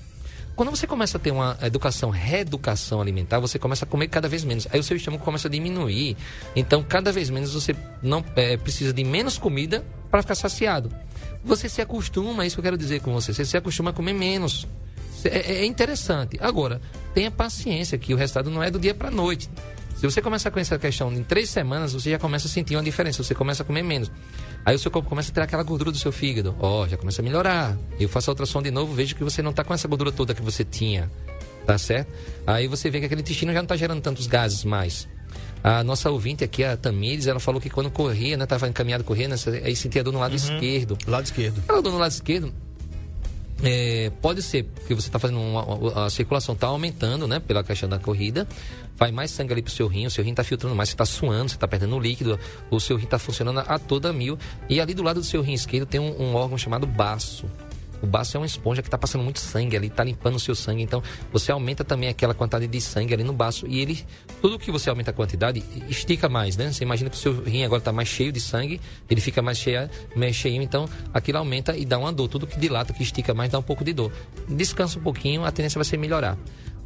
Quando 0.57 0.71
você 0.71 0.87
começa 0.87 1.19
a 1.19 1.21
ter 1.21 1.33
uma 1.33 1.59
educação, 1.61 2.09
reeducação 2.09 2.99
alimentar, 2.99 3.39
você 3.39 3.59
começa 3.59 3.85
a 3.85 3.89
comer 3.89 4.09
cada 4.09 4.27
vez 4.27 4.43
menos. 4.43 4.67
Aí 4.73 4.81
o 4.81 4.83
seu 4.83 4.97
estômago 4.97 5.23
começa 5.23 5.49
a 5.49 5.51
diminuir. 5.51 6.17
Então, 6.57 6.83
cada 6.83 7.13
vez 7.13 7.29
menos 7.29 7.53
você 7.53 7.77
não 8.03 8.25
é, 8.35 8.57
precisa 8.57 8.91
de 8.91 9.05
menos 9.05 9.37
comida 9.37 9.85
para 10.11 10.23
ficar 10.23 10.35
saciado. 10.35 10.91
Você 11.45 11.69
se 11.69 11.83
acostuma, 11.83 12.43
é 12.43 12.47
isso 12.47 12.57
que 12.57 12.61
eu 12.61 12.65
quero 12.65 12.79
dizer 12.79 13.03
com 13.03 13.13
você. 13.13 13.35
Você 13.35 13.45
se 13.45 13.55
acostuma 13.55 13.91
a 13.91 13.93
comer 13.93 14.15
menos. 14.15 14.67
É, 15.25 15.57
é 15.57 15.67
interessante. 15.67 16.39
Agora, 16.41 16.81
tenha 17.13 17.31
paciência 17.31 17.99
que 17.99 18.15
o 18.15 18.17
resultado 18.17 18.51
não 18.51 18.63
é 18.63 18.71
do 18.71 18.79
dia 18.79 18.95
para 18.95 19.11
noite. 19.11 19.51
Se 19.97 20.03
você 20.03 20.21
começar 20.21 20.51
com 20.51 20.61
essa 20.61 20.79
questão 20.79 21.11
em 21.11 21.23
três 21.23 21.49
semanas, 21.49 21.95
você 21.95 22.11
já 22.11 22.19
começa 22.19 22.47
a 22.47 22.51
sentir 22.51 22.77
uma 22.77 22.83
diferença. 22.83 23.23
Você 23.23 23.35
começa 23.35 23.63
a 23.63 23.67
comer 23.67 23.83
menos. 23.83 24.11
Aí 24.63 24.77
o 24.77 24.79
seu 24.79 24.91
corpo 24.91 25.09
começa 25.09 25.31
a 25.31 25.35
ter 25.35 25.41
aquela 25.41 25.63
gordura 25.63 25.91
do 25.91 25.97
seu 25.97 26.13
fígado. 26.13 26.55
Ó, 26.61 26.87
já 26.87 26.99
começa 26.99 27.23
a 27.23 27.25
melhorar. 27.25 27.79
Eu 27.99 28.07
faço 28.07 28.31
a 28.31 28.33
ultrassom 28.33 28.61
de 28.61 28.71
novo, 28.71 28.93
vejo 28.93 29.17
que 29.17 29.25
você 29.25 29.41
não 29.41 29.53
está 29.53 29.65
com 29.65 29.73
essa 29.73 29.89
gordura 29.89 30.13
toda 30.13 30.35
que 30.35 30.43
você 30.43 30.65
tinha. 30.65 31.11
Tá 31.65 31.79
certo? 31.79 32.13
Aí 32.47 32.69
você 32.69 32.91
vê 32.91 33.01
que 33.01 33.07
aquele 33.07 33.23
intestino 33.23 33.53
já 33.53 33.59
não 33.59 33.65
está 33.65 33.75
gerando 33.75 34.03
tantos 34.03 34.27
gases 34.27 34.65
mais. 34.65 35.09
A 35.65 35.83
nossa 35.83 36.11
ouvinte 36.11 36.45
aqui, 36.45 36.63
a 36.63 36.77
Tamires, 36.77 37.27
ela 37.27 37.41
falou 37.41 37.61
que 37.61 37.71
quando 37.71 37.91
corria, 37.91 38.37
né, 38.37 38.45
estava 38.45 38.69
encaminhado 38.69 39.03
correndo, 39.03 39.35
aí 39.65 39.75
sentia 39.75 40.05
dor 40.05 40.13
no 40.13 40.21
lado 40.21 40.37
esquerdo. 40.37 40.99
lado 41.07 41.25
esquerdo. 41.25 41.63
Ela 41.67 41.83
dor 41.83 41.93
no 41.93 41.99
lado 41.99 42.13
esquerdo, 42.13 42.53
é, 43.63 44.11
pode 44.21 44.43
ser, 44.43 44.65
porque 44.65 44.95
você 44.95 45.09
está 45.09 45.19
fazendo 45.19 45.41
uma, 45.41 45.65
uma- 45.65 46.07
a 46.07 46.11
circulação 46.11 46.55
está 46.55 46.67
aumentando, 46.67 47.27
né? 47.27 47.41
Pela 47.41 47.63
questão 47.65 47.89
da 47.89 47.99
corrida. 47.99 48.47
Vai 48.99 49.13
mais 49.13 49.31
sangue 49.31 49.53
ali 49.53 49.61
pro 49.63 49.71
seu 49.71 49.87
rim, 49.87 50.07
o 50.07 50.11
seu 50.11 50.25
rim 50.25 50.31
está 50.31 50.43
filtrando 50.43 50.75
mais, 50.75 50.89
você 50.89 50.95
está 50.95 51.05
suando, 51.05 51.51
você 51.51 51.57
está 51.57 51.69
perdendo 51.69 51.99
líquido, 51.99 52.39
o 52.71 52.81
seu 52.81 52.97
rim 52.97 53.05
está 53.05 53.19
funcionando 53.19 53.59
a 53.61 53.79
toda 53.79 54.11
mil. 54.13 54.39
E 54.71 54.81
ali 54.81 54.95
do 54.95 55.03
lado 55.03 55.21
do 55.21 55.27
seu 55.27 55.43
rim 55.43 55.53
esquerdo 55.53 55.87
tem 55.87 56.01
um, 56.01 56.19
um 56.23 56.35
órgão 56.35 56.57
chamado 56.57 56.87
baço. 56.87 57.45
O 58.03 58.07
baço 58.07 58.37
é 58.37 58.41
uma 58.41 58.47
esponja 58.47 58.83
que 58.83 58.89
está 58.89 58.99
passando 58.99 59.23
muito 59.25 59.39
sangue 59.39 59.77
ali, 59.77 59.87
está 59.89 60.05
limpando 60.05 60.37
o 60.37 60.41
seu 60.41 60.55
sangue. 60.55 60.83
Então, 60.83 61.03
você 61.33 61.53
aumenta 61.53 61.85
também 61.85 62.09
aquela 62.09 62.35
quantidade 62.35 62.67
de 62.67 62.81
sangue 62.81 63.15
ali 63.15 63.25
no 63.25 63.33
baço. 63.33 63.67
E 63.67 63.81
ele, 63.81 64.05
tudo 64.41 64.59
que 64.59 64.71
você 64.71 64.91
aumenta 64.91 65.11
a 65.11 65.15
quantidade, 65.15 65.63
estica 65.89 66.29
mais, 66.29 66.57
né? 66.57 66.73
Você 66.73 66.85
imagina 66.85 67.11
que 67.11 67.17
o 67.17 67.19
seu 67.19 67.43
rim 67.43 67.65
agora 67.65 67.81
está 67.81 67.93
mais 67.93 68.09
cheio 68.09 68.33
de 68.33 68.41
sangue, 68.41 68.81
ele 69.09 69.21
fica 69.21 69.43
mais 69.43 69.59
cheio, 69.59 69.89
mais 70.15 70.35
cheio, 70.35 70.63
então 70.63 70.89
aquilo 71.13 71.39
aumenta 71.39 71.77
e 71.77 71.85
dá 71.85 71.99
uma 71.99 72.13
dor. 72.13 72.29
Tudo 72.29 72.47
que 72.47 72.59
dilata, 72.59 72.93
que 72.93 73.03
estica 73.03 73.35
mais, 73.35 73.51
dá 73.51 73.59
um 73.59 73.63
pouco 73.63 73.85
de 73.85 73.93
dor. 73.93 74.13
Descansa 74.49 74.99
um 74.99 75.03
pouquinho, 75.03 75.45
a 75.45 75.51
tendência 75.51 75.79
vai 75.79 75.85
ser 75.85 75.97
melhorar. 75.97 76.37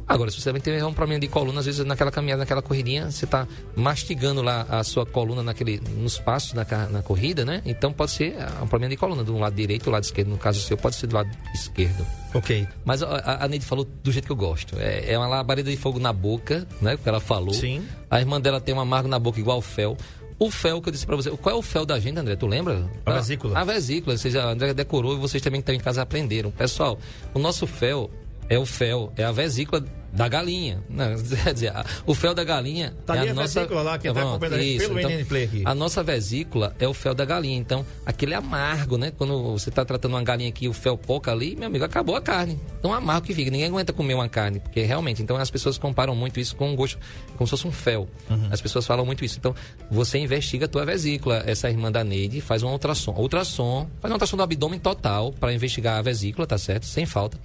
Agora, 0.07 0.29
se 0.29 0.37
você 0.41 0.49
também 0.49 0.61
tem 0.61 0.83
um 0.83 0.93
problema 0.93 1.19
de 1.21 1.27
coluna, 1.27 1.59
às 1.59 1.65
vezes 1.65 1.85
naquela 1.85 2.11
caminhada, 2.11 2.39
naquela 2.39 2.61
corridinha, 2.61 3.09
você 3.09 3.25
está 3.25 3.47
mastigando 3.75 4.41
lá 4.41 4.65
a 4.69 4.83
sua 4.83 5.05
coluna 5.05 5.41
naquele, 5.41 5.79
nos 5.97 6.19
passos 6.19 6.53
na, 6.53 6.65
na 6.89 7.01
corrida, 7.01 7.45
né? 7.45 7.61
Então 7.65 7.91
pode 7.93 8.11
ser 8.11 8.35
ah, 8.39 8.61
um 8.63 8.67
problema 8.67 8.89
de 8.89 8.97
coluna, 8.97 9.23
do 9.23 9.37
lado 9.37 9.55
direito 9.55 9.87
ou 9.87 9.93
lado 9.93 10.03
esquerdo. 10.03 10.27
No 10.29 10.37
caso 10.37 10.59
seu, 10.61 10.77
pode 10.77 10.95
ser 10.95 11.07
do 11.07 11.15
lado 11.15 11.29
esquerdo. 11.53 12.05
Ok. 12.33 12.67
Mas 12.85 13.01
a, 13.03 13.43
a- 13.43 13.47
Neide 13.47 13.65
falou 13.65 13.85
do 14.03 14.11
jeito 14.11 14.25
que 14.25 14.31
eu 14.31 14.35
gosto. 14.35 14.75
É, 14.79 15.13
é 15.13 15.17
uma 15.17 15.27
labareda 15.27 15.69
de 15.69 15.77
fogo 15.77 15.99
na 15.99 16.13
boca, 16.13 16.67
né? 16.81 16.97
Que 17.01 17.07
ela 17.07 17.19
falou. 17.19 17.53
Sim. 17.53 17.83
A 18.09 18.19
irmã 18.19 18.39
dela 18.39 18.59
tem 18.61 18.73
um 18.75 18.79
amargo 18.79 19.07
na 19.09 19.19
boca 19.19 19.39
igual 19.39 19.57
o 19.57 19.61
fel. 19.61 19.97
O 20.39 20.49
fel 20.49 20.81
que 20.81 20.89
eu 20.89 20.93
disse 20.93 21.05
pra 21.05 21.15
você. 21.15 21.29
Qual 21.31 21.55
é 21.55 21.57
o 21.57 21.61
fel 21.61 21.85
da 21.85 21.99
gente, 21.99 22.17
André? 22.17 22.35
Tu 22.35 22.47
lembra? 22.47 22.89
A 23.05 23.13
vesícula. 23.13 23.59
A 23.59 23.63
vesícula. 23.63 24.13
Ou 24.13 24.17
seja, 24.17 24.43
a 24.43 24.49
André 24.51 24.73
decorou 24.73 25.13
e 25.13 25.17
vocês 25.19 25.41
também 25.43 25.61
que 25.61 25.63
estão 25.63 25.75
em 25.75 25.79
casa 25.79 26.01
aprenderam. 26.01 26.49
Pessoal, 26.51 26.97
o 27.33 27.37
nosso 27.39 27.67
fel 27.67 28.09
é 28.51 28.59
o 28.59 28.65
fel, 28.65 29.13
é 29.15 29.23
a 29.23 29.31
vesícula 29.31 29.81
da 30.11 30.27
galinha. 30.27 30.83
Não, 30.89 31.05
quer 31.41 31.53
dizer, 31.53 31.71
o 32.05 32.13
fel 32.13 32.33
da 32.33 32.43
galinha 32.43 32.93
Tá 33.05 33.15
é 33.15 33.19
ali 33.19 33.29
a 33.29 33.31
a 33.31 33.35
nossa... 33.35 33.61
vesícula 33.61 33.81
lá, 33.81 33.97
quem 33.97 34.13
tá 34.13 34.21
acompanhando 34.21 34.59
isso. 34.61 34.87
pelo 34.87 34.99
Então, 34.99 35.09
NN 35.09 35.25
Play 35.25 35.43
aqui. 35.45 35.61
A 35.63 35.73
nossa 35.73 36.03
vesícula 36.03 36.75
é 36.77 36.85
o 36.85 36.93
fel 36.93 37.13
da 37.15 37.23
galinha. 37.23 37.57
Então, 37.57 37.85
aquele 38.05 38.33
amargo, 38.33 38.97
né? 38.97 39.13
Quando 39.17 39.53
você 39.53 39.69
está 39.69 39.85
tratando 39.85 40.15
uma 40.15 40.21
galinha 40.21 40.49
aqui, 40.49 40.67
o 40.67 40.73
fel 40.73 40.97
poca 40.97 41.31
ali, 41.31 41.55
meu 41.55 41.67
amigo, 41.67 41.85
acabou 41.85 42.13
a 42.13 42.21
carne. 42.21 42.59
Tão 42.81 42.93
amargo 42.93 43.25
que 43.25 43.33
fica. 43.33 43.49
Ninguém 43.49 43.67
aguenta 43.67 43.93
comer 43.93 44.15
uma 44.15 44.27
carne, 44.27 44.59
porque 44.59 44.81
realmente. 44.81 45.23
Então, 45.23 45.37
as 45.37 45.49
pessoas 45.49 45.77
comparam 45.77 46.13
muito 46.13 46.37
isso 46.37 46.53
com 46.57 46.71
um 46.71 46.75
gosto, 46.75 46.99
como 47.37 47.47
se 47.47 47.51
fosse 47.51 47.65
um 47.65 47.71
fel. 47.71 48.09
Uhum. 48.29 48.49
As 48.51 48.59
pessoas 48.59 48.85
falam 48.85 49.05
muito 49.05 49.23
isso. 49.23 49.37
Então, 49.39 49.55
você 49.89 50.17
investiga 50.17 50.65
a 50.65 50.67
tua 50.67 50.85
vesícula. 50.85 51.41
Essa 51.45 51.69
irmã 51.69 51.89
da 51.89 52.03
Neide 52.03 52.41
faz 52.41 52.63
um 52.63 52.67
ultrassom. 52.69 53.13
Ultrassom, 53.13 53.87
faz 54.01 54.11
um 54.11 54.15
ultrassom 54.15 54.35
do 54.35 54.43
abdômen 54.43 54.77
total 54.79 55.31
para 55.31 55.53
investigar 55.53 55.99
a 55.99 56.01
vesícula, 56.01 56.45
tá 56.45 56.57
certo? 56.57 56.85
Sem 56.85 57.05
falta. 57.05 57.39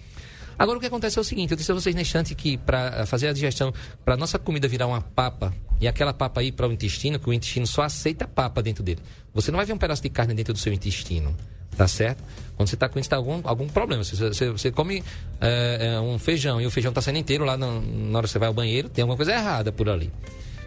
Agora 0.58 0.78
o 0.78 0.80
que 0.80 0.86
acontece 0.86 1.18
é 1.18 1.20
o 1.20 1.24
seguinte, 1.24 1.50
eu 1.50 1.56
disse 1.56 1.70
a 1.70 1.74
vocês 1.74 1.94
na 1.94 2.00
instante 2.02 2.34
que 2.34 2.56
para 2.56 3.04
fazer 3.06 3.28
a 3.28 3.32
digestão, 3.32 3.72
para 4.04 4.16
nossa 4.16 4.38
comida 4.38 4.66
virar 4.66 4.86
uma 4.86 5.00
papa 5.00 5.52
e 5.80 5.86
aquela 5.86 6.12
papa 6.14 6.42
ir 6.42 6.52
para 6.52 6.66
o 6.66 6.72
intestino, 6.72 7.18
que 7.18 7.28
o 7.28 7.32
intestino 7.32 7.66
só 7.66 7.82
aceita 7.82 8.26
papa 8.26 8.62
dentro 8.62 8.82
dele. 8.82 9.00
Você 9.34 9.50
não 9.50 9.56
vai 9.58 9.66
ver 9.66 9.74
um 9.74 9.78
pedaço 9.78 10.02
de 10.02 10.08
carne 10.08 10.32
dentro 10.32 10.54
do 10.54 10.58
seu 10.58 10.72
intestino, 10.72 11.36
tá 11.76 11.86
certo? 11.86 12.24
Quando 12.56 12.68
você 12.68 12.74
está 12.74 12.88
com 12.88 12.98
isso, 12.98 13.10
tá 13.10 13.16
algum, 13.16 13.40
algum 13.44 13.68
problema. 13.68 14.02
Você, 14.02 14.16
você- 14.16 14.50
você 14.50 14.70
come 14.70 15.04
é, 15.40 16.00
um 16.00 16.18
feijão 16.18 16.58
e 16.58 16.66
o 16.66 16.70
feijão 16.70 16.88
está 16.90 17.02
saindo 17.02 17.18
inteiro 17.18 17.44
lá 17.44 17.56
na, 17.58 17.66
na 17.80 18.18
hora 18.18 18.26
que 18.26 18.32
você 18.32 18.38
vai 18.38 18.48
ao 18.48 18.54
banheiro, 18.54 18.88
tem 18.88 19.02
alguma 19.02 19.16
coisa 19.16 19.32
errada 19.32 19.70
por 19.70 19.88
ali. 19.90 20.10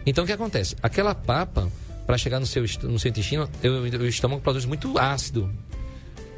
Então 0.05 0.23
o 0.23 0.27
que 0.27 0.33
acontece? 0.33 0.75
Aquela 0.83 1.15
papa, 1.15 1.67
para 2.05 2.15
chegar 2.17 2.39
no 2.39 2.45
seu, 2.45 2.63
no 2.83 2.99
seu 2.99 3.09
intestino, 3.09 3.49
o 3.99 4.05
estômago 4.05 4.41
produz 4.41 4.65
muito 4.65 4.97
ácido. 4.99 5.51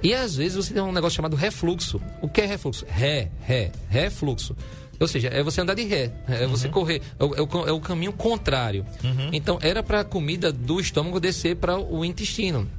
E 0.03 0.13
às 0.13 0.35
vezes 0.35 0.55
você 0.55 0.73
tem 0.73 0.81
um 0.81 0.91
negócio 0.91 1.15
chamado 1.15 1.35
refluxo. 1.35 2.01
O 2.21 2.27
que 2.27 2.41
é 2.41 2.45
refluxo? 2.45 2.85
Ré, 2.87 3.29
ré, 3.41 3.71
refluxo. 3.89 4.55
Ou 4.99 5.07
seja, 5.07 5.29
é 5.29 5.41
você 5.41 5.59
andar 5.61 5.73
de 5.73 5.83
ré, 5.83 6.11
é 6.27 6.45
você 6.45 6.69
correr, 6.69 7.01
é 7.19 7.23
o, 7.23 7.33
é 7.35 7.41
o 7.41 7.67
é 7.69 7.71
o 7.71 7.79
caminho 7.79 8.13
contrário. 8.13 8.85
Então, 9.33 9.57
era 9.61 9.81
para 9.81 10.01
a 10.01 10.03
comida 10.03 10.51
do 10.51 10.79
estômago 10.79 11.19
descer 11.19 11.55
para 11.55 11.75
o 11.77 12.05
intestino. 12.05 12.69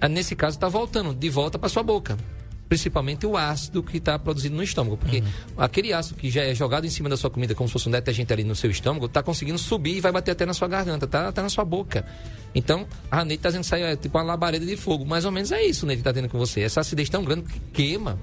Ah, 0.00 0.08
Nesse 0.08 0.34
caso, 0.34 0.56
está 0.56 0.68
voltando 0.68 1.14
de 1.14 1.30
volta 1.30 1.60
para 1.60 1.68
sua 1.68 1.84
boca. 1.84 2.16
Principalmente 2.68 3.26
o 3.26 3.36
ácido 3.36 3.80
que 3.82 3.98
está 3.98 4.18
produzido 4.18 4.56
no 4.56 4.62
estômago. 4.62 4.96
Porque 4.96 5.22
aquele 5.56 5.92
ácido 5.92 6.18
que 6.18 6.28
já 6.30 6.42
é 6.42 6.52
jogado 6.52 6.84
em 6.84 6.90
cima 6.90 7.08
da 7.08 7.16
sua 7.16 7.30
comida, 7.30 7.54
como 7.54 7.68
se 7.68 7.72
fosse 7.74 7.88
um 7.88 7.92
detergente 7.92 8.32
ali 8.32 8.42
no 8.42 8.56
seu 8.56 8.70
estômago, 8.70 9.06
está 9.06 9.22
conseguindo 9.22 9.58
subir 9.58 9.98
e 9.98 10.00
vai 10.00 10.10
bater 10.10 10.32
até 10.32 10.44
na 10.44 10.54
sua 10.54 10.66
garganta, 10.66 11.06
tá, 11.06 11.30
tá 11.30 11.42
na 11.42 11.48
sua 11.48 11.64
boca. 11.64 12.04
Então, 12.54 12.86
a 13.10 13.24
Neide 13.24 13.34
está 13.40 13.48
dizendo 13.48 13.62
que 13.62 13.68
sai 13.68 13.82
é, 13.82 13.96
tipo 13.96 14.16
uma 14.18 14.24
labareda 14.24 14.64
de 14.66 14.76
fogo. 14.76 15.04
Mais 15.04 15.24
ou 15.24 15.32
menos 15.32 15.50
é 15.52 15.62
isso, 15.64 15.86
Neide, 15.86 16.02
que 16.02 16.08
está 16.08 16.12
tendo 16.12 16.28
com 16.30 16.38
você. 16.38 16.60
Essa 16.60 16.80
acidez 16.80 17.08
tão 17.08 17.24
grande 17.24 17.44
que 17.44 17.60
queima. 17.72 18.18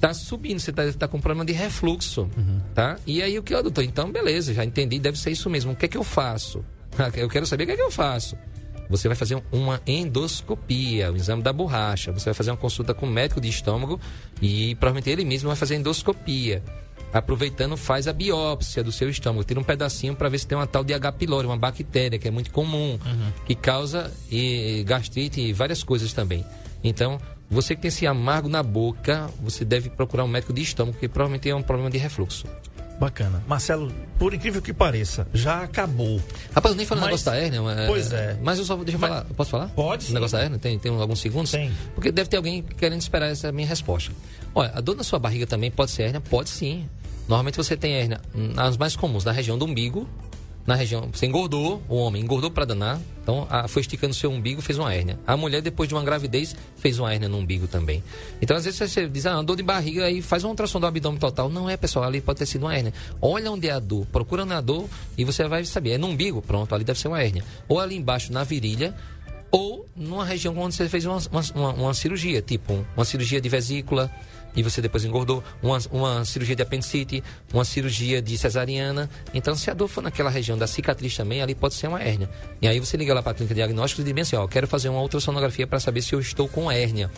tá 0.00 0.14
subindo, 0.14 0.60
você 0.60 0.72
tá, 0.72 0.82
tá 0.92 1.08
com 1.08 1.20
problema 1.20 1.44
de 1.44 1.52
refluxo, 1.52 2.30
tá? 2.74 2.96
E 3.06 3.20
aí 3.20 3.36
o 3.38 3.42
que, 3.42 3.52
ó, 3.54 3.60
doutor? 3.62 3.82
Então, 3.82 4.10
beleza, 4.12 4.54
já 4.54 4.64
entendi, 4.64 4.98
deve 5.00 5.18
ser 5.18 5.30
isso 5.32 5.50
mesmo. 5.50 5.72
O 5.72 5.76
que 5.76 5.86
é 5.86 5.88
que 5.88 5.96
eu 5.98 6.04
faço? 6.04 6.64
Eu 7.16 7.28
quero 7.28 7.46
saber 7.46 7.64
o 7.64 7.66
que 7.66 7.72
é 7.72 7.76
que 7.76 7.82
eu 7.82 7.90
faço. 7.90 8.36
Você 8.88 9.06
vai 9.06 9.16
fazer 9.16 9.40
uma 9.52 9.80
endoscopia, 9.86 11.12
o 11.12 11.16
exame 11.16 11.42
da 11.42 11.52
borracha. 11.52 12.10
Você 12.10 12.24
vai 12.26 12.34
fazer 12.34 12.50
uma 12.50 12.56
consulta 12.56 12.94
com 12.94 13.06
o 13.06 13.10
médico 13.10 13.40
de 13.40 13.48
estômago 13.48 14.00
e 14.40 14.74
provavelmente 14.76 15.10
ele 15.10 15.24
mesmo 15.24 15.48
vai 15.48 15.56
fazer 15.56 15.74
endoscopia. 15.76 16.62
Aproveitando, 17.12 17.76
faz 17.76 18.06
a 18.06 18.12
biópsia 18.12 18.84
do 18.84 18.92
seu 18.92 19.08
estômago, 19.08 19.42
tira 19.44 19.58
um 19.58 19.64
pedacinho 19.64 20.14
para 20.14 20.28
ver 20.28 20.38
se 20.38 20.46
tem 20.46 20.56
uma 20.58 20.66
tal 20.66 20.84
de 20.84 20.92
H. 20.92 21.12
pylori, 21.12 21.46
uma 21.46 21.56
bactéria 21.56 22.18
que 22.18 22.28
é 22.28 22.30
muito 22.30 22.50
comum, 22.50 22.98
que 23.46 23.54
causa 23.54 24.12
e, 24.30 24.84
gastrite 24.86 25.40
e 25.40 25.52
várias 25.52 25.82
coisas 25.82 26.12
também. 26.12 26.44
Então, 26.84 27.18
você 27.50 27.74
que 27.74 27.80
tem 27.82 27.88
esse 27.88 28.06
amargo 28.06 28.48
na 28.48 28.62
boca, 28.62 29.28
você 29.42 29.64
deve 29.64 29.88
procurar 29.90 30.24
um 30.24 30.28
médico 30.28 30.52
de 30.52 30.62
estômago, 30.62 30.92
porque 30.94 31.08
provavelmente 31.08 31.48
é 31.48 31.54
um 31.54 31.62
problema 31.62 31.90
de 31.90 31.96
refluxo. 31.98 32.46
Bacana. 33.00 33.40
Marcelo, 33.46 33.92
por 34.18 34.34
incrível 34.34 34.60
que 34.60 34.72
pareça, 34.72 35.24
já 35.32 35.62
acabou. 35.62 36.20
Rapaz, 36.52 36.72
eu 36.72 36.76
nem 36.76 36.84
falei 36.84 36.98
o 37.04 37.06
Mas- 37.06 37.10
negócio 37.10 37.26
da 37.26 37.36
hérnia. 37.36 37.62
mas- 37.62 37.86
Pois 37.86 38.12
é. 38.12 38.36
Mas 38.42 38.58
eu 38.58 38.64
só 38.64 38.74
deixa 38.76 38.96
eu 38.96 38.98
Mas- 38.98 39.10
falar. 39.10 39.24
Posso 39.36 39.50
falar? 39.50 39.68
Pode 39.68 40.10
O 40.10 40.14
negócio 40.14 40.36
da 40.36 40.42
hérnia? 40.42 40.58
Tem, 40.58 40.76
tem 40.80 40.92
alguns 40.92 41.20
segundos? 41.20 41.52
Tem. 41.52 41.70
Porque 41.94 42.10
deve 42.10 42.28
ter 42.28 42.36
alguém 42.36 42.60
querendo 42.60 43.00
esperar 43.00 43.26
essa 43.30 43.52
minha 43.52 43.68
resposta. 43.68 44.10
Olha, 44.52 44.72
a 44.74 44.80
dor 44.80 44.96
na 44.96 45.04
sua 45.04 45.20
barriga 45.20 45.46
também 45.46 45.70
pode 45.70 45.92
ser 45.92 46.02
hérnia? 46.04 46.20
Pode 46.20 46.48
sim. 46.50 46.88
Normalmente 47.28 47.56
você 47.56 47.76
tem 47.76 47.92
hérnia 47.94 48.20
nas 48.34 48.76
mais 48.76 48.96
comuns, 48.96 49.24
na 49.24 49.32
região 49.32 49.58
do 49.58 49.64
umbigo, 49.66 50.08
na 50.66 50.74
região. 50.74 51.08
Você 51.12 51.24
engordou, 51.26 51.82
o 51.88 51.96
homem 51.96 52.22
engordou 52.22 52.50
para 52.50 52.64
danar, 52.64 53.00
então 53.22 53.46
a, 53.50 53.66
foi 53.68 53.80
esticando 53.80 54.12
seu 54.14 54.30
umbigo, 54.30 54.60
fez 54.60 54.78
uma 54.78 54.92
hérnia. 54.94 55.18
A 55.26 55.36
mulher, 55.36 55.62
depois 55.62 55.88
de 55.88 55.94
uma 55.94 56.02
gravidez, 56.04 56.54
fez 56.76 56.98
uma 56.98 57.12
hérnia 57.12 57.28
no 57.28 57.38
umbigo 57.38 57.66
também. 57.66 58.02
Então, 58.40 58.56
às 58.56 58.64
vezes 58.64 58.78
você 58.78 59.08
diz, 59.08 59.24
ah, 59.26 59.40
dor 59.42 59.56
de 59.56 59.62
barriga, 59.62 60.04
aí 60.04 60.20
faz 60.20 60.44
uma 60.44 60.50
ultrassom 60.50 60.78
do 60.80 60.86
abdômen 60.86 61.18
total. 61.18 61.48
Não 61.48 61.68
é, 61.70 61.76
pessoal, 61.76 62.04
ali 62.06 62.20
pode 62.20 62.38
ter 62.38 62.46
sido 62.46 62.62
uma 62.66 62.74
hérnia. 62.76 62.92
Olha 63.20 63.50
onde 63.50 63.66
é 63.68 63.72
a 63.72 63.78
dor, 63.78 64.06
procura 64.12 64.42
onde 64.44 64.52
é 64.52 64.56
a 64.56 64.60
dor 64.60 64.86
e 65.16 65.24
você 65.24 65.46
vai 65.48 65.64
saber. 65.64 65.92
É 65.92 65.98
no 65.98 66.06
umbigo, 66.08 66.42
pronto, 66.42 66.74
ali 66.74 66.84
deve 66.84 66.98
ser 66.98 67.08
uma 67.08 67.22
hérnia. 67.22 67.44
Ou 67.66 67.78
ali 67.80 67.96
embaixo 67.96 68.30
na 68.32 68.44
virilha, 68.44 68.94
ou 69.50 69.86
numa 69.96 70.24
região 70.24 70.56
onde 70.58 70.74
você 70.74 70.86
fez 70.88 71.06
uma, 71.06 71.18
uma- 71.54 71.72
uma 71.72 71.94
cirurgia, 71.94 72.42
tipo 72.42 72.84
uma 72.94 73.04
cirurgia 73.06 73.40
de 73.40 73.48
vesícula 73.48 74.10
e 74.56 74.62
você 74.62 74.80
depois 74.82 75.04
engordou, 75.04 75.42
uma, 75.62 75.78
uma 75.92 76.24
cirurgia 76.24 76.56
de 76.56 76.62
apendicite, 76.62 77.22
uma 77.52 77.64
cirurgia 77.64 78.20
de 78.20 78.36
cesariana. 78.36 79.08
Então, 79.32 79.54
se 79.54 79.70
a 79.70 79.74
dor 79.74 79.88
for 79.88 80.02
naquela 80.02 80.30
região 80.30 80.58
da 80.58 80.66
cicatriz 80.66 81.16
também, 81.16 81.40
ali 81.42 81.54
pode 81.54 81.74
ser 81.74 81.86
uma 81.86 82.02
hérnia. 82.02 82.28
E 82.60 82.66
aí 82.66 82.80
você 82.80 82.96
liga 82.96 83.14
lá 83.14 83.22
para 83.22 83.32
a 83.32 83.34
clínica 83.34 83.54
de 83.54 83.58
diagnósticos 83.60 84.02
e 84.02 84.04
diz 84.06 84.12
bem 84.14 84.22
assim, 84.22 84.36
ó, 84.36 84.46
quero 84.48 84.66
fazer 84.66 84.88
uma 84.88 85.00
ultrassonografia 85.00 85.66
para 85.66 85.78
saber 85.78 86.02
se 86.02 86.12
eu 86.14 86.20
estou 86.20 86.48
com 86.48 86.70
hérnia. 86.70 87.10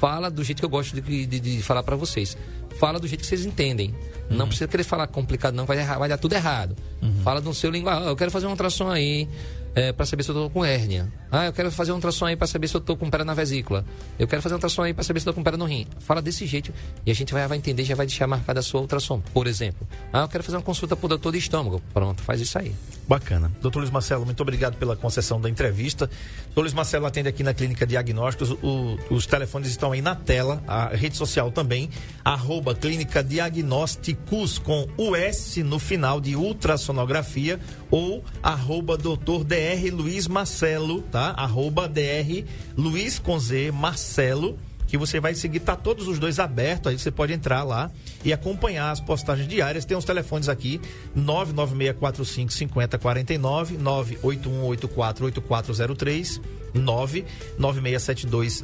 Fala 0.00 0.30
do 0.30 0.44
jeito 0.44 0.58
que 0.58 0.64
eu 0.64 0.68
gosto 0.68 0.94
de, 1.00 1.26
de- 1.26 1.40
de 1.40 1.62
falar 1.62 1.82
para 1.82 1.96
vocês. 1.96 2.36
Fala 2.78 2.98
do 3.00 3.06
jeito 3.06 3.22
que 3.22 3.26
vocês 3.26 3.46
entendem. 3.46 3.94
Não 4.28 4.46
precisa 4.46 4.68
querer 4.68 4.84
falar 4.84 5.06
complicado, 5.06 5.54
não, 5.54 5.64
vai, 5.64 5.82
vai 5.84 6.08
dar 6.08 6.18
tudo 6.18 6.34
errado. 6.34 6.76
Fala 7.24 7.40
no 7.40 7.54
seu 7.54 7.70
linguagem. 7.70 8.04
Ah, 8.04 8.10
eu 8.10 8.16
quero 8.16 8.30
fazer 8.30 8.44
uma 8.46 8.52
ultrassom 8.52 8.90
aí 8.90 9.26
é, 9.74 9.92
para 9.92 10.04
saber 10.04 10.22
se 10.22 10.28
eu 10.30 10.34
tô 10.34 10.50
com 10.50 10.62
hérnia. 10.64 11.10
Ah, 11.36 11.46
eu 11.46 11.52
quero 11.52 11.70
fazer 11.70 11.92
um 11.92 11.96
ultrassom 11.96 12.24
aí 12.26 12.36
para 12.36 12.46
saber 12.46 12.68
se 12.68 12.74
eu 12.76 12.80
tô 12.80 12.96
com 12.96 13.10
pedra 13.10 13.24
na 13.24 13.34
vesícula. 13.34 13.84
Eu 14.18 14.26
quero 14.26 14.40
fazer 14.40 14.54
um 14.54 14.56
ultrassom 14.56 14.82
aí 14.82 14.94
para 14.94 15.04
saber 15.04 15.20
se 15.20 15.28
eu 15.28 15.32
tô 15.32 15.36
com 15.36 15.42
pedra 15.44 15.58
no 15.58 15.64
rim. 15.66 15.86
Fala 16.00 16.22
desse 16.22 16.46
jeito 16.46 16.72
e 17.04 17.10
a 17.10 17.14
gente 17.14 17.32
vai, 17.32 17.46
vai 17.46 17.58
entender, 17.58 17.84
já 17.84 17.94
vai 17.94 18.06
deixar 18.06 18.26
marcada 18.26 18.60
a 18.60 18.62
sua 18.62 18.80
ultrassom. 18.80 19.20
Por 19.34 19.46
exemplo, 19.46 19.86
ah, 20.12 20.22
eu 20.22 20.28
quero 20.28 20.42
fazer 20.44 20.56
uma 20.56 20.62
consulta 20.62 20.96
pro 20.96 21.08
doutor 21.08 21.32
de 21.32 21.38
estômago. 21.38 21.82
Pronto, 21.92 22.22
faz 22.22 22.40
isso 22.40 22.58
aí. 22.58 22.74
Bacana. 23.08 23.52
Doutor 23.60 23.78
Luiz 23.80 23.90
Marcelo, 23.90 24.24
muito 24.24 24.40
obrigado 24.40 24.76
pela 24.76 24.96
concessão 24.96 25.40
da 25.40 25.48
entrevista. 25.50 26.10
Doutor 26.46 26.62
Luiz 26.62 26.74
Marcelo 26.74 27.06
atende 27.06 27.28
aqui 27.28 27.42
na 27.42 27.52
Clínica 27.54 27.86
Diagnósticos. 27.86 28.50
O- 28.62 28.96
os 29.10 29.26
telefones 29.26 29.68
estão 29.70 29.92
aí 29.92 30.00
na 30.02 30.14
tela, 30.14 30.62
a 30.66 30.88
rede 30.88 31.16
social 31.16 31.50
também, 31.52 31.88
arroba 32.24 32.74
Clínica 32.74 33.22
Diagnósticos 33.22 34.58
com 34.58 34.86
o 34.96 35.14
S 35.14 35.62
no 35.62 35.78
final 35.78 36.20
de 36.20 36.34
ultrassonografia 36.36 37.60
ou 37.90 38.24
arroba 38.42 38.96
doutor 38.96 39.44
DR 39.44 39.90
Luiz 39.92 40.26
Marcelo, 40.26 41.02
tá? 41.02 41.25
Arroba 41.30 41.88
DR 41.88 42.44
Luiz 42.76 43.18
com 43.18 43.38
Z 43.38 43.72
Marcelo 43.72 44.58
que 44.86 44.96
você 44.96 45.20
vai 45.20 45.34
seguir, 45.34 45.60
tá 45.60 45.76
todos 45.76 46.08
os 46.08 46.18
dois 46.18 46.38
abertos, 46.38 46.90
aí 46.90 46.98
você 46.98 47.10
pode 47.10 47.32
entrar 47.32 47.62
lá 47.64 47.90
e 48.24 48.32
acompanhar 48.32 48.90
as 48.90 49.00
postagens 49.00 49.48
diárias. 49.48 49.84
Tem 49.84 49.96
os 49.96 50.04
telefones 50.04 50.48
aqui, 50.48 50.80
99645 51.14 52.52
5049, 52.52 53.76
98184 53.78 55.24
8403, 55.26 56.40
99672 56.74 58.62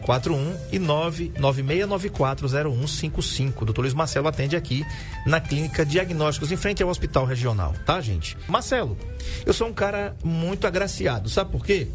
0041 0.00 0.56
e 0.72 0.78
99694 0.78 2.48
0155. 2.48 3.64
Doutor 3.64 3.82
Luiz 3.82 3.94
Marcelo 3.94 4.28
atende 4.28 4.56
aqui 4.56 4.84
na 5.26 5.40
Clínica 5.40 5.84
Diagnósticos, 5.84 6.52
em 6.52 6.56
frente 6.56 6.82
ao 6.82 6.88
Hospital 6.88 7.24
Regional, 7.24 7.74
tá, 7.84 8.00
gente? 8.00 8.36
Marcelo, 8.46 8.96
eu 9.44 9.52
sou 9.52 9.66
um 9.68 9.72
cara 9.72 10.16
muito 10.22 10.66
agraciado, 10.66 11.28
sabe 11.28 11.50
por 11.50 11.64
quê? 11.64 11.88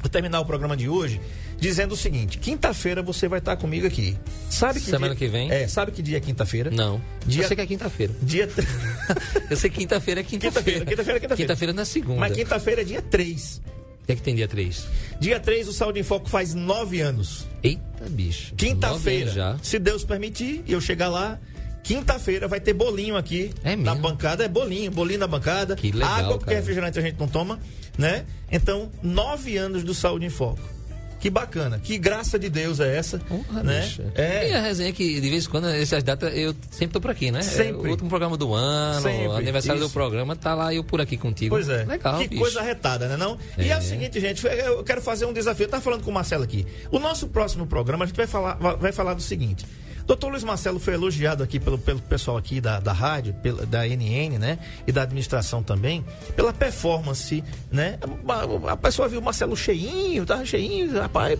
Vou 0.00 0.08
terminar 0.10 0.40
o 0.40 0.46
programa 0.46 0.76
de 0.76 0.88
hoje 0.88 1.20
dizendo 1.62 1.92
o 1.92 1.96
seguinte: 1.96 2.38
quinta-feira 2.38 3.00
você 3.02 3.28
vai 3.28 3.38
estar 3.38 3.56
comigo 3.56 3.86
aqui. 3.86 4.18
Sabe 4.50 4.80
que 4.80 4.86
Semana 4.86 5.14
dia- 5.14 5.16
que 5.16 5.28
vem? 5.32 5.50
É, 5.50 5.68
sabe 5.68 5.92
que 5.92 6.02
dia 6.02 6.16
é 6.16 6.20
quinta-feira? 6.20 6.70
Não. 6.70 7.00
Dia- 7.24 7.42
Eu 7.44 7.46
sei 7.48 7.56
que 7.56 7.62
é 7.62 7.66
quinta-feira. 7.66 8.12
Dia. 8.20 8.48
Eu 9.48 9.56
sei 9.56 9.70
que 9.70 9.76
quinta-feira 9.78 10.20
é 10.20 10.24
Quinta-feira, 10.24 10.60
quinta-feira. 10.62 10.84
quinta-feira 10.86 11.16
é 11.16 11.20
quinta-feira. 11.20 11.36
Quinta-feira 11.36 11.72
na 11.72 11.84
segunda. 11.84 12.20
Mas 12.20 12.32
quinta-feira 12.36 12.80
é 12.82 12.84
dia 12.84 13.00
3. 13.00 13.62
O 14.02 14.06
que 14.06 14.12
é 14.12 14.16
que 14.16 14.22
tem 14.22 14.34
dia 14.34 14.48
3? 14.48 14.84
Dia 15.20 15.38
3, 15.38 15.68
o 15.68 15.72
Saúde 15.72 16.00
em 16.00 16.02
Foco 16.02 16.28
faz 16.28 16.52
nove 16.54 17.00
anos. 17.00 17.46
Eita, 17.62 18.04
bicho. 18.10 18.52
Quinta-feira, 18.56 19.30
já. 19.30 19.56
se 19.62 19.78
Deus 19.78 20.04
permitir, 20.04 20.64
e 20.66 20.72
eu 20.72 20.80
chegar 20.80 21.08
lá. 21.08 21.38
Quinta-feira 21.84 22.46
vai 22.46 22.60
ter 22.60 22.72
bolinho 22.74 23.16
aqui 23.16 23.50
É 23.64 23.74
na 23.74 23.92
bancada, 23.94 24.44
é 24.44 24.48
bolinho, 24.48 24.88
bolinho 24.92 25.18
na 25.18 25.26
bancada. 25.26 25.74
Que 25.74 25.90
legal, 25.90 26.12
Água, 26.12 26.28
porque 26.38 26.46
cara. 26.46 26.56
refrigerante 26.58 26.96
a 26.98 27.02
gente 27.02 27.18
não 27.18 27.26
toma, 27.26 27.58
né? 27.98 28.24
Então, 28.52 28.88
nove 29.02 29.56
anos 29.56 29.82
do 29.82 29.92
Saúde 29.92 30.24
em 30.26 30.30
Foco. 30.30 30.60
Que 31.22 31.30
bacana, 31.30 31.78
que 31.78 31.96
graça 31.98 32.36
de 32.36 32.48
Deus 32.50 32.80
é 32.80 32.96
essa, 32.96 33.16
Porra, 33.20 33.62
né? 33.62 33.88
É, 34.16 34.50
E 34.50 34.52
a 34.54 34.60
resenha 34.60 34.92
que, 34.92 35.20
de 35.20 35.30
vez 35.30 35.46
em 35.46 35.48
quando, 35.48 35.68
essas 35.68 36.02
datas, 36.02 36.36
eu 36.36 36.52
sempre 36.68 36.94
tô 36.94 37.00
por 37.00 37.12
aqui, 37.12 37.30
né? 37.30 37.42
Sempre. 37.42 37.84
É 37.84 37.86
o 37.86 37.90
último 37.90 38.08
programa 38.08 38.36
do 38.36 38.52
ano, 38.52 39.02
Sempre, 39.02 39.26
aniversário 39.36 39.78
isso. 39.78 39.88
do 39.88 39.92
programa, 39.92 40.34
tá 40.34 40.52
lá 40.52 40.74
eu 40.74 40.82
por 40.82 41.00
aqui 41.00 41.16
contigo. 41.16 41.54
Pois 41.54 41.68
é. 41.68 41.84
Legal, 41.84 42.18
que 42.18 42.26
bicho. 42.26 42.42
coisa 42.42 42.58
arretada, 42.58 43.06
né 43.06 43.16
não? 43.16 43.38
E 43.56 43.70
é 43.70 43.74
o 43.76 43.78
É. 43.78 43.80
seguinte, 43.80 44.18
gente, 44.20 44.44
eu 44.44 44.82
quero 44.82 45.00
fazer 45.00 45.24
um 45.24 45.32
desafio. 45.32 45.66
Eu 45.66 45.70
tava 45.70 45.82
falando 45.84 46.02
com 46.02 46.10
o 46.10 46.14
Marcelo 46.14 46.42
aqui. 46.42 46.66
O 46.90 46.98
nosso 46.98 47.28
próximo 47.28 47.68
programa, 47.68 48.02
a 48.04 48.08
gente 48.08 48.16
vai 48.16 48.26
falar, 48.26 48.54
vai 48.54 48.90
falar 48.90 49.14
do 49.14 49.22
seguinte. 49.22 49.64
Doutor 50.06 50.30
Luiz 50.30 50.44
Marcelo 50.44 50.78
foi 50.78 50.94
elogiado 50.94 51.42
aqui 51.42 51.58
pelo, 51.60 51.78
pelo 51.78 52.00
pessoal 52.00 52.36
aqui 52.36 52.60
da, 52.60 52.80
da 52.80 52.92
rádio, 52.92 53.34
pela, 53.34 53.64
da 53.66 53.86
NN, 53.86 54.38
né? 54.38 54.58
E 54.86 54.92
da 54.92 55.02
administração 55.02 55.62
também, 55.62 56.04
pela 56.34 56.52
performance, 56.52 57.42
né? 57.70 57.98
A, 58.28 58.72
a 58.72 58.76
pessoa 58.76 59.08
viu 59.08 59.20
o 59.20 59.22
Marcelo 59.22 59.56
cheinho, 59.56 60.26
tava 60.26 60.44
cheinho, 60.44 60.92
rapaz, 60.98 61.38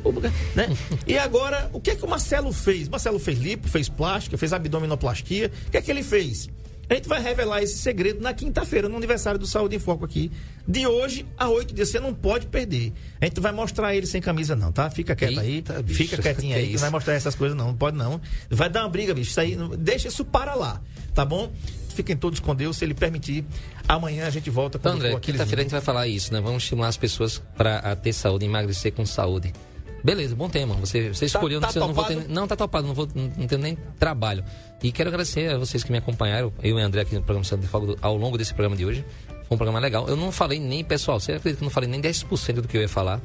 né? 0.55 0.69
E 1.07 1.19
agora, 1.19 1.69
o 1.73 1.81
que 1.81 1.91
é 1.91 1.95
que 1.95 2.05
o 2.05 2.09
Marcelo 2.09 2.53
fez? 2.53 2.89
Marcelo 2.89 3.19
fez 3.19 3.39
lipo, 3.39 3.69
fez 3.69 3.89
plástica, 3.89 4.39
fez 4.39 4.53
abdominoplastia. 4.53 5.51
O 5.67 5.71
que 5.71 5.77
é 5.77 5.83
que 5.83 5.91
ele 5.91 6.03
fez? 6.03 6.49
A 6.93 6.95
gente 6.95 7.09
vai 7.09 7.23
revelar 7.23 7.63
esse 7.63 7.79
segredo 7.79 8.21
na 8.21 8.35
quinta-feira, 8.35 8.87
no 8.87 8.99
aniversário 8.99 9.41
do 9.41 9.47
Saúde 9.47 9.75
em 9.75 9.79
Foco 9.79 10.05
aqui. 10.05 10.31
De 10.69 10.87
hoje 10.87 11.25
a 11.39 11.49
oito 11.49 11.75
dias. 11.75 11.89
Você 11.89 11.99
não 11.99 12.13
pode 12.13 12.49
perder. 12.49 12.93
A 13.19 13.25
gente 13.25 13.41
vai 13.41 13.51
mostrar 13.51 13.97
ele 13.97 14.07
sem 14.07 14.21
camisa, 14.21 14.55
não, 14.55 14.71
tá? 14.71 14.91
Fica 14.91 15.17
quieto 15.17 15.41
aí. 15.41 15.65
bicho, 15.83 15.95
Fica 15.95 16.21
quietinho 16.21 16.55
aí, 16.55 16.67
que 16.67 16.73
não 16.75 16.81
vai 16.81 16.91
mostrar 16.91 17.15
essas 17.15 17.35
coisas, 17.35 17.57
não. 17.57 17.69
Não 17.69 17.75
pode, 17.75 17.97
não. 17.97 18.21
Vai 18.51 18.69
dar 18.69 18.83
uma 18.83 18.91
briga, 18.91 19.15
bicho. 19.15 19.31
Isso 19.31 19.41
aí, 19.41 19.57
deixa 19.79 20.09
isso 20.09 20.23
para 20.23 20.55
lá, 20.55 20.83
tá 21.15 21.25
bom? 21.25 21.51
Fiquem 21.95 22.15
todos 22.15 22.41
com 22.41 22.55
Deus, 22.55 22.77
se 22.77 22.85
ele 22.85 22.93
permitir. 22.93 23.43
Amanhã 23.89 24.27
a 24.27 24.31
gente 24.31 24.51
volta 24.51 24.79
com 24.79 24.87
Então, 24.87 24.99
André, 24.99 25.19
quinta-feira 25.19 25.63
a 25.63 25.65
gente 25.65 25.73
vai 25.73 25.81
falar 25.81 26.07
isso, 26.09 26.31
né? 26.31 26.43
Vamos 26.43 26.63
estimular 26.63 26.89
as 26.89 26.99
pessoas 26.99 27.41
para 27.57 27.97
ter 27.97 28.13
saúde, 28.13 28.45
emagrecer 28.45 28.93
com 28.93 29.07
saúde. 29.07 29.51
Beleza, 30.05 30.35
bom 30.35 30.49
tema. 30.49 30.75
Você, 30.77 31.09
você 31.13 31.27
escolheu, 31.27 31.61
tá 31.61 31.67
não, 31.69 31.73
precisa- 31.73 31.87
não 31.87 31.95
vou 31.95 32.05
ter, 32.05 32.15
topado? 32.15 32.35
não 32.35 32.47
tá 32.49 32.57
topado, 32.57 32.87
não 32.89 32.95
vou 32.95 33.09
não, 33.15 33.25
não 33.37 33.47
tenho 33.47 33.61
nem 33.61 33.77
trabalho. 33.99 34.45
E 34.83 34.91
quero 34.91 35.09
agradecer 35.09 35.53
a 35.53 35.59
vocês 35.59 35.85
que 35.85 35.93
me 35.93 35.99
acompanharam, 35.99 36.53
eu 36.63 36.79
e 36.79 36.83
o 36.83 36.85
André 36.85 37.03
aqui 37.03 37.15
no 37.15 37.23
programa 37.23 37.45
Santo 37.45 37.61
de 37.61 37.69
Fogo 37.69 37.97
ao 38.03 38.17
longo 38.17 38.37
desse 38.37 38.53
programa 38.53 38.77
de 38.77 38.85
hoje. 38.85 39.05
Foi 39.29 39.55
um 39.55 39.57
programa 39.57 39.79
legal. 39.79 40.09
Eu 40.09 40.17
não 40.17 40.33
falei 40.33 40.59
nem, 40.59 40.83
pessoal, 40.85 41.21
você 41.21 41.33
acredita 41.33 41.59
que 41.59 41.63
eu 41.63 41.67
não 41.67 41.71
falei 41.71 41.89
nem 41.89 42.01
10% 42.01 42.55
do 42.55 42.67
que 42.69 42.77
eu 42.77 42.81
ia 42.83 42.89
falar? 42.89 43.21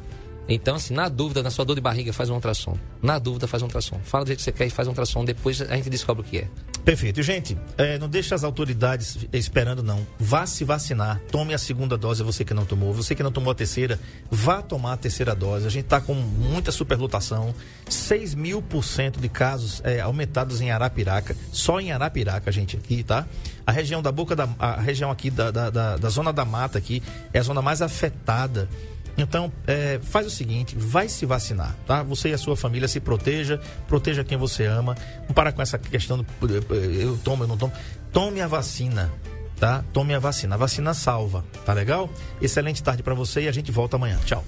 Então, 0.49 0.75
assim, 0.75 0.93
na 0.93 1.10
dúvida, 1.10 1.43
na 1.43 1.49
sua 1.51 1.65
dor 1.65 1.75
de 1.75 1.81
barriga, 1.81 2.13
faz 2.13 2.29
um 2.29 2.36
ultrassom. 2.36 2.77
Na 3.01 3.19
dúvida, 3.19 3.47
faz 3.47 3.62
um 3.62 3.65
ultrassom. 3.65 3.99
Fala 4.03 4.23
do 4.23 4.27
jeito 4.27 4.39
que 4.39 4.43
você 4.45 4.51
quer 4.51 4.65
e 4.65 4.69
faz 4.69 4.88
um 4.88 4.91
ultrassom. 4.91 5.25
Depois 5.25 5.62
a 5.62 5.75
gente 5.75 5.89
descobre 5.89 6.21
o 6.21 6.25
que 6.25 6.38
é. 6.38 6.47
Perfeito. 6.86 7.21
Gente, 7.21 7.57
eh, 7.77 7.97
não 7.97 8.07
deixe 8.07 8.33
as 8.33 8.43
autoridades 8.45 9.17
esperando, 9.33 9.83
não. 9.83 10.07
Vá 10.17 10.45
se 10.45 10.63
vacinar. 10.63 11.19
Tome 11.29 11.53
a 11.53 11.57
segunda 11.57 11.97
dose, 11.97 12.23
você 12.23 12.45
que 12.45 12.53
não 12.53 12.65
tomou. 12.65 12.93
Você 12.93 13.13
que 13.13 13.21
não 13.21 13.31
tomou 13.31 13.51
a 13.51 13.55
terceira, 13.55 13.99
vá 14.31 14.62
tomar 14.62 14.93
a 14.93 14.97
terceira 14.97 15.36
dose. 15.36 15.67
A 15.67 15.69
gente 15.69 15.83
está 15.83 15.99
com 15.99 16.13
muita 16.13 16.71
superlotação. 16.71 17.53
6 17.89 18.33
mil 18.36 18.62
por 18.62 18.83
cento 18.85 19.19
de 19.19 19.27
casos 19.27 19.81
eh, 19.83 20.00
aumentados 20.00 20.62
em 20.62 20.71
Arapiraca. 20.71 21.35
Só 21.52 21.79
em 21.81 21.91
Arapiraca, 21.91 22.50
gente, 22.54 22.77
aqui, 22.77 23.04
tá? 23.04 23.27
A 23.65 23.71
região 23.73 24.02
da 24.02 24.12
boca 24.13 24.33
da. 24.33 24.48
A 24.58 24.79
região 24.79 25.12
aqui 25.12 25.29
da, 25.29 25.52
da, 25.52 25.69
da- 25.69 25.98
da 25.98 26.10
zona 26.10 26.31
da 26.31 26.45
mata 26.45 26.77
aqui 26.77 27.04
é 27.33 27.39
a 27.39 27.43
zona 27.43 27.62
mais 27.62 27.81
afetada 27.81 28.69
então, 29.17 29.51
é, 29.65 29.99
faz 30.03 30.27
o 30.27 30.29
seguinte, 30.29 30.75
vai 30.77 31.09
se 31.09 31.25
vacinar, 31.25 31.75
tá? 31.87 32.03
Você 32.03 32.29
e 32.29 32.33
a 32.33 32.37
sua 32.37 32.55
família 32.55 32.87
se 32.87 32.99
proteja, 32.99 33.59
proteja 33.87 34.23
quem 34.23 34.37
você 34.37 34.65
ama. 34.65 34.95
Não 35.27 35.33
para 35.33 35.51
com 35.51 35.61
essa 35.61 35.77
questão 35.77 36.17
do 36.17 36.23
eh, 36.23 37.03
eu 37.03 37.17
tomo, 37.23 37.43
eu 37.43 37.47
não 37.47 37.57
tomo. 37.57 37.73
Tome 38.13 38.41
a 38.41 38.47
vacina, 38.47 39.11
tá? 39.59 39.83
Tome 39.91 40.13
a 40.13 40.19
vacina. 40.19 40.55
A 40.55 40.57
vacina 40.57 40.93
salva, 40.93 41.43
tá 41.65 41.73
legal? 41.73 42.09
Excelente 42.39 42.83
tarde 42.83 43.01
para 43.01 43.15
você 43.15 43.41
e 43.41 43.47
a 43.47 43.51
gente 43.51 43.71
volta 43.71 43.95
amanhã. 43.97 44.19
Tchau. 44.23 44.43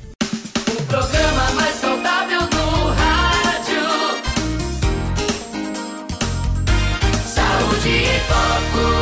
E 7.91 8.20
foco. 8.28 8.99